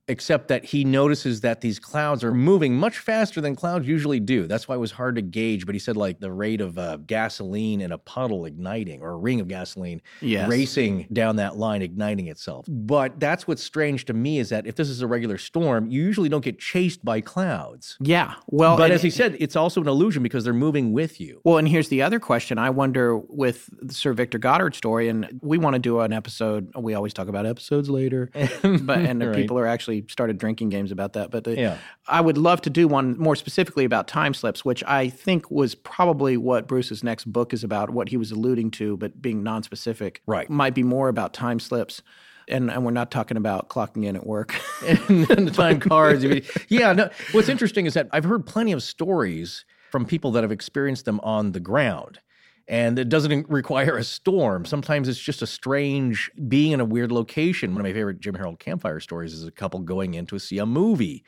[0.07, 4.45] Except that he notices that these clouds are moving much faster than clouds usually do.
[4.45, 5.65] That's why it was hard to gauge.
[5.65, 9.17] But he said, like the rate of uh, gasoline in a puddle igniting or a
[9.17, 10.47] ring of gasoline Yes.
[10.49, 12.65] racing down that line, igniting itself.
[12.69, 16.03] But that's what's strange to me is that if this is a regular storm, you
[16.03, 17.97] usually don't get chased by clouds.
[17.99, 18.35] Yeah.
[18.47, 21.41] Well, but as he said, it's also an illusion because they're moving with you.
[21.43, 22.57] Well, and here's the other question.
[22.59, 26.71] I wonder with Sir Victor Goddard story, and we want to do an episode.
[26.77, 28.29] We always talk about episodes later,
[28.61, 29.35] but and Right.
[29.35, 31.31] people are actually started drinking games about that.
[31.31, 31.77] But the, Yeah.
[32.07, 35.75] I would love to do one more specifically about time slips, which I think was
[35.75, 40.21] probably what Bruce's next book is about, what he was alluding to, but being non-specific.
[40.25, 40.49] Right.
[40.49, 42.01] Might be more about time slips.
[42.47, 44.55] And, and we're not talking about clocking in at work.
[44.85, 46.23] and the time cards.
[46.69, 47.09] Yeah, no.
[47.31, 51.19] What's interesting is that I've heard plenty of stories from people that have experienced them
[51.21, 52.19] on the ground.
[52.67, 54.65] And it doesn't require a storm.
[54.65, 57.71] Sometimes it's just a strange being in a weird location.
[57.71, 60.57] One of my favorite Jim Harold campfire stories is a couple going in to see
[60.57, 61.23] a movie,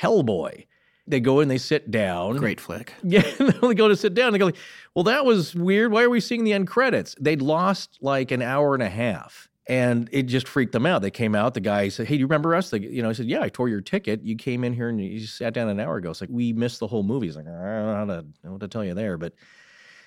[0.00, 0.66] Hellboy.
[1.06, 2.36] They go and they sit down.
[2.36, 2.92] Great flick.
[3.02, 3.22] Yeah,
[3.62, 4.32] they go to sit down.
[4.32, 4.56] They go, like,
[4.94, 5.90] well, that was weird.
[5.90, 7.14] Why are we seeing the end credits?
[7.18, 9.48] They'd lost like an hour and a half.
[9.66, 11.02] And it just freaked them out.
[11.02, 11.52] They came out.
[11.52, 13.50] The guy said, "Hey, do you remember us?" They, you know, I said, "Yeah, I
[13.50, 14.22] tore your ticket.
[14.22, 16.80] You came in here and you sat down an hour ago." It's like we missed
[16.80, 17.26] the whole movie.
[17.26, 19.34] He's like, "I don't know how to, to tell you there." But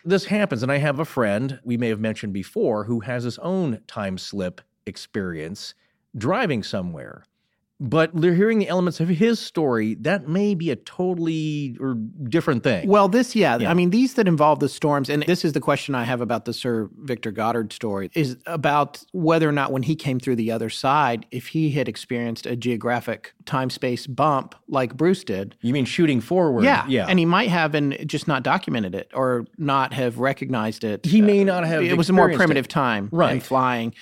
[0.03, 3.37] this happens, and I have a friend we may have mentioned before who has his
[3.39, 5.73] own time slip experience
[6.17, 7.23] driving somewhere.
[7.83, 9.95] But they're hearing the elements of his story.
[9.95, 11.95] That may be a totally or
[12.29, 12.87] different thing.
[12.87, 13.71] Well, this, yeah, Yeah.
[13.71, 16.45] I mean, these that involve the storms, and this is the question I have about
[16.45, 20.51] the Sir Victor Goddard story, is about whether or not when he came through the
[20.51, 25.55] other side, if he had experienced a geographic time space bump like Bruce did.
[25.61, 26.63] You mean shooting forward?
[26.63, 27.07] Yeah, yeah.
[27.09, 31.03] and he might have and just not documented it or not have recognized it.
[31.03, 32.69] He may not have It was a more primitive it.
[32.69, 33.31] time, Right.
[33.31, 33.95] And flying,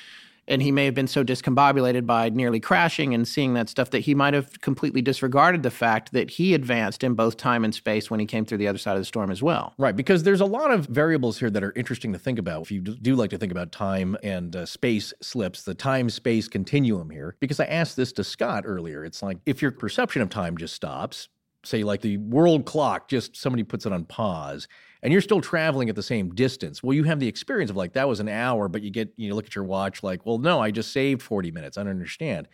[0.49, 3.99] and he may have been so discombobulated by nearly crashing and seeing that stuff that
[3.99, 8.09] he might have completely disregarded the fact that he advanced in both time and space
[8.09, 9.73] when he came through the other side of the storm as well.
[9.77, 12.63] Right, because there's a lot of variables here that are interesting to think about.
[12.63, 16.47] If you do like to think about time and uh, space slips, the time space
[16.47, 19.05] continuum here, because I asked this to Scott earlier.
[19.05, 21.29] It's like if your perception of time just stops,
[21.63, 24.67] say like the world clock, just somebody puts it on pause,
[25.01, 26.83] and you're still traveling at the same distance.
[26.83, 29.33] Well, you have the experience of like that was an hour, but you get you
[29.33, 31.77] look at your watch like, well, no, I just saved 40 minutes.
[31.77, 32.47] I don't understand.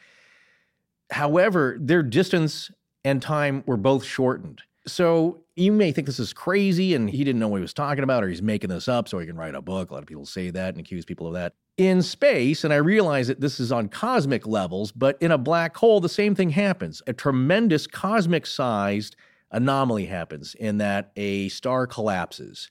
[1.11, 2.71] However, their distance
[3.03, 4.61] and time were both shortened.
[4.87, 8.03] So you may think this is crazy and he didn't know what he was talking
[8.03, 9.89] about or he's making this up so he can write a book.
[9.89, 11.53] A lot of people say that and accuse people of that.
[11.77, 15.75] In space, and I realize that this is on cosmic levels, but in a black
[15.75, 17.01] hole, the same thing happens.
[17.07, 19.15] A tremendous cosmic sized
[19.55, 22.69] anomaly happens in that a star collapses.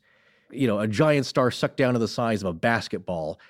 [0.51, 3.41] You know, a giant star sucked down to the size of a basketball,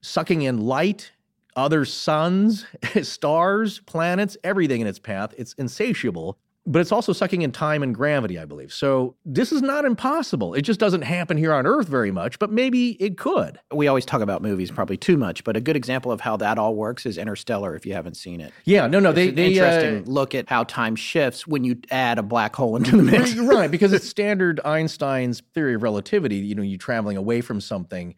[0.00, 1.12] sucking in light,
[1.54, 2.64] other suns,
[3.02, 5.34] stars, planets, everything in its path.
[5.36, 8.72] It's insatiable, but it's also sucking in time and gravity, I believe.
[8.72, 10.54] So this is not impossible.
[10.54, 13.58] It just doesn't happen here on Earth very much, but maybe it could.
[13.72, 16.58] We always talk about movies probably too much, but a good example of how that
[16.58, 17.74] all works is Interstellar.
[17.74, 20.34] If you haven't seen it, Yeah, no, no, they, it's an they interesting uh, look
[20.34, 23.34] at how time shifts when you add a black hole into the mix.
[23.36, 26.36] Right, because it's standard Einstein's theory of relativity.
[26.36, 28.14] You know, you're traveling away from something,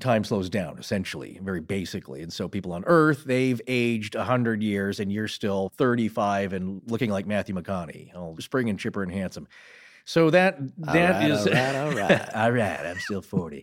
[0.00, 2.22] time slows down essentially, very basically.
[2.22, 7.10] And so people on Earth, they've aged 100 years and you're still 35 and looking
[7.10, 9.46] like Matthew McConaughey, all spring and chipper and handsome.
[10.04, 12.34] So that that right, is all right, all right.
[12.34, 13.62] all right, I'm still 40.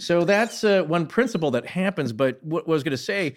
[0.00, 2.12] so that's uh, one principle that happens.
[2.12, 3.36] But what I was going to say,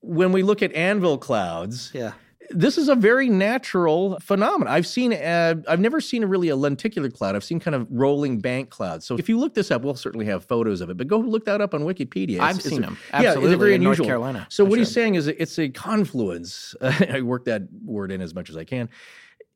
[0.00, 2.12] when we look at anvil clouds, Yeah.
[2.54, 4.72] This is a very natural phenomenon.
[4.72, 7.34] I've seen, uh, I've never seen a really a lenticular cloud.
[7.36, 9.06] I've seen kind of rolling bank clouds.
[9.06, 10.96] So if you look this up, we'll certainly have photos of it.
[10.96, 12.34] But go look that up on Wikipedia.
[12.34, 12.96] It's- I've it's seen them.
[13.12, 14.06] Yeah, it's Absolutely, very in North unusual.
[14.06, 14.46] Carolina.
[14.50, 16.74] So I what he's saying is it's a confluence.
[16.82, 18.88] I work that word in as much as I can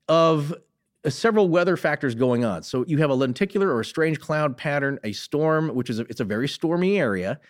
[0.09, 0.55] of
[1.05, 2.63] uh, several weather factors going on.
[2.63, 6.03] So you have a lenticular or a strange cloud pattern, a storm, which is a,
[6.03, 7.41] it's a very stormy area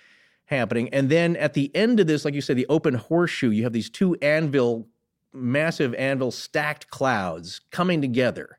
[0.47, 3.65] happening, and then at the end of this, like you said, the open horseshoe, you
[3.65, 4.87] have these two anvil,
[5.37, 8.59] massive anvil stacked clouds coming together.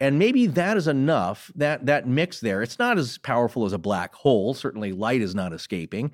[0.00, 2.62] And maybe that is enough, that that mix there.
[2.62, 4.52] It's not as powerful as a black hole.
[4.52, 6.12] Certainly light is not escaping.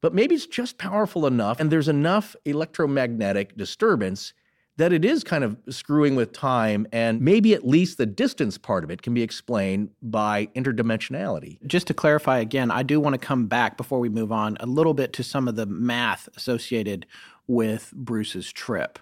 [0.00, 4.32] But maybe it's just powerful enough, and there's enough electromagnetic disturbance
[4.76, 8.84] that it is kind of screwing with time, and maybe at least the distance part
[8.84, 11.58] of it can be explained by interdimensionality.
[11.66, 14.66] Just to clarify again, I do want to come back before we move on a
[14.66, 17.06] little bit to some of the math associated
[17.48, 19.00] with Bruce's trip.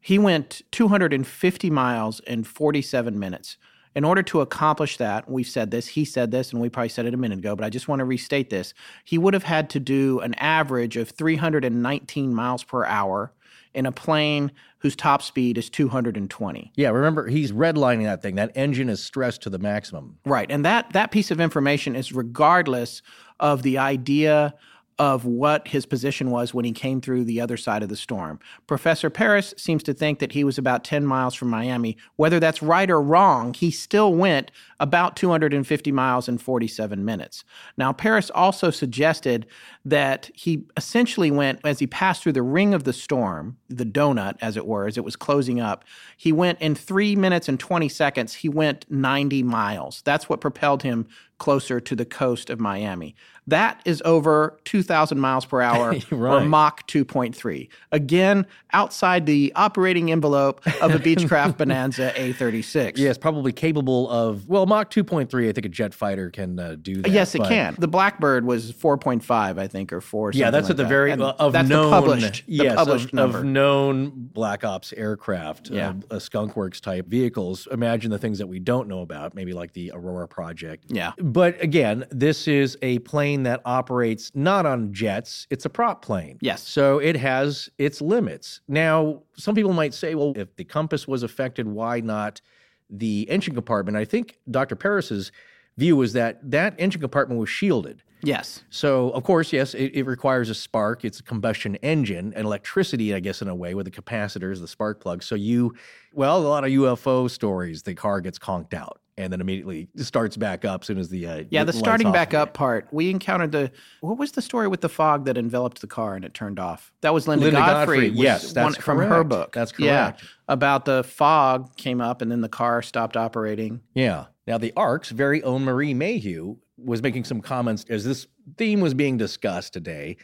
[0.00, 3.56] He went 250 miles in 47 minutes.
[3.94, 7.06] In order to accomplish that, we've said this, he said this, and we probably said
[7.06, 8.74] it a minute ago, but I just want to restate this.
[9.04, 13.32] He would have had to do an average of 319 miles per hour
[13.74, 16.72] in a plane whose top speed is 220.
[16.76, 18.36] Yeah, remember he's redlining that thing.
[18.36, 20.18] That engine is stressed to the maximum.
[20.24, 20.50] Right.
[20.50, 23.02] And that that piece of information is regardless
[23.40, 24.54] of the idea
[24.98, 28.40] of what his position was when he came through the other side of the storm.
[28.66, 31.96] Professor Paris seems to think that he was about 10 miles from Miami.
[32.16, 34.50] Whether that's right or wrong, he still went
[34.80, 37.44] about 250 miles in 47 minutes.
[37.76, 39.46] Now, Paris also suggested
[39.84, 44.36] that he essentially went, as he passed through the ring of the storm, the donut,
[44.40, 45.84] as it were, as it was closing up,
[46.16, 50.02] he went in three minutes and 20 seconds, he went 90 miles.
[50.04, 51.06] That's what propelled him
[51.38, 53.14] closer to the coast of Miami.
[53.46, 57.68] That is over 2,000 miles per hour or Mach 2.3.
[57.92, 62.98] Again, outside the operating envelope of a Beechcraft Bonanza A36.
[62.98, 65.48] Yes, probably capable of well, Mach 2.3.
[65.48, 67.10] I think a jet fighter can uh, do that.
[67.10, 67.74] Yes, it can.
[67.78, 70.32] The Blackbird was 4.5, I think, or 4.
[70.32, 70.88] Yeah, that's like at the that.
[70.90, 73.38] very And uh, of that's known, the published, the yes, published of, number.
[73.38, 75.94] of known Black Ops aircraft, Yeah.
[76.10, 77.66] uh, uh, Skunk Works type vehicles.
[77.70, 80.84] Imagine the things that we don't know about, maybe like the Aurora project.
[80.88, 81.12] yeah.
[81.28, 86.38] But again, this is a plane that operates not on jets, it's a prop plane.
[86.40, 86.66] Yes.
[86.66, 88.62] So it has its limits.
[88.66, 92.40] Now, some people might say, well, if the compass was affected, why not
[92.88, 93.98] the engine compartment?
[93.98, 94.74] I think Dr.
[94.74, 95.30] Paris's
[95.76, 98.02] view was that that engine compartment was shielded.
[98.22, 98.64] Yes.
[98.70, 101.04] So, of course, yes, it, it requires a spark.
[101.04, 104.66] It's a combustion engine and electricity, I guess, in a way, with the capacitors, the
[104.66, 105.26] spark plugs.
[105.26, 105.74] So, you,
[106.14, 110.36] well, a lot of UFO stories, the car gets conked out and then immediately starts
[110.36, 112.86] back up as soon as the uh, Yeah, the starting back up part.
[112.92, 113.70] We encountered the
[114.00, 116.92] what was the story with the fog that enveloped the car and it turned off?
[117.02, 118.08] That was Linda, Linda Godfrey.
[118.08, 119.52] Godfrey, yes, that's one from her book.
[119.52, 120.24] That's Yeah, correct.
[120.48, 123.80] about the fog came up and then the car stopped operating.
[123.94, 124.26] Yeah.
[124.46, 128.26] Now, the ARC's very own Marie Mayhew was making some comments as this
[128.56, 130.16] theme was being discussed today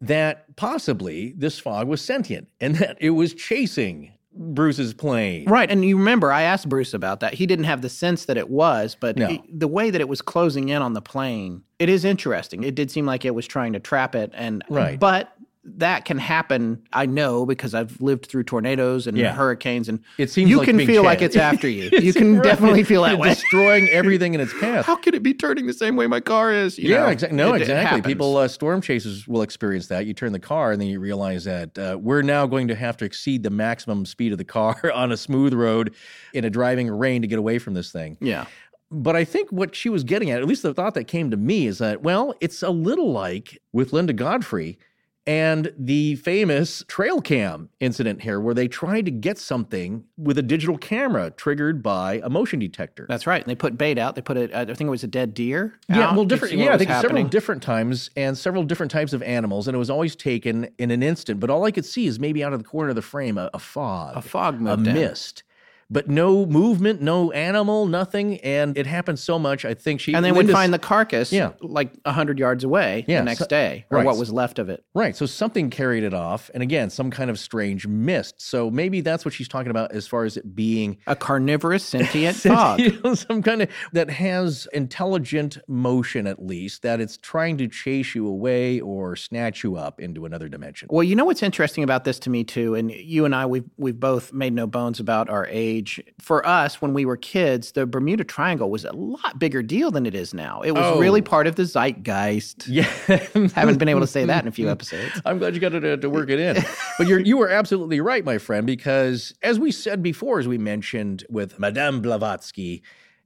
[0.00, 5.48] that possibly this fog was sentient and that it was chasing Bruce's plane.
[5.48, 7.34] Right, and you remember I asked Bruce about that.
[7.34, 9.26] He didn't have the sense that it was, but No.
[9.28, 12.62] he- the way that it was closing in on the plane, it is interesting.
[12.64, 14.98] It did seem like it was trying to trap it, and Right.
[15.00, 15.32] But
[15.78, 16.82] that can happen.
[16.92, 19.32] I know because I've lived through tornadoes and Yeah.
[19.34, 21.90] hurricanes, and It seems you like can feel like it's after you.
[22.00, 22.44] You can Right.
[22.44, 23.30] definitely feel that way.
[23.30, 24.84] Destroying everything in its path.
[24.86, 26.78] How could it be turning the same way my car is?
[26.78, 27.36] You yeah, exactly.
[27.36, 27.84] No, it- it exactly.
[27.84, 28.06] happens.
[28.06, 30.06] People, uh, storm chasers will experience that.
[30.06, 32.96] You turn the car, and then you realize that uh, we're now going to have
[32.98, 35.94] to exceed the maximum speed of the car on a smooth road
[36.32, 38.16] in a driving rain to get away from this thing.
[38.20, 38.46] yeah.
[38.88, 41.36] But I think what she was getting at, at least the thought that came to
[41.36, 44.78] me, is that, well, it's a little like with Linda Godfrey
[45.26, 50.42] and the famous trail cam incident here, where they tried to get something with a
[50.42, 53.06] digital camera triggered by a motion detector.
[53.08, 53.42] That's right.
[53.42, 54.14] And they put bait out.
[54.14, 54.54] They put it.
[54.54, 55.78] I think it was a dead deer.
[55.88, 56.54] Yeah, well, different.
[56.54, 59.90] Yeah, I think several different times and several different types of animals, and it was
[59.90, 61.40] always taken in an instant.
[61.40, 63.50] But all I could see is maybe out of the corner of the frame a,
[63.52, 65.42] a fog, A fog a mist,
[65.90, 68.38] but no movement, no animal, nothing.
[68.40, 69.64] And it happened so much.
[69.64, 71.52] I think she and they would find the carcass Yeah.
[71.60, 74.06] like 100 yards away Yeah, the next so- day, or right.
[74.06, 74.84] what was left of it.
[74.94, 75.14] Right.
[75.16, 76.50] So something carried it off.
[76.54, 78.34] And again, some kind of strange mist.
[78.38, 82.36] So maybe that's what she's talking about as far as it being A carnivorous sentient
[82.36, 82.80] fog.
[83.16, 88.26] some kind of that has intelligent motion at least, that it's trying to chase you
[88.26, 90.88] away or snatch you up into another dimension.
[90.90, 93.68] Well, you know what's interesting about this to me too, and you and I we've
[93.76, 95.75] we've both made no bones about our age.
[96.20, 100.06] For us, when we were kids, the Bermuda Triangle was a lot bigger deal than
[100.06, 100.60] it is now.
[100.62, 100.98] It was Oh.
[101.00, 102.68] really part of the zeitgeist.
[102.68, 102.82] Yeah.
[103.54, 105.20] Haven't been able to say that in a few episodes.
[105.24, 106.56] I'm glad you got to, uh, to work it in.
[106.98, 110.56] But you're, you were absolutely right, my friend, because as we said before, as we
[110.56, 112.82] mentioned with Madame Blavatsky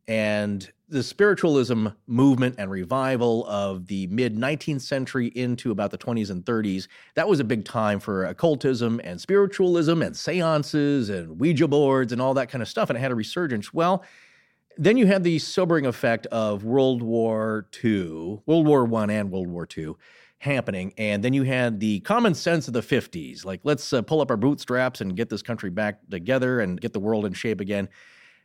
[0.09, 6.31] and the spiritualism movement and revival of the mid 19th century into about the 20s
[6.31, 11.69] and 30s, that was a big time for occultism and spiritualism and seances and Ouija
[11.69, 12.91] boards and all that kind of stuff.
[12.91, 13.73] And it had a resurgence.
[13.73, 14.05] Well,
[14.77, 19.49] then you had the sobering effect of World War II, World War One and World
[19.49, 19.95] War II
[20.39, 24.21] happening, and then you had the common sense of the 50s, like let's uh, pull
[24.21, 27.61] up our bootstraps and get this country back together and get the world in shape
[27.61, 27.89] again.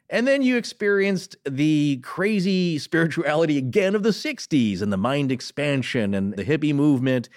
[0.09, 6.13] And then you experienced the crazy spirituality again of the 60s and the mind expansion
[6.13, 7.29] and the hippie movement.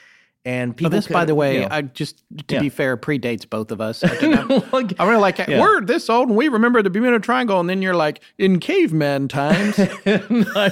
[0.48, 2.60] And But people, this, by the way, you know, I just to Yeah.
[2.60, 4.02] be fair, predates both of us.
[4.02, 5.60] I did like- I'm really like, Yeah.
[5.60, 9.28] we're this old and we remember the Bermuda Triangle, and then you're like, in caveman
[9.28, 9.76] times.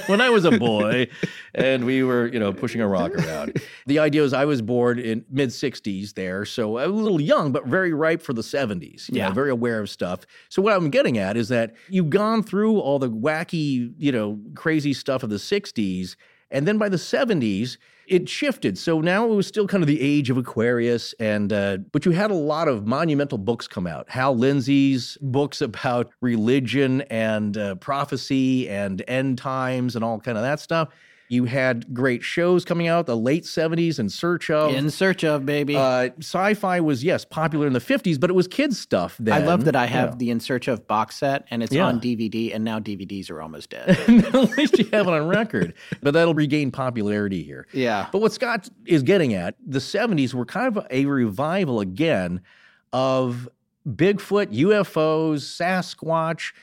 [0.07, 1.07] when I was a boy
[1.53, 3.61] and we were, you know, pushing a rock around.
[3.85, 7.67] The idea is I was born in mid 60s there, so a little young, but
[7.67, 9.09] very ripe for the 70s.
[9.09, 9.27] you Yeah.
[9.27, 10.21] know, very aware of stuff.
[10.49, 14.39] So what I'm getting at is that you've gone through all the wacky, you know,
[14.55, 16.15] crazy stuff of the 60s.
[16.49, 18.77] And then by the 70s, it shifted.
[18.77, 22.11] So now it was still kind of the age of Aquarius, and uh, but you
[22.11, 24.09] had a lot of monumental books come out.
[24.09, 30.43] Hal Lindsey's books about religion and uh, prophecy and end times and all kind of
[30.43, 30.89] that stuff.
[31.29, 34.73] You had great shows coming out the late 70s in search of.
[34.73, 35.75] In search of, baby.
[35.75, 39.17] Uh, sci-fi was yes popular in the 50s, but it was kids stuff.
[39.19, 40.17] Then I love that I have know.
[40.19, 41.85] the In Search of box set and it's Yeah.
[41.85, 43.89] on DVD, and now DVDs are almost dead.
[44.07, 47.67] At least you have it on record, but that'll regain popularity here.
[47.73, 48.07] yeah.
[48.11, 52.41] But what Scott is getting at, the 70s were kind of a revival again
[52.93, 53.49] of
[53.85, 56.53] Bigfoot, UFOs, Sasquatch.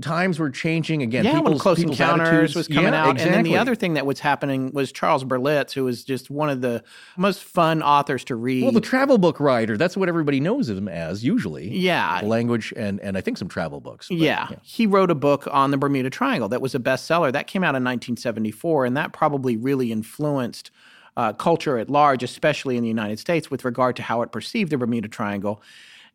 [0.00, 1.24] Times were changing again.
[1.24, 3.94] yeah, when Close people's Encounters attitudes- was coming Yeah, out, and then the other thing
[3.94, 6.84] that was happening was Charles Berlitz, who was just one of the
[7.16, 8.62] most fun authors to read.
[8.62, 11.68] Well, the travel book writer, that's what everybody knows him as usually.
[11.76, 14.08] yeah, Language and, and I think some travel books.
[14.08, 14.48] but, yeah.
[14.62, 17.32] He wrote a book on the Bermuda Triangle that was a bestseller.
[17.32, 20.70] That came out in 1974, and that probably really influenced
[21.16, 24.70] uh, culture at large, especially in the United States, with regard to how it perceived
[24.70, 25.60] the Bermuda Triangle.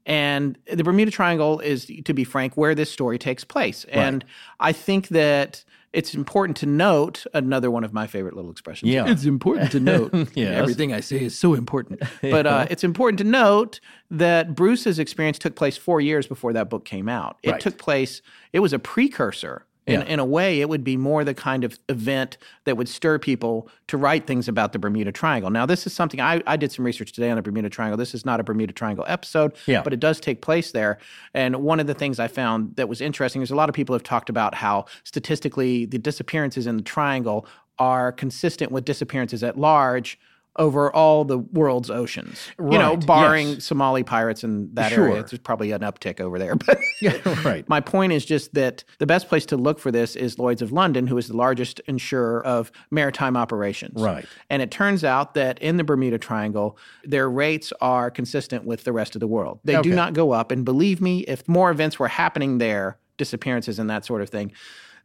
[0.05, 3.85] And the Bermuda Triangle is, to be frank, where this story takes place.
[3.85, 4.25] And
[4.59, 5.63] I think that
[5.93, 8.91] it's important to note another one of my favorite little expressions.
[8.91, 9.05] Yeah.
[9.07, 10.11] It's important to note.
[10.35, 10.57] Yes.
[10.59, 12.01] Everything I say is so important.
[12.21, 16.69] But uh, it's important to note that Bruce's experience took place four years before that
[16.69, 17.37] book came out.
[17.43, 17.61] It Right.
[17.61, 18.21] took place,
[18.53, 19.65] it was a precursor.
[19.85, 20.05] In, Yeah.
[20.05, 23.67] in a way, it would be more the kind of event that would stir people
[23.87, 25.49] to write things about the Bermuda Triangle.
[25.49, 27.97] Now, this is something I, I did some research today on the Bermuda Triangle.
[27.97, 29.81] This is not a Bermuda Triangle episode, Yeah.
[29.81, 30.99] but it does take place there.
[31.33, 33.93] And one of the things I found that was interesting is a lot of people
[33.93, 37.45] have talked about how statistically the disappearances in the triangle
[37.79, 40.17] are consistent with disappearances at large
[40.57, 42.49] over all the world's oceans.
[42.59, 43.65] You know, barring yes.
[43.65, 45.09] Somali pirates in that Sure.
[45.09, 46.55] area, there's probably an uptick over there.
[46.65, 47.67] But right.
[47.67, 50.71] my point is just that the best place to look for this is Lloyd's of
[50.71, 54.01] London, who is the largest insurer of maritime operations.
[54.01, 54.25] Right.
[54.49, 58.93] And it turns out that in the Bermuda Triangle, their rates are consistent with the
[58.93, 59.59] rest of the world.
[59.63, 60.51] They do not go up.
[60.51, 64.51] And believe me, if more events were happening there, disappearances and that sort of thing,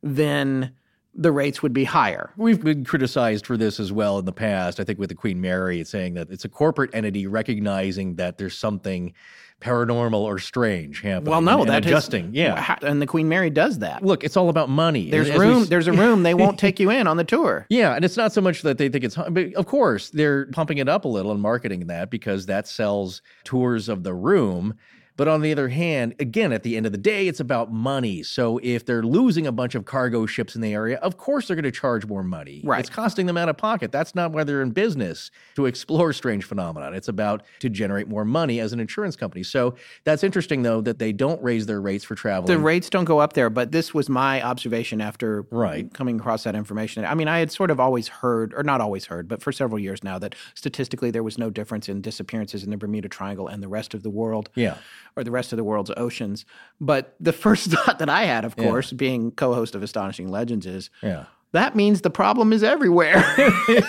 [0.02, 0.72] then
[1.14, 2.30] the rates would be higher.
[2.36, 4.78] We've been criticized for this as well in the past.
[4.78, 8.38] I think with the Queen Mary, it's saying that it's a corporate entity recognizing that
[8.38, 9.14] there's something
[9.60, 11.30] paranormal or strange happening.
[11.32, 12.30] Well, no, and that is- adjusting.
[12.32, 12.76] yeah.
[12.82, 14.04] And the Queen Mary does that.
[14.04, 15.10] Look, it's all about money.
[15.10, 15.62] There's As we room.
[15.62, 17.66] s- There's a room they won't take you in on the tour.
[17.68, 20.78] Yeah, and it's not so much that they think it's, but of course they're pumping
[20.78, 24.74] it up a little and marketing that because that sells tours of the room.
[25.18, 28.22] But on the other hand, again, at the end of the day, it's about money.
[28.22, 31.56] So if they're losing a bunch of cargo ships in the area, of course they're
[31.56, 32.62] going to charge more money.
[32.64, 32.78] Right.
[32.78, 33.90] It's costing them out of pocket.
[33.90, 36.94] That's not why they're in business to explore strange phenomenon.
[36.94, 39.42] It's about to generate more money as an insurance company.
[39.42, 39.74] So
[40.04, 42.46] that's interesting, though, that they don't raise their rates for travel.
[42.46, 45.92] The rates don't go up there, but this was my observation after Right.
[45.92, 47.04] coming across that information.
[47.04, 49.80] I mean, I had sort of always heard, or not always heard, but for several
[49.80, 53.60] years now, that statistically there was no difference in disappearances in the Bermuda Triangle and
[53.60, 54.48] the rest of the world.
[54.54, 54.76] Yeah.
[55.18, 56.44] Or the rest of the world's oceans.
[56.80, 60.64] But the first thought that I had, of course, being co host of Astonishing Legends,
[60.64, 61.24] is Yeah.
[61.50, 63.16] that means the problem is everywhere.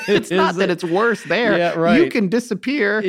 [0.07, 1.55] it's not that it's worse there.
[1.55, 2.01] Yeah, right.
[2.01, 3.03] You can disappear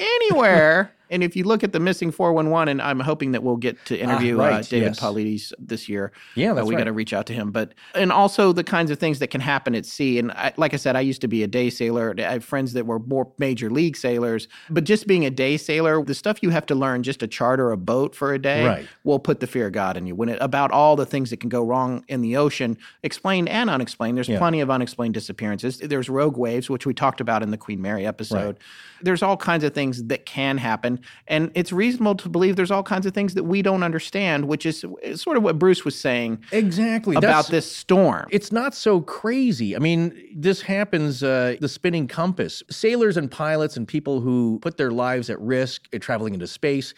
[0.00, 0.92] anywhere.
[1.10, 3.98] And if you look at the missing 411, and I'm hoping that we'll get to
[3.98, 5.00] interview uh, Ah, right, David yes.
[5.00, 6.12] Paulides this year.
[6.34, 7.50] Yeah, Uh, that's we got to reach out to him.
[7.50, 10.18] But and also the kinds of things that can happen at sea.
[10.18, 12.14] And I, like I said, I used to be a day sailor.
[12.18, 14.48] I have friends that were more major league sailors.
[14.70, 17.70] But just being a day sailor, the stuff you have to learn just to charter
[17.72, 18.88] a boat for a day Right.
[19.04, 20.14] will put the fear of God in you.
[20.14, 23.70] When it about all the things that can go wrong in the ocean, explained and
[23.70, 24.16] unexplained.
[24.16, 24.38] There's Yeah.
[24.38, 25.78] plenty of unexplained disappearances.
[25.78, 28.58] There's rogue waves, which we talked about in the Queen Mary episode.
[29.02, 32.82] There's all kinds of things that can happen, and it's reasonable to believe there's all
[32.82, 34.84] kinds of things that we don't understand, which is
[35.14, 37.16] sort of what Bruce was saying Exactly.
[37.16, 38.26] about That's- this storm.
[38.30, 39.74] It's not so crazy.
[39.76, 42.62] I mean, this happens, uh, the spinning compass.
[42.70, 46.94] Sailors and pilots and people who put their lives at risk traveling into space,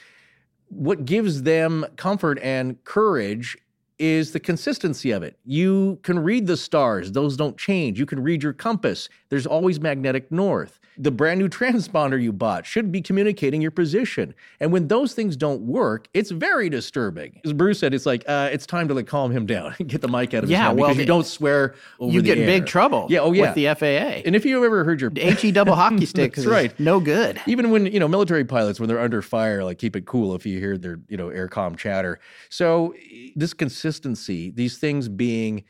[0.68, 3.56] what gives them comfort and courage
[4.00, 5.36] is the consistency of it.
[5.44, 7.98] You can read the stars, those don't change.
[7.98, 10.78] You can read your compass, there's always magnetic north.
[10.98, 14.34] The brand new transponder you bought should be communicating your position.
[14.58, 17.40] And when those things don't work, it's very disturbing.
[17.44, 20.00] As Bruce said, it's like, uh, it's time to like calm him down and get
[20.00, 22.26] the mic out of his Yeah, hand well, because you don't swear over you the
[22.26, 22.58] get in air.
[22.60, 23.52] big trouble Yeah, oh yeah.
[23.52, 24.22] with the FAA.
[24.26, 26.78] and if you ever heard your HE double hockey stick That's right.
[26.80, 27.40] no good.
[27.46, 30.44] even when you know military pilots when they're under fire like keep it cool if
[30.46, 32.18] you hear their you know aircom chatter
[32.48, 32.94] so
[33.36, 35.64] this consistency these things being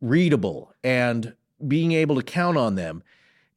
[0.00, 1.34] readable and
[1.66, 3.02] being able to count on them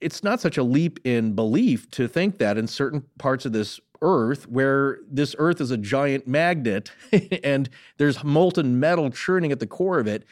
[0.01, 3.79] it's not such a leap in belief to think that in certain parts of this
[4.01, 6.91] earth where this earth is a giant magnet
[7.43, 10.23] and there's molten metal churning at the core of it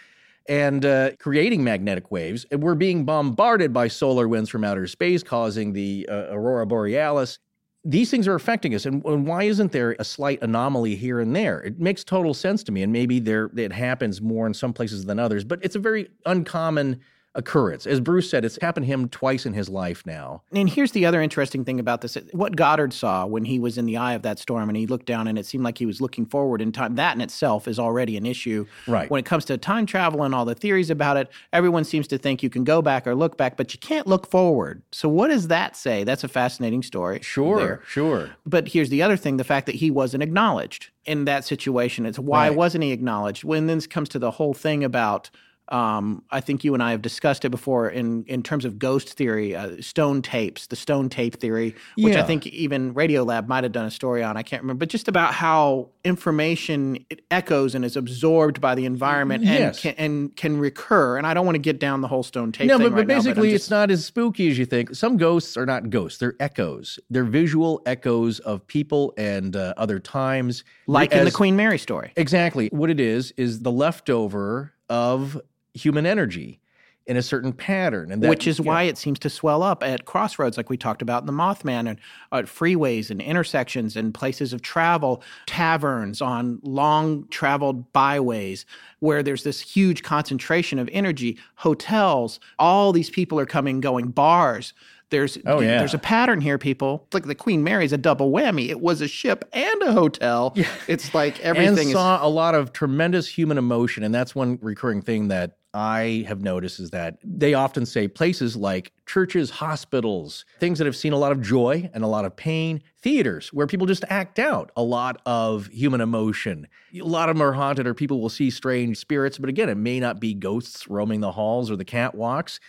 [0.47, 2.45] and uh, creating magnetic waves.
[2.51, 7.39] And we're being bombarded by solar winds from outer space, causing the uh, aurora borealis.
[7.89, 11.33] These things are affecting us, and, and why isn't there a slight anomaly here and
[11.33, 11.61] there?
[11.61, 15.05] It makes total sense to me, and maybe there it happens more in some places
[15.05, 16.99] than others, but it's a very uncommon
[17.37, 17.87] occurrence.
[17.87, 20.41] As Bruce said, it's happened to him twice in his life now.
[20.51, 23.85] And here's the other interesting thing about this what Goddard saw when he was in
[23.85, 26.01] the eye of that storm and he looked down and it seemed like he was
[26.01, 26.95] looking forward in time.
[26.95, 28.65] That in itself is already an issue.
[28.87, 29.09] Right.
[29.09, 32.17] When it comes to time travel and all the theories about it, everyone seems to
[32.17, 34.81] think you can go back or look back, but you can't look forward.
[34.91, 36.03] So, what does that say?
[36.03, 37.21] That's a fascinating story.
[37.21, 37.81] Sure, there.
[37.87, 38.31] sure.
[38.45, 42.05] But here's the other thing the fact that he wasn't acknowledged in that situation.
[42.05, 42.57] It's why Right.
[42.57, 43.43] wasn't he acknowledged?
[43.43, 45.29] When this comes to the whole thing about,
[45.69, 49.13] um, I think you and I have discussed it before in, in terms of ghost
[49.13, 53.73] theory, uh, stone tapes, the stone tape theory, which I think even Radiolab might have
[53.73, 54.37] done a story on.
[54.37, 58.85] I can't remember, but just about how information it echoes and is absorbed by the
[58.85, 59.81] environment and, Yes.
[59.81, 61.17] can, and can recur.
[61.17, 62.97] And I don't want to get down the whole stone tape no, thing but, but
[62.99, 64.95] right now, basically, just- it's not as spooky as you think.
[64.95, 66.99] Some ghosts are not ghosts; they're echoes.
[67.09, 70.63] They're visual echoes of people and uh, other times.
[70.87, 72.13] like in the Queen Mary story.
[72.15, 72.69] Exactly.
[72.71, 75.39] What it is is the leftover of
[75.77, 76.59] human energy
[77.05, 80.03] in a certain pattern, and that, which is why it seems to swell up at
[80.03, 81.97] crossroads, like we talked about in the Mothman, and
[82.33, 88.65] at freeways and intersections and places of travel, taverns on long traveled byways,
[88.99, 94.73] where there's this huge concentration of energy, hotels, all these people are coming, going, bars.
[95.09, 95.77] There's Oh, yeah.
[95.77, 97.03] there's a pattern here, people.
[97.05, 98.67] It's like the Queen Mary's a double whammy.
[98.67, 100.51] It was a ship and a hotel.
[100.57, 100.67] Yeah.
[100.89, 104.59] It's like everything and is saw a lot of tremendous human emotion, and that's one
[104.61, 110.45] recurring thing that I have noticed is that they often say places like churches, hospitals,
[110.59, 113.67] things that have seen a lot of joy and a lot of pain, theaters where
[113.67, 116.67] people just act out a lot of human emotion.
[116.95, 119.75] A lot of them are haunted, or people will see strange spirits, but again, it
[119.75, 122.59] may not be ghosts roaming the halls or the catwalks.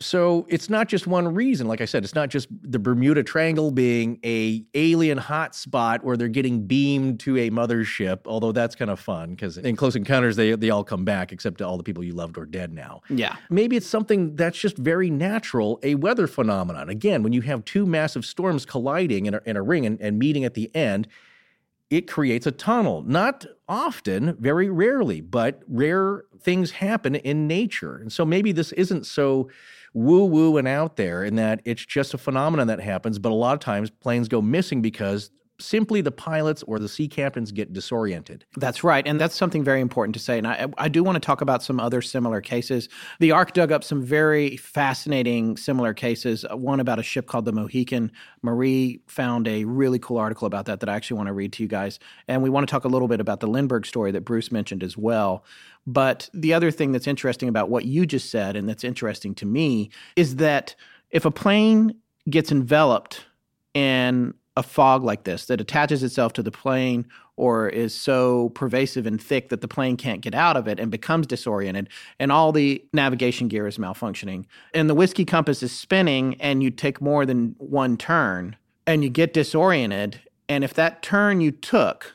[0.00, 1.68] So it's not just one reason.
[1.68, 6.26] Like I said, it's not just the Bermuda Triangle being a alien hotspot where they're
[6.26, 8.20] getting beamed to a mothership.
[8.26, 11.62] Although that's kind of fun because in Close Encounters they they all come back except
[11.62, 13.02] all the people you loved are dead now.
[13.08, 13.36] yeah.
[13.50, 16.88] Maybe it's something that's just very natural, a weather phenomenon.
[16.88, 20.18] Again, when you have two massive storms colliding in a, in a ring and, and
[20.18, 21.06] meeting at the end,
[21.88, 23.02] it creates a tunnel.
[23.02, 27.96] Not often, very rarely, but rare things happen in nature.
[27.96, 29.48] And so maybe this isn't so
[29.94, 33.34] woo woo and out there in that it's just a phenomenon that happens, but a
[33.34, 35.30] lot of times planes go missing because
[35.60, 38.44] simply the pilots or the sea captains get disoriented.
[38.56, 39.06] That's right.
[39.06, 40.36] And that's something very important to say.
[40.36, 42.88] And I, I do want to talk about some other similar cases.
[43.20, 46.44] The Ark dug up some very fascinating similar cases.
[46.44, 48.10] Uh, One about a ship called the Mohican.
[48.42, 51.62] Marie found a really cool article about that that I actually want to read to
[51.62, 52.00] you guys.
[52.26, 54.82] And we want to talk a little bit about the Lindbergh story that Bruce mentioned
[54.82, 55.44] as well.
[55.86, 59.46] But the other thing that's interesting about what you just said, and that's interesting to
[59.46, 60.74] me, is that
[61.10, 61.94] if a plane
[62.28, 63.26] gets enveloped
[63.74, 67.06] in a fog like this that attaches itself to the plane
[67.36, 70.90] or is so pervasive and thick that the plane can't get out of it and
[70.90, 71.88] becomes disoriented
[72.20, 76.70] and all the navigation gear is malfunctioning and the whiskey compass is spinning and you
[76.70, 78.56] take more than one turn
[78.86, 82.13] and you get disoriented and if that turn you took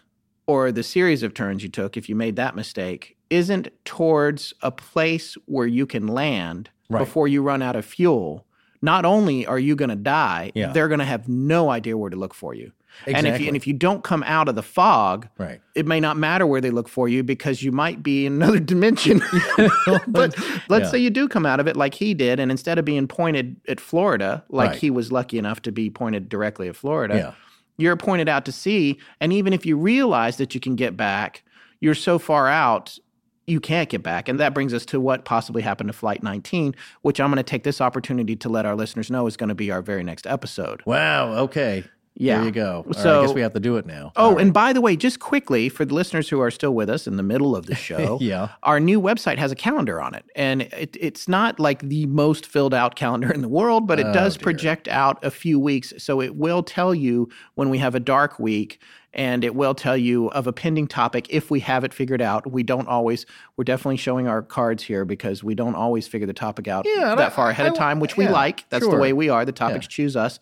[0.49, 4.71] or the series of turns you took if you made that mistake isn't towards a
[4.71, 6.99] place where you can land Right.
[7.05, 8.45] before you run out of fuel
[8.81, 10.71] not only are you going to die Yeah.
[10.73, 12.71] they're going to have no idea where to look for you
[13.05, 15.61] and if you and if you don't come out of the fog Right.
[15.75, 18.59] it may not matter where they look for you because you might be in another
[18.73, 19.21] dimension.
[20.07, 20.35] but
[20.67, 20.91] let's Yeah.
[20.91, 23.57] say you do come out of it like he did, and instead of being pointed
[23.67, 24.79] at Florida, like Right.
[24.79, 27.33] he was lucky enough to be pointed directly at Florida, Yeah.
[27.79, 28.99] You're pointed out to sea.
[29.21, 31.43] And even if you realize that you can get back,
[31.79, 32.99] you're so far out.
[33.47, 34.27] You can't get back.
[34.27, 37.43] And that brings us to what possibly happened to Flight 19, which I'm going to
[37.43, 40.27] take this opportunity to let our listeners know is going to be our very next
[40.27, 40.83] episode.
[40.85, 41.33] Wow.
[41.43, 41.85] Okay.
[42.21, 42.35] Yeah.
[42.37, 42.75] There you go.
[42.77, 44.11] All right, So- I guess we have to do it now.
[44.17, 44.41] Oh, right.
[44.41, 47.15] and by the way, just quickly for the listeners who are still with us in
[47.15, 48.49] the middle of the show, Yeah.
[48.63, 52.45] our new website has a calendar on it, and it, it's not like the most
[52.45, 54.43] filled out calendar in the world, but it Oh, does dear.
[54.43, 58.37] project out a few weeks, so it will tell you when we have a dark
[58.37, 58.79] week.
[59.11, 62.51] And it will tell you of a pending topic if we have it figured out.
[62.51, 63.25] We don't always,
[63.57, 67.15] we're definitely showing our cards here because we don't always figure the topic out Yeah,
[67.15, 68.69] that I- far ahead I- of time, which we like.
[68.69, 68.93] That's sure.
[68.93, 69.45] the way we are.
[69.45, 70.39] The topics choose us.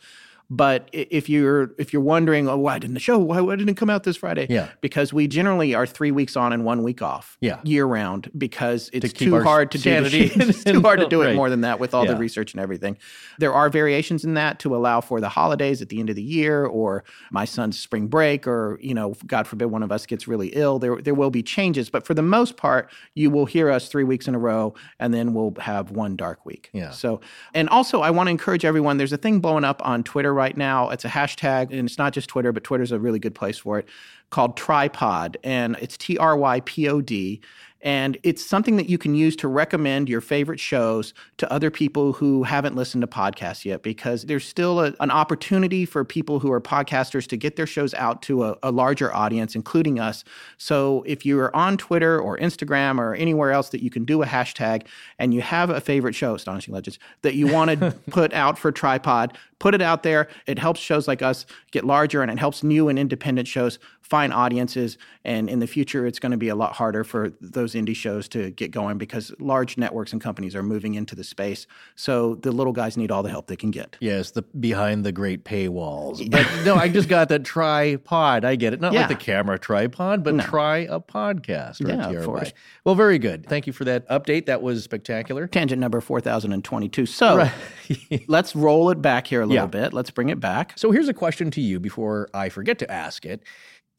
[0.50, 3.18] But if you're if you're wondering, oh, why didn't the show?
[3.20, 4.48] Why, why didn't it come out this Friday?
[4.50, 4.70] Yeah.
[4.82, 7.38] because we generally are three weeks on and one week off.
[7.42, 7.60] Yeah.
[7.64, 9.84] year round because it's keep too hard to do.
[10.02, 10.28] The sanity.
[10.30, 10.42] shoot.
[10.50, 11.36] it's too hard to do it Right.
[11.36, 12.98] more than that with all the research and everything.
[13.40, 16.24] There are variations in that to allow for the holidays at the end of the
[16.24, 20.28] year, or my son's spring break, or you know, God forbid one of us gets
[20.30, 20.80] really ill.
[20.80, 24.06] There there will be changes, but for the most part, you will hear us three
[24.06, 26.70] weeks in a row, and then we'll have one dark week.
[26.72, 26.92] Yeah.
[26.92, 27.20] So,
[27.54, 28.96] and also, I want to encourage everyone.
[28.98, 30.90] There's a thing blowing up on Twitter right now.
[30.90, 33.80] It's a hashtag, and it's not just Twitter, but Twitter's a really good place for
[33.80, 33.90] it.
[34.30, 37.42] Called Trypod, and it's T R Y P O D.
[37.82, 42.14] And it's something that you can use to recommend your favorite shows to other people
[42.14, 46.52] who haven't listened to podcasts yet, because there's still a, an opportunity for people who
[46.52, 50.24] are podcasters to get their shows out to a, a larger audience, including us.
[50.58, 54.26] So if you're on Twitter or Instagram or anywhere else that you can do a
[54.26, 54.88] hashtag
[55.20, 58.72] and you have a favorite show, Astonishing Legends, that you want to put out for
[58.72, 60.28] Trypod, put it out there.
[60.46, 64.32] It helps shows like us get larger and it helps new and independent shows find
[64.32, 64.98] audiences.
[65.26, 68.28] And in the future, it's going to be a lot harder for those indie shows
[68.30, 71.68] to get going because large networks and companies are moving into the space.
[71.96, 73.98] So the little guys need all the help they can get.
[74.00, 76.30] Yes, the behind the great paywalls.
[76.30, 78.46] But no, I just got that tripod.
[78.46, 78.82] I get it.
[78.82, 79.02] Not Yeah.
[79.02, 81.84] like the camera tripod, but try a podcast.
[81.84, 82.26] Or Yeah, a of TRY.
[82.26, 82.54] course.
[82.86, 83.46] Well, very good.
[83.46, 84.46] Thank you for that update.
[84.46, 85.48] That was spectacular.
[85.48, 87.06] Tangent number 4022.
[87.06, 87.50] So
[88.28, 89.68] let's roll it back here a little Yeah.
[89.68, 89.94] bit.
[89.94, 90.74] Let's bring it back.
[90.76, 93.44] So here's a question to you before I forget to ask it.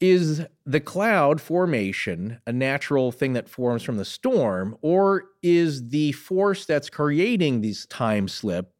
[0.01, 6.13] Is the cloud formation a natural thing that forms from the storm, or is the
[6.13, 8.73] force that's creating these time slip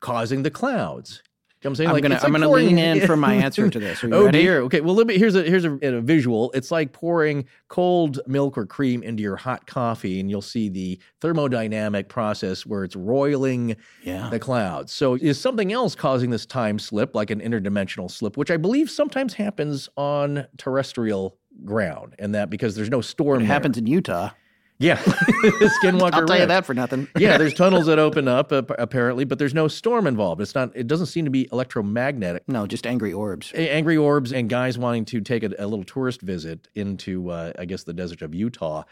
[0.00, 1.22] causing the clouds?
[1.60, 1.88] You know I'm saying?
[1.88, 4.04] I'm Like, gonna- I'm like gonna lean in for my answer to this.
[4.04, 4.42] Oh ready?
[4.42, 4.60] dear.
[4.62, 4.80] Okay.
[4.80, 6.52] Well, let me, here's a here's a, a visual.
[6.52, 11.00] It's like pouring cold milk or cream into your hot coffee, and you'll see the
[11.20, 14.28] thermodynamic process where it's roiling Yeah.
[14.30, 14.92] the clouds.
[14.92, 18.88] So is something else causing this time slip, like an interdimensional slip, which I believe
[18.90, 23.38] sometimes happens on terrestrial ground, and that because there's no storm.
[23.38, 23.48] It there.
[23.48, 24.30] happens in Utah.
[24.80, 24.96] Yeah,
[25.82, 26.14] Skinwalker.
[26.14, 27.08] I'll tell you that for nothing.
[27.18, 30.40] yeah, there's tunnels that open up uh, apparently, but there's no storm involved.
[30.40, 30.70] It's not.
[30.76, 32.44] It doesn't seem to be electromagnetic.
[32.46, 33.52] No, just angry orbs.
[33.54, 37.52] A- Angry orbs and guys wanting to take a, a little tourist visit into, uh,
[37.58, 38.84] I guess, the desert of Utah.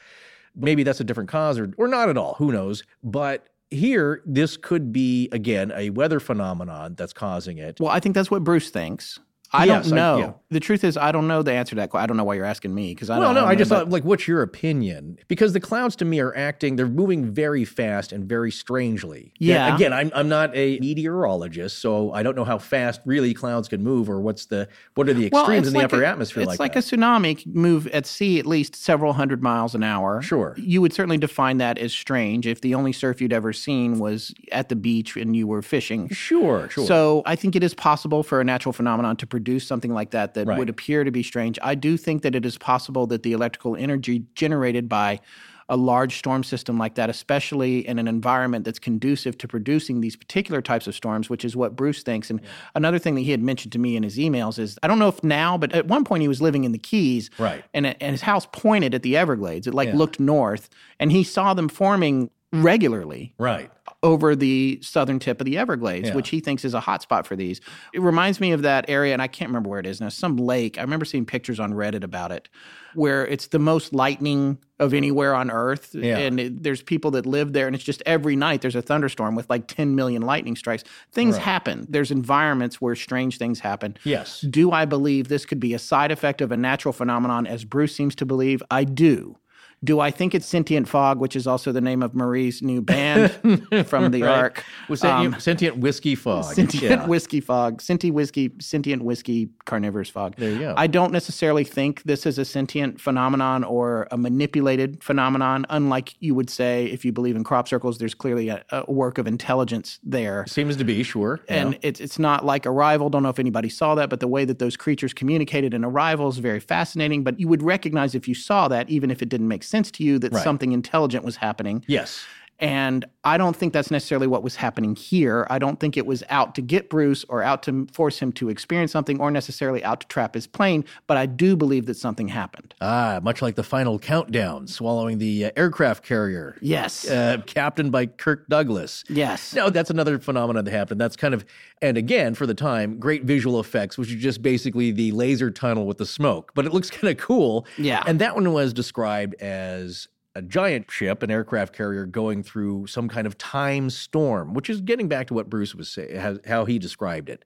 [0.57, 2.35] Maybe that's a different cause, or or not at all.
[2.39, 2.83] Who knows?
[3.05, 7.79] But here, this could be again a weather phenomenon that's causing it.
[7.79, 9.21] Well, I think that's what Bruce thinks.
[9.53, 10.19] I Yes, don't I- know.
[10.19, 10.33] yeah.
[10.51, 11.91] The truth is, I don't know the answer to that.
[11.95, 13.43] I don't know why you're asking me because I well, don't.
[13.43, 15.19] no, I just thought, like, what's your opinion?
[15.29, 19.33] Because the clouds to me are acting, they're moving very fast and very strangely.
[19.41, 19.75] Yeah.
[19.75, 23.83] Again, I'm, I'm not a meteorologist, so I don't know how fast really clouds can
[23.83, 26.43] move or what's the, what are the extremes it's in the like upper a- atmosphere
[26.43, 26.93] It's like, like, that.
[26.93, 30.23] a tsunami can move at sea at least several hundred miles an hour.
[30.23, 30.55] Sure.
[30.59, 34.33] You would certainly define that as strange if the only surf you'd ever seen was
[34.53, 36.09] at the beach and you were fishing.
[36.11, 36.87] Sure, sure.
[36.87, 40.33] So I think it is possible for a natural phenomenon to produce something like that
[40.35, 40.59] that Right.
[40.59, 41.59] would appear to be strange.
[41.63, 45.21] I do think that it is possible that the electrical energy generated by
[45.69, 50.17] a large storm system like that, especially in an environment that's conducive to producing these
[50.17, 52.31] particular types of storms, which is what Bruce thinks.
[52.31, 52.41] And
[52.77, 55.09] another thing that he had mentioned to me in his emails is I don't know
[55.09, 57.63] if now, but at one point he was living in the Keys, Right.
[57.75, 59.67] And, and his house pointed at the Everglades.
[59.67, 59.97] It like Yeah.
[59.97, 63.71] looked north, and he saw them forming regularly right.
[64.07, 66.15] Over the southern tip of the Everglades, Yeah.
[66.15, 67.61] which he thinks is a hotspot for these.
[67.93, 70.37] It reminds me of that area, and I can't remember where it is now, some
[70.37, 70.79] lake.
[70.79, 72.49] I remember seeing pictures on Reddit about it,
[72.95, 75.91] where it's the most lightning of anywhere on Earth.
[75.93, 76.19] Yeah.
[76.19, 79.35] And it, there's people that live there, and it's just every night there's a thunderstorm
[79.35, 80.85] with like 10 million lightning strikes.
[81.11, 81.87] Things happen.
[81.91, 83.97] There's environments where strange things happen.
[84.05, 84.41] Yes.
[84.43, 87.95] Do I believe this could be a side effect of a natural phenomenon, as Bruce
[87.97, 88.63] seems to believe?
[88.71, 89.37] I do.
[89.85, 93.31] Do I think it's Sentient Fog, which is also the name of Marie's new band
[93.87, 94.39] from the Right.
[94.39, 94.65] Ark?
[94.89, 96.45] Was sentient, Um, sentient whiskey fog.
[96.45, 97.07] Sentient Yeah.
[97.07, 100.35] whiskey fog, sentient whiskey, sentient whiskey, carnivorous fog.
[100.37, 100.75] There you go.
[100.77, 105.67] I don't necessarily think this is a sentient phenomenon or a manipulated phenomenon.
[105.71, 109.19] Unlike you would say, if you believe in crop circles, there's clearly a, a work
[109.19, 110.45] of intelligence there.
[110.49, 111.41] Seems to be, sure.
[111.49, 111.79] And yeah.
[111.83, 113.11] it's it's not like Arrival.
[113.11, 116.29] Don't know if anybody saw that, but the way that those creatures communicated in Arrival
[116.29, 117.23] is very fascinating.
[117.23, 120.03] But you would recognize if you saw that, even if it didn't make sense to
[120.05, 120.43] you, that Right.
[120.45, 121.85] something intelligent was happening.
[121.87, 122.25] yes.
[122.59, 125.47] And I don't think that's necessarily what was happening here.
[125.51, 128.49] I don't think it was out to get Bruce or out to force him to
[128.49, 130.85] experience something or necessarily out to trap his plane.
[131.07, 132.75] But I do believe that something happened.
[132.81, 137.07] Ah, much like the final countdown, swallowing the uh, aircraft carrier, Yes.
[137.11, 139.05] uh, captained by Kirk Douglas.
[139.09, 139.55] yes.
[139.55, 141.01] No, that's another phenomenon that happened.
[141.01, 141.45] That's kind of,
[141.83, 145.87] and again, for the time, great visual effects, which is just basically the laser tunnel
[145.87, 147.67] with the smoke, but it looks kind of cool.
[147.77, 148.03] Yeah.
[148.07, 153.09] And that one was described as a giant ship, an aircraft carrier, going through some
[153.09, 156.79] kind of time storm, which is getting back to what Bruce was saying, how, he
[156.79, 157.45] described it.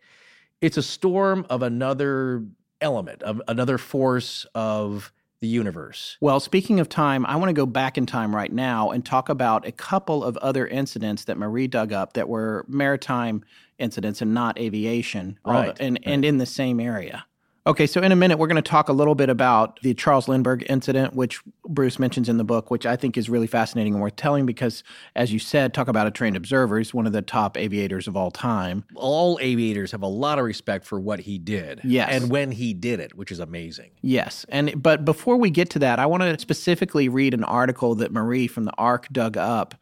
[0.61, 2.45] It's a storm of another
[2.81, 6.19] element, of another force of the universe.
[6.21, 9.29] Well, speaking of time, I want to go back in time right now and talk
[9.29, 13.45] about a couple of other incidents that Marie dug up that were maritime
[13.79, 17.25] incidents and not aviation, Right, and, and in the same area.
[17.67, 20.29] Okay, so in a minute, we're going to talk a little bit about the Charles
[20.29, 24.03] Lindbergh incident, which Bruce mentions in the book, which I think is really fascinating and
[24.03, 24.83] worth telling because,
[25.15, 26.79] as you said, talk about a trained observer.
[26.79, 28.85] He's one of the top aviators of all time.
[28.95, 31.83] All aviators have a lot of respect for what he did.
[31.85, 32.09] Yes.
[32.11, 33.91] And when he did it, which is amazing.
[34.01, 37.95] Yes, and but before we get to that, I want to specifically read an article
[37.97, 39.75] that Marie from the Ark dug up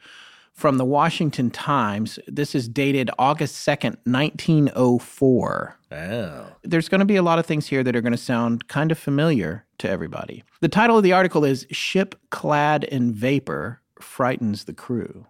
[0.58, 2.18] from the Washington Times.
[2.26, 5.78] This is dated August 2nd, 1904.
[5.92, 6.46] Oh.
[6.64, 8.90] There's going to be a lot of things here that are going to sound kind
[8.90, 10.42] of familiar to everybody.
[10.60, 15.26] The title of the article is Ship Clad in Vapor Frightens the Crew.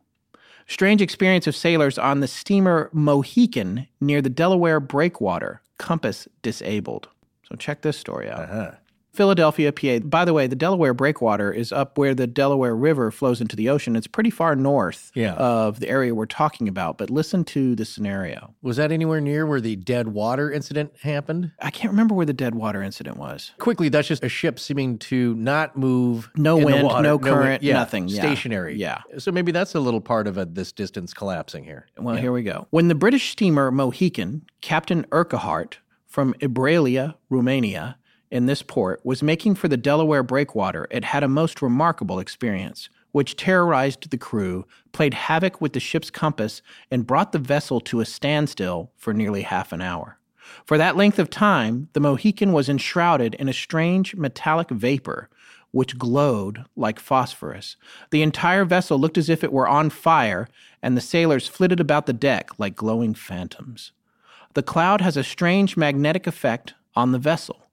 [0.66, 7.08] Strange experience of sailors on the steamer Mohican near the Delaware breakwater, compass disabled.
[7.46, 8.40] So check this story out.
[8.40, 8.70] Uh-huh.
[9.18, 9.98] Philadelphia, PA.
[10.06, 13.68] By the way, the Delaware breakwater is up where the Delaware River flows into the
[13.68, 13.96] ocean.
[13.96, 15.32] It's pretty far north Yeah.
[15.34, 18.54] of the area we're talking about, but listen to the scenario.
[18.62, 21.50] Was that anywhere near where the dead water incident happened?
[21.60, 23.50] I can't remember where the dead water incident was.
[23.58, 26.30] Quickly, that's just a ship seeming to not move.
[26.36, 27.02] No wind, water.
[27.02, 28.06] no wind- current, yeah, nothing.
[28.06, 28.22] Yeah.
[28.22, 28.76] Stationary.
[28.76, 29.00] Yeah.
[29.18, 31.86] So maybe that's a little part of uh this distance collapsing here.
[31.98, 32.68] Well, here we go.
[32.70, 37.97] When the British steamer Mohican, Captain Urquhart from Ibralia, Romania,
[38.30, 42.88] in this port, was making for the Delaware breakwater, it had a most remarkable experience,
[43.12, 48.00] which terrorized the crew, played havoc with the ship's compass, and brought the vessel to
[48.00, 50.18] a standstill for nearly half an hour.
[50.64, 55.28] For that length of time, the Mohican was enshrouded in a strange metallic vapor
[55.70, 57.76] which glowed like phosphorus.
[58.10, 60.48] The entire vessel looked as if it were on fire,
[60.82, 63.92] and the sailors flitted about the deck like glowing phantoms.
[64.54, 67.67] The cloud has a strange magnetic effect on the vessel,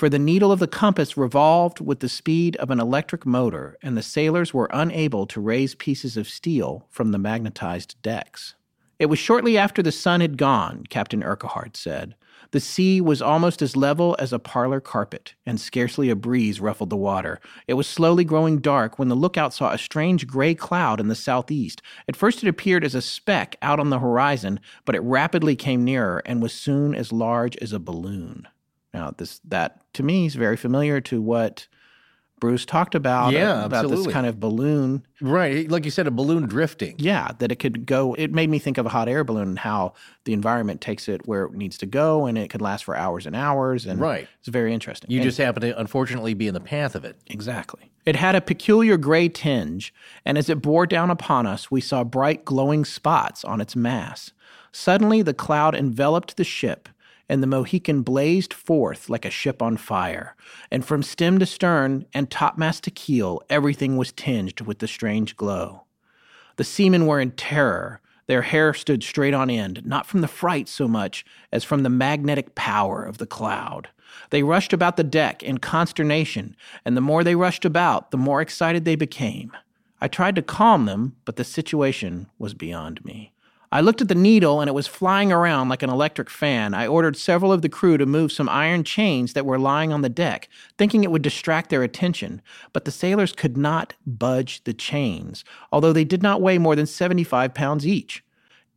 [0.00, 3.98] for the needle of the compass revolved with the speed of an electric motor, and
[3.98, 8.54] the sailors were unable to raise pieces of steel from the magnetized decks.
[8.98, 12.14] It was shortly after the sun had gone, Captain Urquhart said.
[12.52, 16.88] The sea was almost as level as a parlor carpet, and scarcely a breeze ruffled
[16.88, 17.38] the water.
[17.68, 21.14] It was slowly growing dark when the lookout saw a strange gray cloud in the
[21.14, 21.82] southeast.
[22.08, 25.84] At first, it appeared as a speck out on the horizon, but it rapidly came
[25.84, 28.48] nearer and was soon as large as a balloon.
[28.92, 31.68] Now, this that to me is very familiar to what
[32.40, 33.32] Bruce talked about.
[33.34, 34.04] Yeah, about absolutely.
[34.06, 35.70] this kind of balloon Right.
[35.70, 36.94] Like you said, a balloon drifting.
[36.98, 38.14] yeah, that it could go.
[38.14, 39.92] It made me think of a hot air balloon and how
[40.24, 43.26] the environment takes it where it needs to go, and it could last for hours
[43.26, 43.84] and hours.
[43.84, 44.26] And Right.
[44.38, 45.10] it's very interesting.
[45.10, 47.16] You And- just happen to unfortunately be in the path of it.
[47.26, 47.90] exactly.
[48.06, 49.92] It had a peculiar gray tinge,
[50.24, 54.32] and as it bore down upon us, we saw bright glowing spots on its mass.
[54.72, 56.88] Suddenly, the cloud enveloped the ship,
[57.30, 60.34] and the Mohican blazed forth like a ship on fire.
[60.68, 65.36] And from stem to stern and topmast to keel, everything was tinged with the strange
[65.36, 65.84] glow.
[66.56, 68.00] The seamen were in terror.
[68.26, 71.88] Their hair stood straight on end, not from the fright so much as from the
[71.88, 73.88] magnetic power of the cloud.
[74.30, 78.40] They rushed about the deck in consternation, and the more they rushed about, the more
[78.40, 79.56] excited they became.
[80.00, 83.32] I tried to calm them, but the situation was beyond me.
[83.72, 86.74] I looked at the needle and it was flying around like an electric fan.
[86.74, 90.02] I ordered several of the crew to move some iron chains that were lying on
[90.02, 92.42] the deck, thinking it would distract their attention.
[92.72, 96.86] But the sailors could not budge the chains, although they did not weigh more than
[96.86, 98.24] 75 pounds each.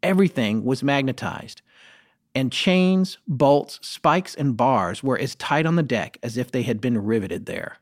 [0.03, 1.64] Everything was magnetized,
[2.36, 6.61] and chains, bolts, spikes, and bars were as tight on the deck as if they
[6.61, 7.78] had been riveted there.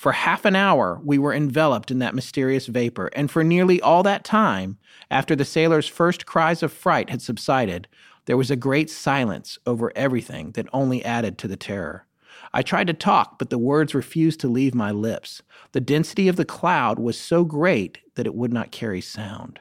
[0.00, 4.02] For half an hour, we were enveloped in that mysterious vapor, and for nearly all
[4.04, 4.78] that time,
[5.10, 7.86] after the sailors' first cries of fright had subsided,
[8.24, 12.06] there was a great silence over everything that only added to the terror.
[12.54, 15.42] I tried to talk, but the words refused to leave my lips.
[15.72, 19.60] The density of the cloud was so great that it would not carry sound.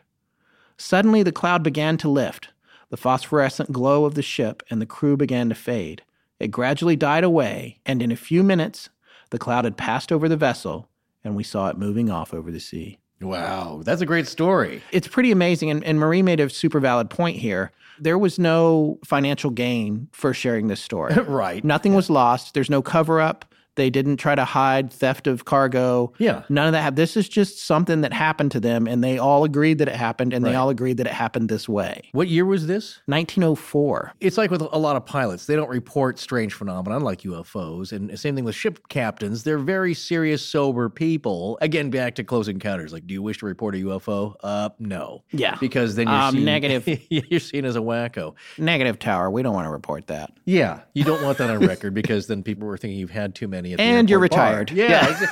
[0.77, 2.47] Suddenly, the cloud began to lift.
[2.91, 6.01] The phosphorescent glow of the ship and the crew began to fade.
[6.39, 8.89] It gradually died away, and in a few minutes,
[9.29, 10.89] the cloud had passed over the vessel,
[11.23, 12.99] and we saw it moving off over the sea.
[13.21, 13.81] Wow.
[13.83, 14.81] That's a great story.
[14.91, 15.69] It's pretty amazing.
[15.69, 17.71] And, and Marie made a super valid point here.
[17.99, 21.13] There was no financial gain for sharing this story.
[21.27, 21.63] right.
[21.63, 22.53] Nothing was lost.
[22.53, 23.45] There's no cover up.
[23.79, 26.11] They didn't try to hide theft of cargo.
[26.19, 26.43] Yeah.
[26.49, 26.95] None of that.
[26.97, 30.33] This is just something that happened to them, and they all agreed that it happened,
[30.33, 30.51] and Right.
[30.51, 32.01] they all agreed that it happened this way.
[32.11, 32.99] What year was this?
[33.07, 34.13] 1904.
[34.19, 37.91] It's like with a lot of pilots, they don't report strange phenomena like UFOs.
[37.91, 39.43] And same thing with ship captains.
[39.43, 41.57] They're very serious, sober people.
[41.61, 42.91] Again, back to close encounters.
[42.93, 44.35] Like, do you wish to report a UFO?
[44.43, 45.23] Uh, no.
[45.31, 45.55] Yeah.
[45.59, 46.87] Because then you're Um, seen, negative.
[47.09, 48.33] you're seen as a wacko.
[48.57, 49.29] Negative tower.
[49.31, 50.31] We don't want to report that.
[50.45, 53.47] Yeah, you don't want that on record because then people were thinking you've had too
[53.47, 53.68] many.
[53.77, 54.47] And you're airport bar.
[54.59, 54.71] retired.
[54.71, 55.27] Yeah.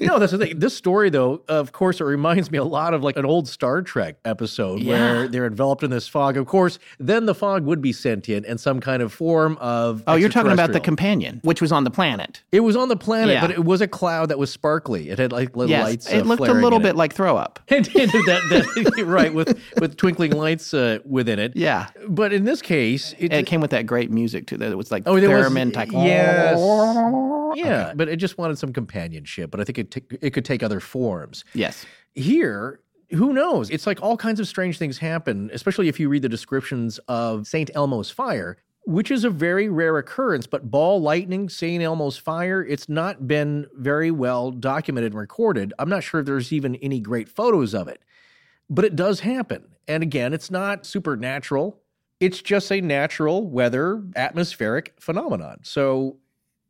[0.00, 0.06] Yeah.
[0.08, 0.58] no, that's the thing.
[0.58, 3.82] This story, though, of course, it reminds me a lot of like an old Star
[3.82, 4.92] Trek episode Yeah.
[4.92, 6.38] where they're enveloped in this fog.
[6.38, 10.02] Of course, then the fog would be sentient and some kind of form of.
[10.06, 12.42] Oh, you're talking about the companion, which was on the planet.
[12.50, 13.40] It was on the planet, Yeah.
[13.42, 15.10] but it was a cloud that was sparkly.
[15.10, 16.10] It had like little Yes, lights.
[16.10, 16.96] it uh, looked a little bit it.
[16.96, 17.60] like throw up.
[17.68, 21.54] It did that, that right with with twinkling lights uh, within it.
[21.56, 21.88] Yeah.
[22.08, 24.56] But in this case, it, it came with that great music too.
[24.56, 25.90] That it was like Oh, there was- theremin type.
[25.92, 26.58] yes.
[27.56, 29.50] Yeah, but it just wanted some companionship.
[29.50, 31.44] But I think it t- it could take other forms.
[31.54, 31.86] Yes.
[32.14, 33.70] Here, who knows?
[33.70, 37.46] It's like all kinds of strange things happen, especially if you read the descriptions of
[37.46, 37.70] St.
[37.74, 40.46] Elmo's fire, which is a very rare occurrence.
[40.46, 41.82] But ball lightning, St.
[41.82, 45.72] Elmo's fire, it's not been very well documented and recorded.
[45.78, 48.00] I'm not sure if there's even any great photos of it,
[48.68, 49.66] but it does happen.
[49.88, 51.80] And again, it's not supernatural.
[52.20, 55.60] It's just a natural weather atmospheric phenomenon.
[55.62, 56.18] So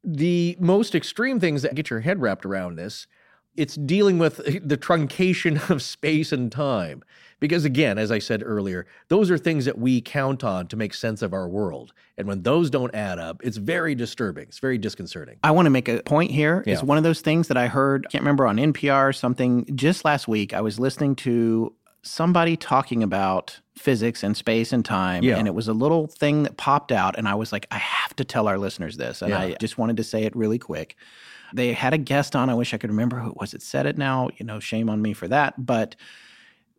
[0.05, 3.07] the most extreme things that get your head wrapped around this
[3.57, 7.03] it's dealing with the truncation of space and time
[7.41, 10.95] because again as i said earlier those are things that we count on to make
[10.95, 14.79] sense of our world and when those don't add up it's very disturbing it's very
[14.79, 16.63] disconcerting I want to make a point here.
[16.67, 19.67] It's one of those things that I heard, I can't remember on NPR or something,
[19.75, 20.53] just last week.
[20.53, 21.73] I was listening to
[22.03, 25.23] somebody talking about physics and space and time.
[25.23, 25.37] Yeah.
[25.37, 27.17] And it was a little thing that popped out.
[27.19, 29.23] And I was like, I have to tell our listeners this.
[29.23, 29.39] And Yeah.
[29.41, 30.97] I just wanted to say it really quick.
[31.55, 32.49] They had a guest on.
[32.51, 34.29] I wish I could remember who it was that said it now.
[34.37, 35.65] You know, shame on me for that.
[35.65, 35.97] But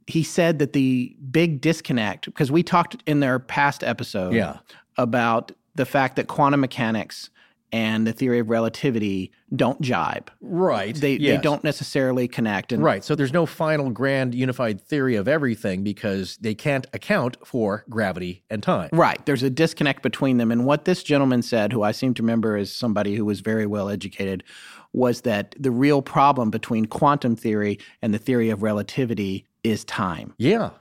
[0.07, 4.57] he said that the big disconnect, because we talked in their past episode Yeah.
[4.97, 7.29] about the fact that quantum mechanics
[7.71, 10.31] and the theory of relativity don't jibe.
[10.41, 12.71] right They, they don't necessarily connect.
[12.71, 17.37] And right so there's no final grand unified theory of everything because they can't account
[17.45, 19.23] for gravity and time Right.
[19.25, 20.51] There's a disconnect between them.
[20.51, 23.65] And what this gentleman said, who I seem to remember as somebody who was very
[23.65, 24.43] well educated,
[24.93, 30.33] was that the real problem between quantum theory and the theory of relativity is time.
[30.37, 30.71] yeah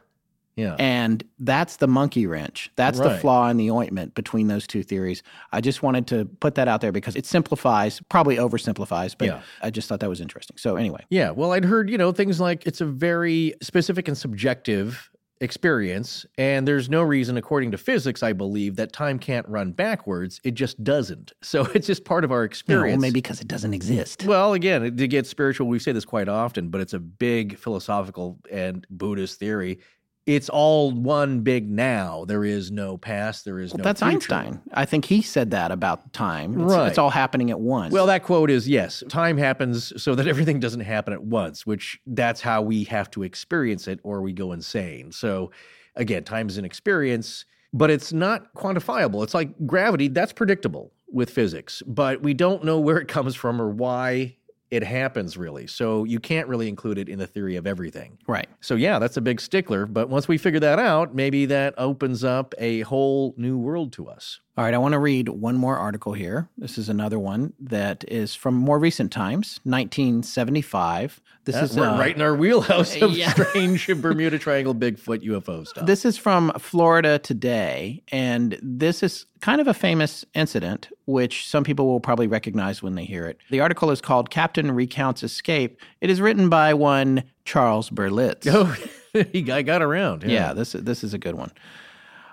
[0.56, 2.70] yeah And that's the monkey wrench.
[2.76, 5.22] That's the flaw in the ointment between those two theories.
[5.52, 9.40] I just wanted to put that out there because it simplifies, probably oversimplifies, but Yeah.
[9.62, 10.56] I just thought that was interesting.
[10.58, 14.16] So, anyway, Yeah, well, I'd heard, you know, things like it's a very specific and
[14.18, 15.10] subjective
[15.42, 20.40] experience, and there's no reason, according to physics, I believe, that time can't run backwards.
[20.44, 21.32] It just doesn't.
[21.42, 22.96] So it's just part of our experience.
[22.96, 24.24] well, maybe because it doesn't exist.
[24.24, 28.38] Well, again, to get spiritual, we say this quite often, but it's a big philosophical
[28.50, 29.78] and Buddhist theory.
[30.26, 32.24] It's all one big now.
[32.26, 33.44] There is no past.
[33.44, 33.84] There is Well, no.
[33.84, 34.14] that's future.
[34.14, 34.60] Einstein.
[34.72, 36.60] I think he said that about time.
[36.60, 36.88] It's, Right.
[36.88, 37.92] it's all happening at once.
[37.92, 41.98] Well, that quote is yes, time happens so that everything doesn't happen at once, which
[42.06, 45.10] that's how we have to experience it or we go insane.
[45.10, 45.50] So,
[45.96, 49.24] again, time is an experience, but it's not quantifiable.
[49.24, 53.60] It's like gravity, that's predictable with physics, but we don't know where it comes from
[53.60, 54.36] or why
[54.70, 55.66] it happens really.
[55.66, 58.18] So, you can't really include it in the theory of everything.
[58.26, 58.48] right.
[58.60, 62.24] So, yeah, that's a big stickler, but once we figure that out, maybe that opens
[62.24, 64.40] up a whole new world to us.
[64.56, 66.48] All right, I want to read one more article here.
[66.58, 71.20] This is another one that is from more recent times, 1975.
[71.44, 73.30] This Yeah, is we're uh, right in our wheelhouse of yeah.
[73.32, 75.86] strange Bermuda Triangle Bigfoot UFO stuff.
[75.86, 81.62] This is from Florida Today, and this is kind of a famous incident, which some
[81.64, 83.38] people will probably recognize when they hear it.
[83.50, 85.80] The article is called Captain Recounts Escape.
[86.00, 88.46] It is written by one Charles Berlitz.
[88.52, 88.76] oh,
[89.32, 90.24] he got around.
[90.24, 91.52] Yeah, this this is a good one.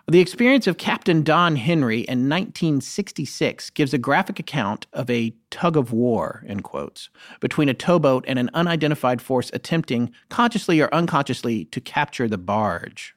[0.09, 5.75] The experience of Captain Don Henry in 1966 gives a graphic account of a tug
[5.75, 7.09] of war, in quotes,
[7.41, 13.15] between a towboat and an unidentified force attempting, consciously or unconsciously, to capture the barge.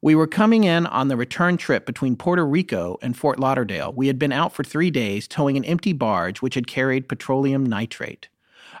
[0.00, 3.92] We were coming in on the return trip between Puerto Rico and Fort Lauderdale.
[3.92, 7.62] We had been out for three days towing an empty barge which had carried petroleum
[7.62, 8.30] nitrate.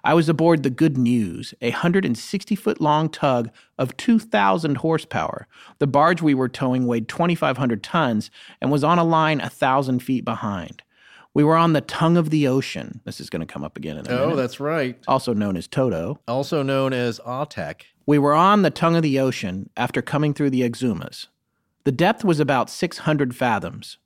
[0.06, 5.46] I was aboard the Good News, a 160 foot long tug of 2,000 horsepower.
[5.78, 10.00] The barge we were towing weighed 2,500 tons and was on a line a thousand
[10.00, 10.82] feet behind.
[11.32, 13.00] We were on the tongue of the ocean.
[13.04, 14.32] This is going to come up again in a Oh, minute.
[14.34, 14.96] Oh, that's right.
[15.08, 16.20] also known as Toto.
[16.28, 17.80] Also known as AUTEC.
[18.06, 21.26] We were on the tongue of the ocean after coming through the Exumas.
[21.84, 23.96] The depth was about 600 fathoms.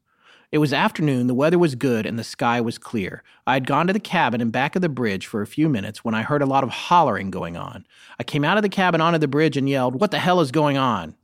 [0.50, 3.22] It was afternoon, the weather was good, and the sky was clear.
[3.46, 6.04] I had gone to the cabin and back of the bridge for a few minutes
[6.04, 7.86] when I heard a lot of hollering going on.
[8.18, 10.50] I came out of the cabin onto the bridge and yelled, What the hell is
[10.50, 11.16] going on?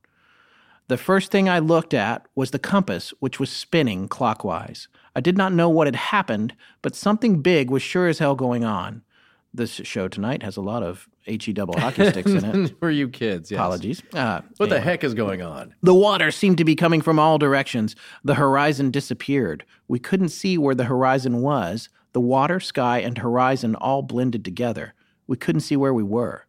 [0.88, 4.88] The first thing I looked at was the compass, which was spinning clockwise.
[5.16, 8.62] I did not know what had happened, but something big was sure as hell going
[8.62, 9.02] on.
[9.56, 12.74] This show tonight has a lot of HE double hockey sticks in it.
[12.80, 13.58] For you kids, yes.
[13.58, 14.02] Apologies.
[14.12, 15.74] Uh, What the heck is going on?
[15.80, 17.94] The water seemed to be coming from all directions.
[18.24, 19.64] The horizon disappeared.
[19.86, 21.88] We couldn't see where the horizon was.
[22.14, 24.92] The water, sky, and horizon all blended together.
[25.28, 26.46] We couldn't see where we were.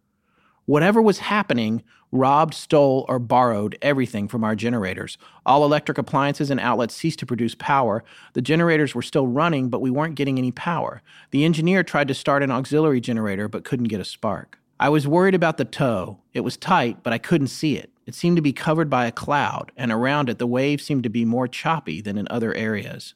[0.66, 1.84] Whatever was happening
[2.16, 5.18] robbed, stole, or borrowed everything from our generators.
[5.46, 8.04] All electric appliances and outlets ceased to produce power.
[8.34, 11.02] The generators were still running, but we weren't getting any power.
[11.32, 14.60] The engineer tried to start an auxiliary generator, but couldn't get a spark.
[14.80, 16.20] I was worried about the tow.
[16.34, 17.92] It was tight, but I couldn't see it.
[18.06, 21.10] It seemed to be covered by a cloud, and around it the waves seemed to
[21.10, 23.14] be more choppy than in other areas.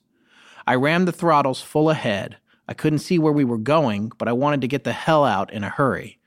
[0.65, 2.37] I rammed the throttles full ahead.
[2.67, 5.51] I couldn't see where we were going, but I wanted to get the hell out
[5.51, 6.18] in a hurry.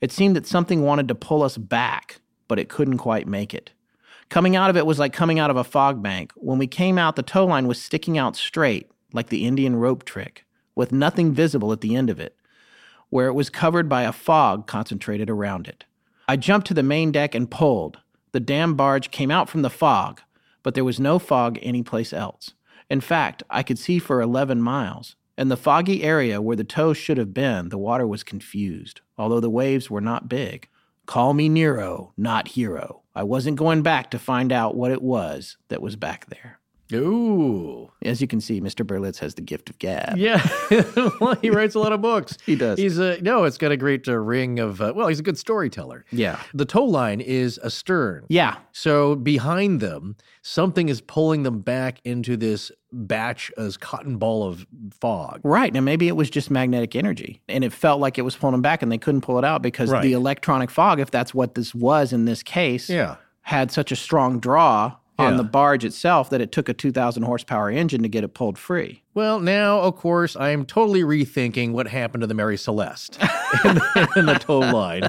[0.00, 3.72] It seemed that something wanted to pull us back, but it couldn't quite make it.
[4.28, 6.32] Coming out of it was like coming out of a fog bank.
[6.36, 10.04] When we came out, the tow line was sticking out straight, like the Indian rope
[10.04, 10.44] trick,
[10.74, 12.36] with nothing visible at the end of it,
[13.08, 15.84] where it was covered by a fog concentrated around it.
[16.28, 17.98] I jumped to the main deck and pulled.
[18.32, 20.20] The damn barge came out from the fog,
[20.62, 22.52] but there was no fog anyplace else.
[22.90, 25.16] In fact, I could see for 11 miles.
[25.38, 29.40] In the foggy area where the tow should have been, the water was confused, although
[29.40, 30.68] the waves were not big.
[31.06, 33.02] Call me Nero, not hero.
[33.14, 36.60] I wasn't going back to find out what it was that was back there.
[36.94, 37.90] Ooh.
[38.02, 38.86] As you can see, Mr.
[38.86, 40.16] Berlitz has the gift of gab.
[40.16, 40.46] Yeah.
[41.20, 42.36] well, he writes a lot of books.
[42.48, 42.78] He does.
[42.78, 45.36] He's a, no, it's got a great uh, ring of, uh, well, he's a good
[45.36, 46.06] storyteller.
[46.10, 46.40] Yeah.
[46.54, 48.24] The tow line is astern.
[48.28, 48.56] Yeah.
[48.72, 54.66] So behind them, something is pulling them back into this batch as cotton ball of
[55.00, 55.40] fog.
[55.44, 55.74] Right.
[55.74, 58.62] And maybe it was just magnetic energy and it felt like it was pulling them
[58.62, 60.02] back and they couldn't pull it out because Right.
[60.02, 63.16] the electronic fog, if that's what this was in this case, Yeah.
[63.42, 67.68] had such a strong draw on the barge itself that it took a 2,000 horsepower
[67.70, 69.02] engine to get it pulled free.
[69.14, 73.18] Well, now, of course, I am totally rethinking what happened to the Mary Celeste
[73.64, 75.08] in, the, in the tow line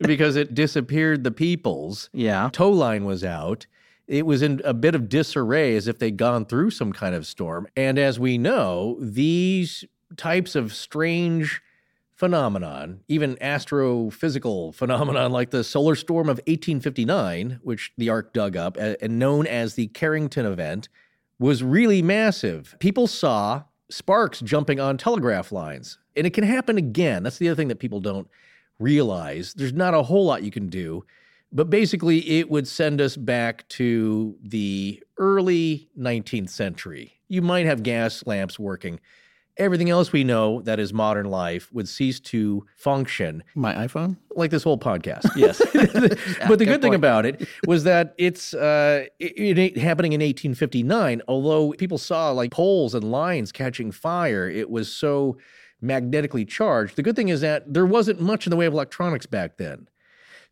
[0.00, 2.10] because it disappeared the peoples.
[2.12, 2.50] Yeah.
[2.52, 3.66] Tow line was out.
[4.06, 7.26] It was in a bit of disarray as if they'd gone through some kind of
[7.26, 7.66] storm.
[7.76, 9.84] And as we know, these
[10.16, 11.62] types of strange
[12.14, 18.76] phenomenon, even astrophysical phenomenon like the solar storm of 1859, which the Ark dug up
[18.76, 20.88] and known as the Carrington event,
[21.38, 22.76] was really massive.
[22.78, 25.98] People saw sparks jumping on telegraph lines.
[26.16, 27.22] And it can happen again.
[27.22, 28.28] That's the other thing that people don't
[28.78, 29.54] realize.
[29.54, 31.04] There's not a whole lot you can do.
[31.54, 37.20] But basically, it would send us back to the early 19th century.
[37.28, 38.98] You might have gas lamps working.
[39.56, 44.16] Everything else we know that is modern life would cease to function My iPhone?
[44.34, 45.30] like this whole podcast.
[45.36, 45.58] Yes.
[46.48, 50.20] but the good thing about it was that it's uh, it, it ain't happening in
[50.20, 51.22] 1859.
[51.28, 55.36] Although people saw like poles and lines catching fire, it was so
[55.80, 56.96] magnetically charged.
[56.96, 59.86] The good thing is that there wasn't much in the way of electronics back then.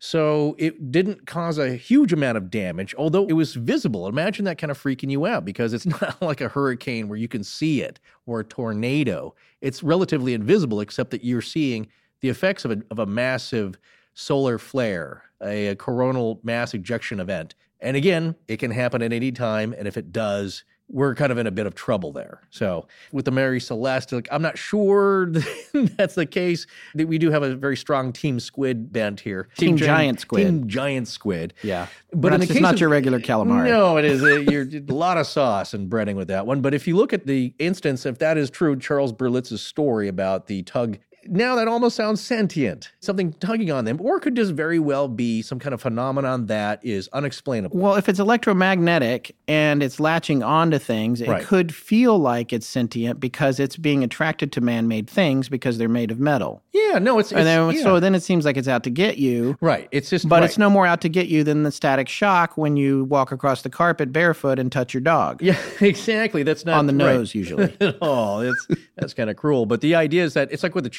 [0.05, 4.05] So it didn't cause a huge amount of damage, although it was visible.
[4.09, 7.29] Imagine that kind of freaking you out because it's not like a hurricane where you
[7.29, 9.33] can see it or a tornado.
[9.61, 11.87] It's relatively invisible, except that you're seeing
[12.19, 13.79] the effects of a, of a massive
[14.13, 17.55] solar flare, a, a coronal mass ejection event.
[17.79, 19.73] And again, it can happen at any time.
[19.77, 22.41] And if it does, we're kind of in a bit of trouble there.
[22.51, 25.27] So with the Mary Celeste, like, I'm not sure
[25.73, 26.67] that's the case.
[26.95, 29.49] That We do have a very strong Team Squid bent here.
[29.57, 30.45] Team Gi- Giant Squid.
[30.45, 31.53] Team Giant Squid.
[31.63, 31.87] Yeah.
[32.11, 33.65] But But in the it's case not of- your regular calamari.
[33.69, 34.21] No, it is.
[34.23, 36.61] A, you're, a lot of sauce and breading with that one.
[36.61, 40.47] But if you look at the instance, if that is true, Charles Berlitz's story about
[40.47, 44.79] the tug, now that almost sounds sentient, something tugging on them, or could just very
[44.79, 47.77] well be some kind of phenomenon that is unexplainable.
[47.77, 51.43] Well, if it's electromagnetic and it's latching onto things, it Right.
[51.43, 56.11] could feel like it's sentient because it's being attracted to man-made things because they're made
[56.11, 56.63] of metal.
[56.73, 57.83] Yeah, no, it's, it's and then, yeah.
[57.83, 59.57] so then it seems like it's out to get you.
[59.61, 59.87] right.
[59.91, 60.45] It's just, But right.
[60.45, 63.61] it's no more out to get you than the static shock when you walk across
[63.61, 65.41] the carpet barefoot and touch your dog.
[65.41, 66.43] Yeah, exactly.
[66.43, 67.15] That's not On the right.
[67.15, 67.75] nose, usually.
[68.01, 68.67] oh, it's
[68.97, 69.65] that's kind of cruel.
[69.65, 70.89] But the idea is that it's like with the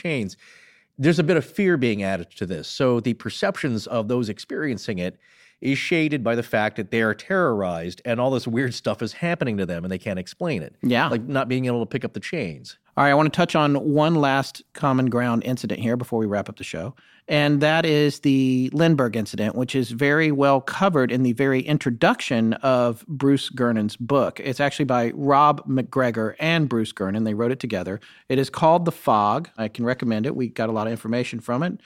[0.96, 2.68] There's a bit of fear being added to this.
[2.68, 5.18] So the perceptions of those experiencing it
[5.60, 9.14] is shaded by the fact that they are terrorized and all this weird stuff is
[9.14, 10.76] happening to them and they can't explain it.
[10.82, 11.08] Yeah.
[11.08, 12.78] Like not being able to pick up the chains.
[12.96, 16.26] All right, I want to touch on one last common ground incident here before we
[16.26, 16.94] wrap up the show.
[17.26, 22.52] And that is the Lindbergh incident, which is very well covered in the very introduction
[22.54, 24.38] of Bruce Gernon's book.
[24.40, 27.24] It's actually by Rob MacGregor and Bruce Gernon.
[27.24, 27.98] They wrote it together.
[28.28, 29.48] It is called The Fog.
[29.56, 30.36] I can recommend it.
[30.36, 31.80] We got a lot of information from it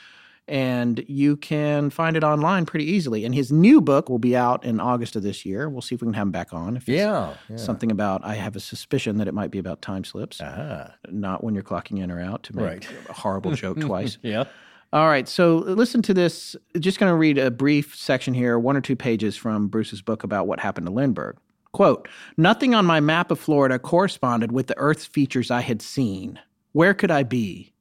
[0.48, 3.24] and you can find it online pretty easily.
[3.24, 5.68] And his new book will be out in August of this year.
[5.68, 6.76] We'll see if we can have him back on.
[6.76, 7.56] If yeah, yeah.
[7.56, 10.94] something about, I have a suspicion that it might be about time slips, Ah.
[11.10, 12.88] not when you're clocking in or out to make Right.
[13.08, 14.18] a horrible joke twice.
[14.22, 14.44] Yeah.
[14.90, 16.56] All right, so listen to this.
[16.78, 20.24] Just going to read a brief section here, one or two pages from Bruce's book
[20.24, 21.36] about what happened to Lindbergh.
[21.72, 22.08] Quote
[22.38, 26.38] Nothing on my map of Florida corresponded with the Earth's features I had seen.
[26.72, 27.74] Where could I be?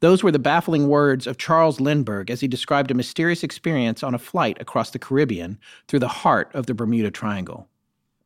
[0.00, 4.14] Those were the baffling words of Charles Lindbergh as he described a mysterious experience on
[4.14, 5.58] a flight across the Caribbean
[5.88, 7.68] through the heart of the Bermuda Triangle.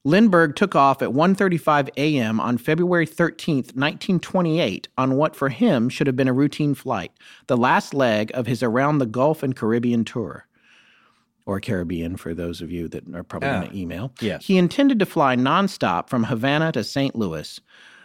[0.05, 2.39] Lindbergh took off at 1:35 a.m.
[2.39, 7.11] on February 13, 1928, on what for him should have been a routine flight,
[7.47, 10.47] the last leg of his around the Gulf and Caribbean tour.
[11.47, 14.13] Or Caribbean for those of you that are probably Ah, going to email.
[14.21, 14.45] yes.
[14.45, 17.17] He intended to fly nonstop from Havana to St.
[17.17, 17.59] Louis,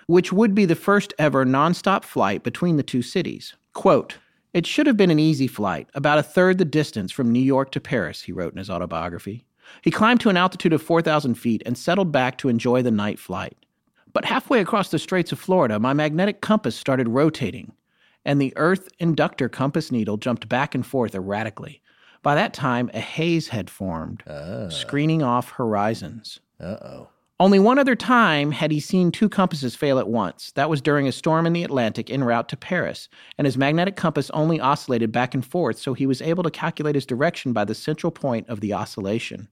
[0.10, 3.54] which would be the first ever nonstop flight between the two cities.
[3.74, 4.18] Quote,
[4.56, 7.72] it should have been an easy flight, about a third the distance from New York
[7.74, 9.46] to Paris, he wrote in his autobiography.
[9.84, 13.20] He climbed to an altitude of 4,000 feet and settled back to enjoy the night
[13.20, 13.56] flight.
[14.12, 17.74] But halfway across the Straits of Florida, my magnetic compass started rotating,
[18.26, 21.84] and the Earth inductor compass needle jumped back and forth erratically.
[22.24, 24.24] By that time, a haze had formed,
[24.72, 26.40] screening off horizons.
[26.60, 27.10] Uh oh.
[27.42, 30.52] Only one other time had he seen two compasses fail at once.
[30.56, 33.08] That was during a storm in the Atlantic en route to Paris,
[33.38, 36.96] and his magnetic compass only oscillated back and forth, so he was able to calculate
[36.96, 39.48] his direction by the central point of the oscillation.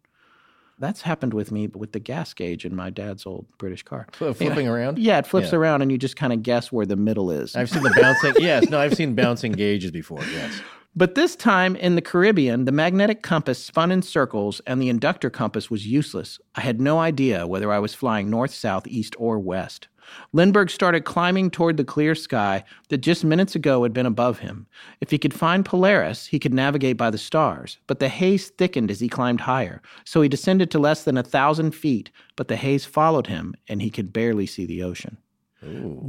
[0.80, 4.06] That's happened with me with the gas gauge in my dad's old British car.
[4.12, 5.00] Flipping around?
[5.00, 5.58] Yeah, it flips Yeah.
[5.58, 7.56] around and you just kind of guess where the middle is.
[7.56, 8.34] I've seen the bouncing.
[8.40, 10.20] yes, no, I've seen bouncing gauges before.
[10.34, 10.62] Yes.
[10.98, 15.30] But this time in the Caribbean, the magnetic compass spun in circles and the inductor
[15.30, 16.40] compass was useless.
[16.56, 19.90] I had no idea whether I was flying north, south, east, or west.
[20.34, 24.66] Lindbergh started climbing toward the clear sky that just minutes ago had been above him.
[25.00, 28.90] If he could find Polaris, he could navigate by the stars, but the haze thickened
[28.90, 32.56] as he climbed higher, so he descended to less than a thousand feet, but the
[32.56, 35.18] haze followed him and he could barely see the ocean.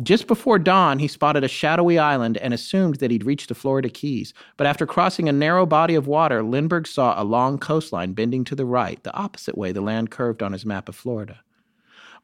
[0.03, 3.89] Just before dawn, he spotted a shadowy island and assumed that he'd reached the Florida
[3.89, 4.35] Keys.
[4.59, 8.55] But after crossing a narrow body of water, Lindbergh saw a long coastline bending to
[8.55, 11.41] the right, the opposite way the land curved on his map of Florida.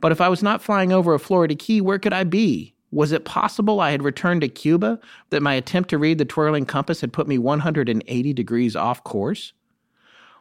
[0.00, 2.74] But if I was not flying over a Florida Key, where could I be?
[2.90, 6.66] Was it possible I had returned to Cuba, that my attempt to read the twirling
[6.66, 9.52] compass had put me 180 degrees off course?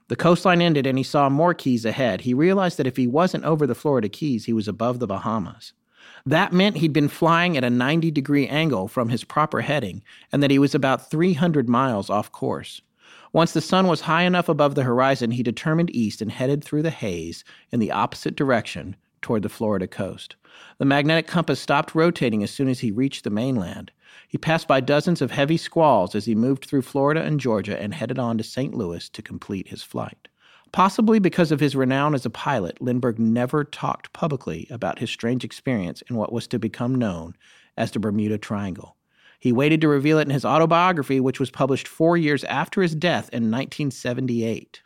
[0.09, 2.21] The coastline ended and he saw more keys ahead.
[2.21, 5.73] He realized that if he wasn't over the Florida Keys, he was above the Bahamas.
[6.25, 10.41] That meant he'd been flying at a 90 degree angle from his proper heading and
[10.41, 12.81] that he was about 300 miles off course.
[13.33, 16.83] Once the sun was high enough above the horizon, he determined east and headed through
[16.83, 20.35] the haze in the opposite direction toward the Florida coast.
[20.77, 23.91] The magnetic compass stopped rotating as soon as he reached the mainland.
[24.27, 27.93] He passed by dozens of heavy squalls as he moved through Florida and Georgia and
[27.93, 28.75] headed on to St.
[28.75, 30.27] Louis to complete his flight.
[30.73, 35.43] Possibly because of his renown as a pilot, Lindbergh never talked publicly about his strange
[35.43, 37.35] experience in what was to become known
[37.77, 38.97] as the Bermuda Triangle.
[39.39, 42.95] He waited to reveal it in his autobiography, which was published four years after his
[42.95, 44.81] death in 1978.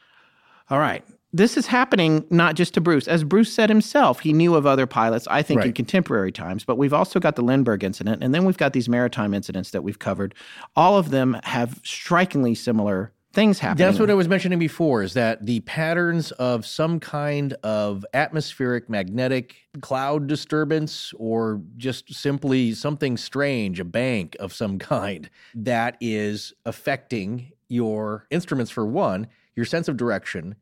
[0.69, 1.05] All right.
[1.31, 3.07] This is happening not just to Bruce.
[3.07, 6.77] As Bruce said himself, he knew of other pilots, I think, in contemporary times, but
[6.77, 9.99] we've also got the Lindbergh incident, and then we've got these maritime incidents that we've
[9.99, 10.35] covered.
[10.75, 13.85] All of them have strikingly similar things happening.
[13.85, 18.89] That's what I was mentioning before is that the patterns of some kind of atmospheric
[18.89, 26.51] magnetic cloud disturbance or just simply something strange, a bank of some kind that is
[26.65, 30.55] affecting your instruments for one, your sense of direction,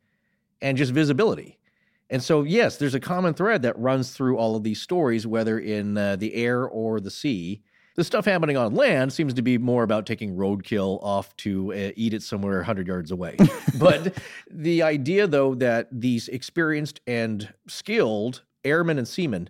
[0.62, 1.58] and just visibility.
[2.10, 5.58] And so, yes, there's a common thread that runs through all of these stories, whether
[5.58, 7.62] in uh, the air or the sea.
[7.96, 11.92] The stuff happening on land seems to be more about taking roadkill off to uh,
[11.96, 13.38] eat it somewhere 100 yards away.
[13.80, 14.18] but
[14.52, 19.50] the idea, though, that these experienced and skilled airmen and seamen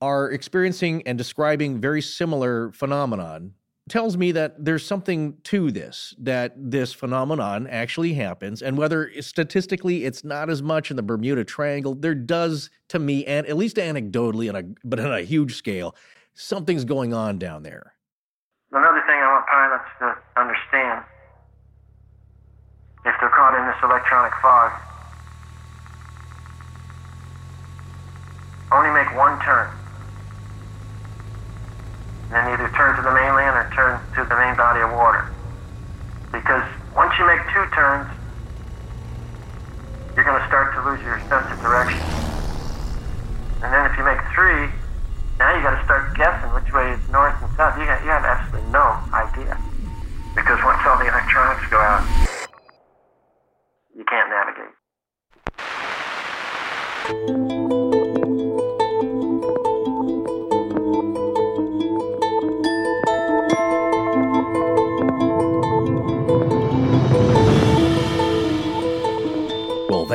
[0.00, 3.52] are experiencing and describing very similar phenomenon
[3.88, 10.04] tells me that there's something to this that this phenomenon actually happens and whether statistically
[10.04, 13.76] it's not as much in the bermuda triangle there does to me and at least
[13.76, 15.96] anecdotally on a but on a huge scale
[16.38, 17.94] something's going on down there.
[18.70, 21.04] Another thing I want pilots to understand
[23.04, 24.70] if they're caught in this electronic fog,
[28.70, 29.66] only make one turn.
[32.30, 35.26] Then either turn to the mainland or turn to the main body of water.
[36.30, 36.62] Because
[36.94, 38.06] once you make two turns,
[40.14, 42.04] you're going to start to lose your sense of direction.
[43.64, 44.68] And then if you make three,
[45.38, 47.78] now you got to start guessing which way is north and south.
[47.78, 49.56] You, got, you have absolutely no idea.
[50.34, 52.04] Because once all the electronics go out,
[53.94, 54.74] you can't navigate.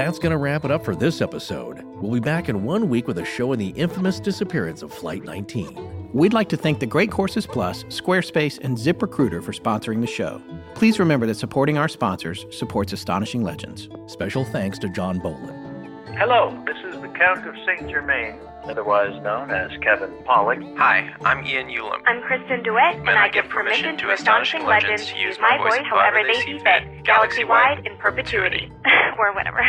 [0.06, 1.82] That's going to wrap it up for this episode.
[2.02, 5.24] We'll be back in one week with a show on the infamous disappearance of Flight
[5.24, 6.10] 19.
[6.12, 10.42] We'd like to thank the Great Courses Plus, Squarespace, and ZipRecruiter for sponsoring the show.
[10.76, 13.88] Please remember that supporting our sponsors supports Astonishing Legends.
[14.08, 16.18] Special thanks to John Bolin.
[16.18, 17.90] Hello, this is the Count of St.
[17.90, 18.36] Germain,
[18.66, 20.78] otherwise known as Kevin Pollak.
[20.80, 22.02] Hi, I'm Ian Ulam.
[22.06, 26.24] I'm Kristen DeWitt, and, I give permission to Astonishing Legends to use my voice however
[26.28, 28.70] they see fit, galaxy-wide in perpetuity.
[29.18, 29.62] or whatever.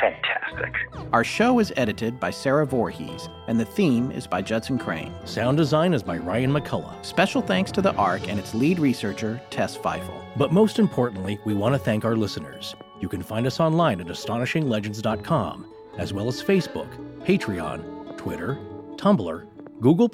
[0.00, 0.74] Fantastic.
[1.12, 5.12] Our show is edited by Sarah Voorhees, and the theme is by Judson Crane.
[5.24, 7.04] Sound design is by Ryan McCullough.
[7.04, 10.24] Special thanks to the ARC and its lead researcher, Tess Feifel.
[10.36, 12.74] But most importantly, we want to thank our listeners.
[13.00, 15.66] You can find us online at astonishinglegends.com,
[15.98, 16.88] as well as Facebook,
[17.24, 18.58] Patreon, Twitter,
[18.96, 19.46] Tumblr,
[19.80, 20.10] Google,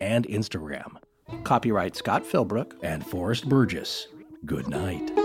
[0.00, 0.96] and Instagram.
[1.44, 2.72] Copyright Scott Philbrook.
[2.82, 4.08] And Forrest Burgess.
[4.44, 5.23] Good night.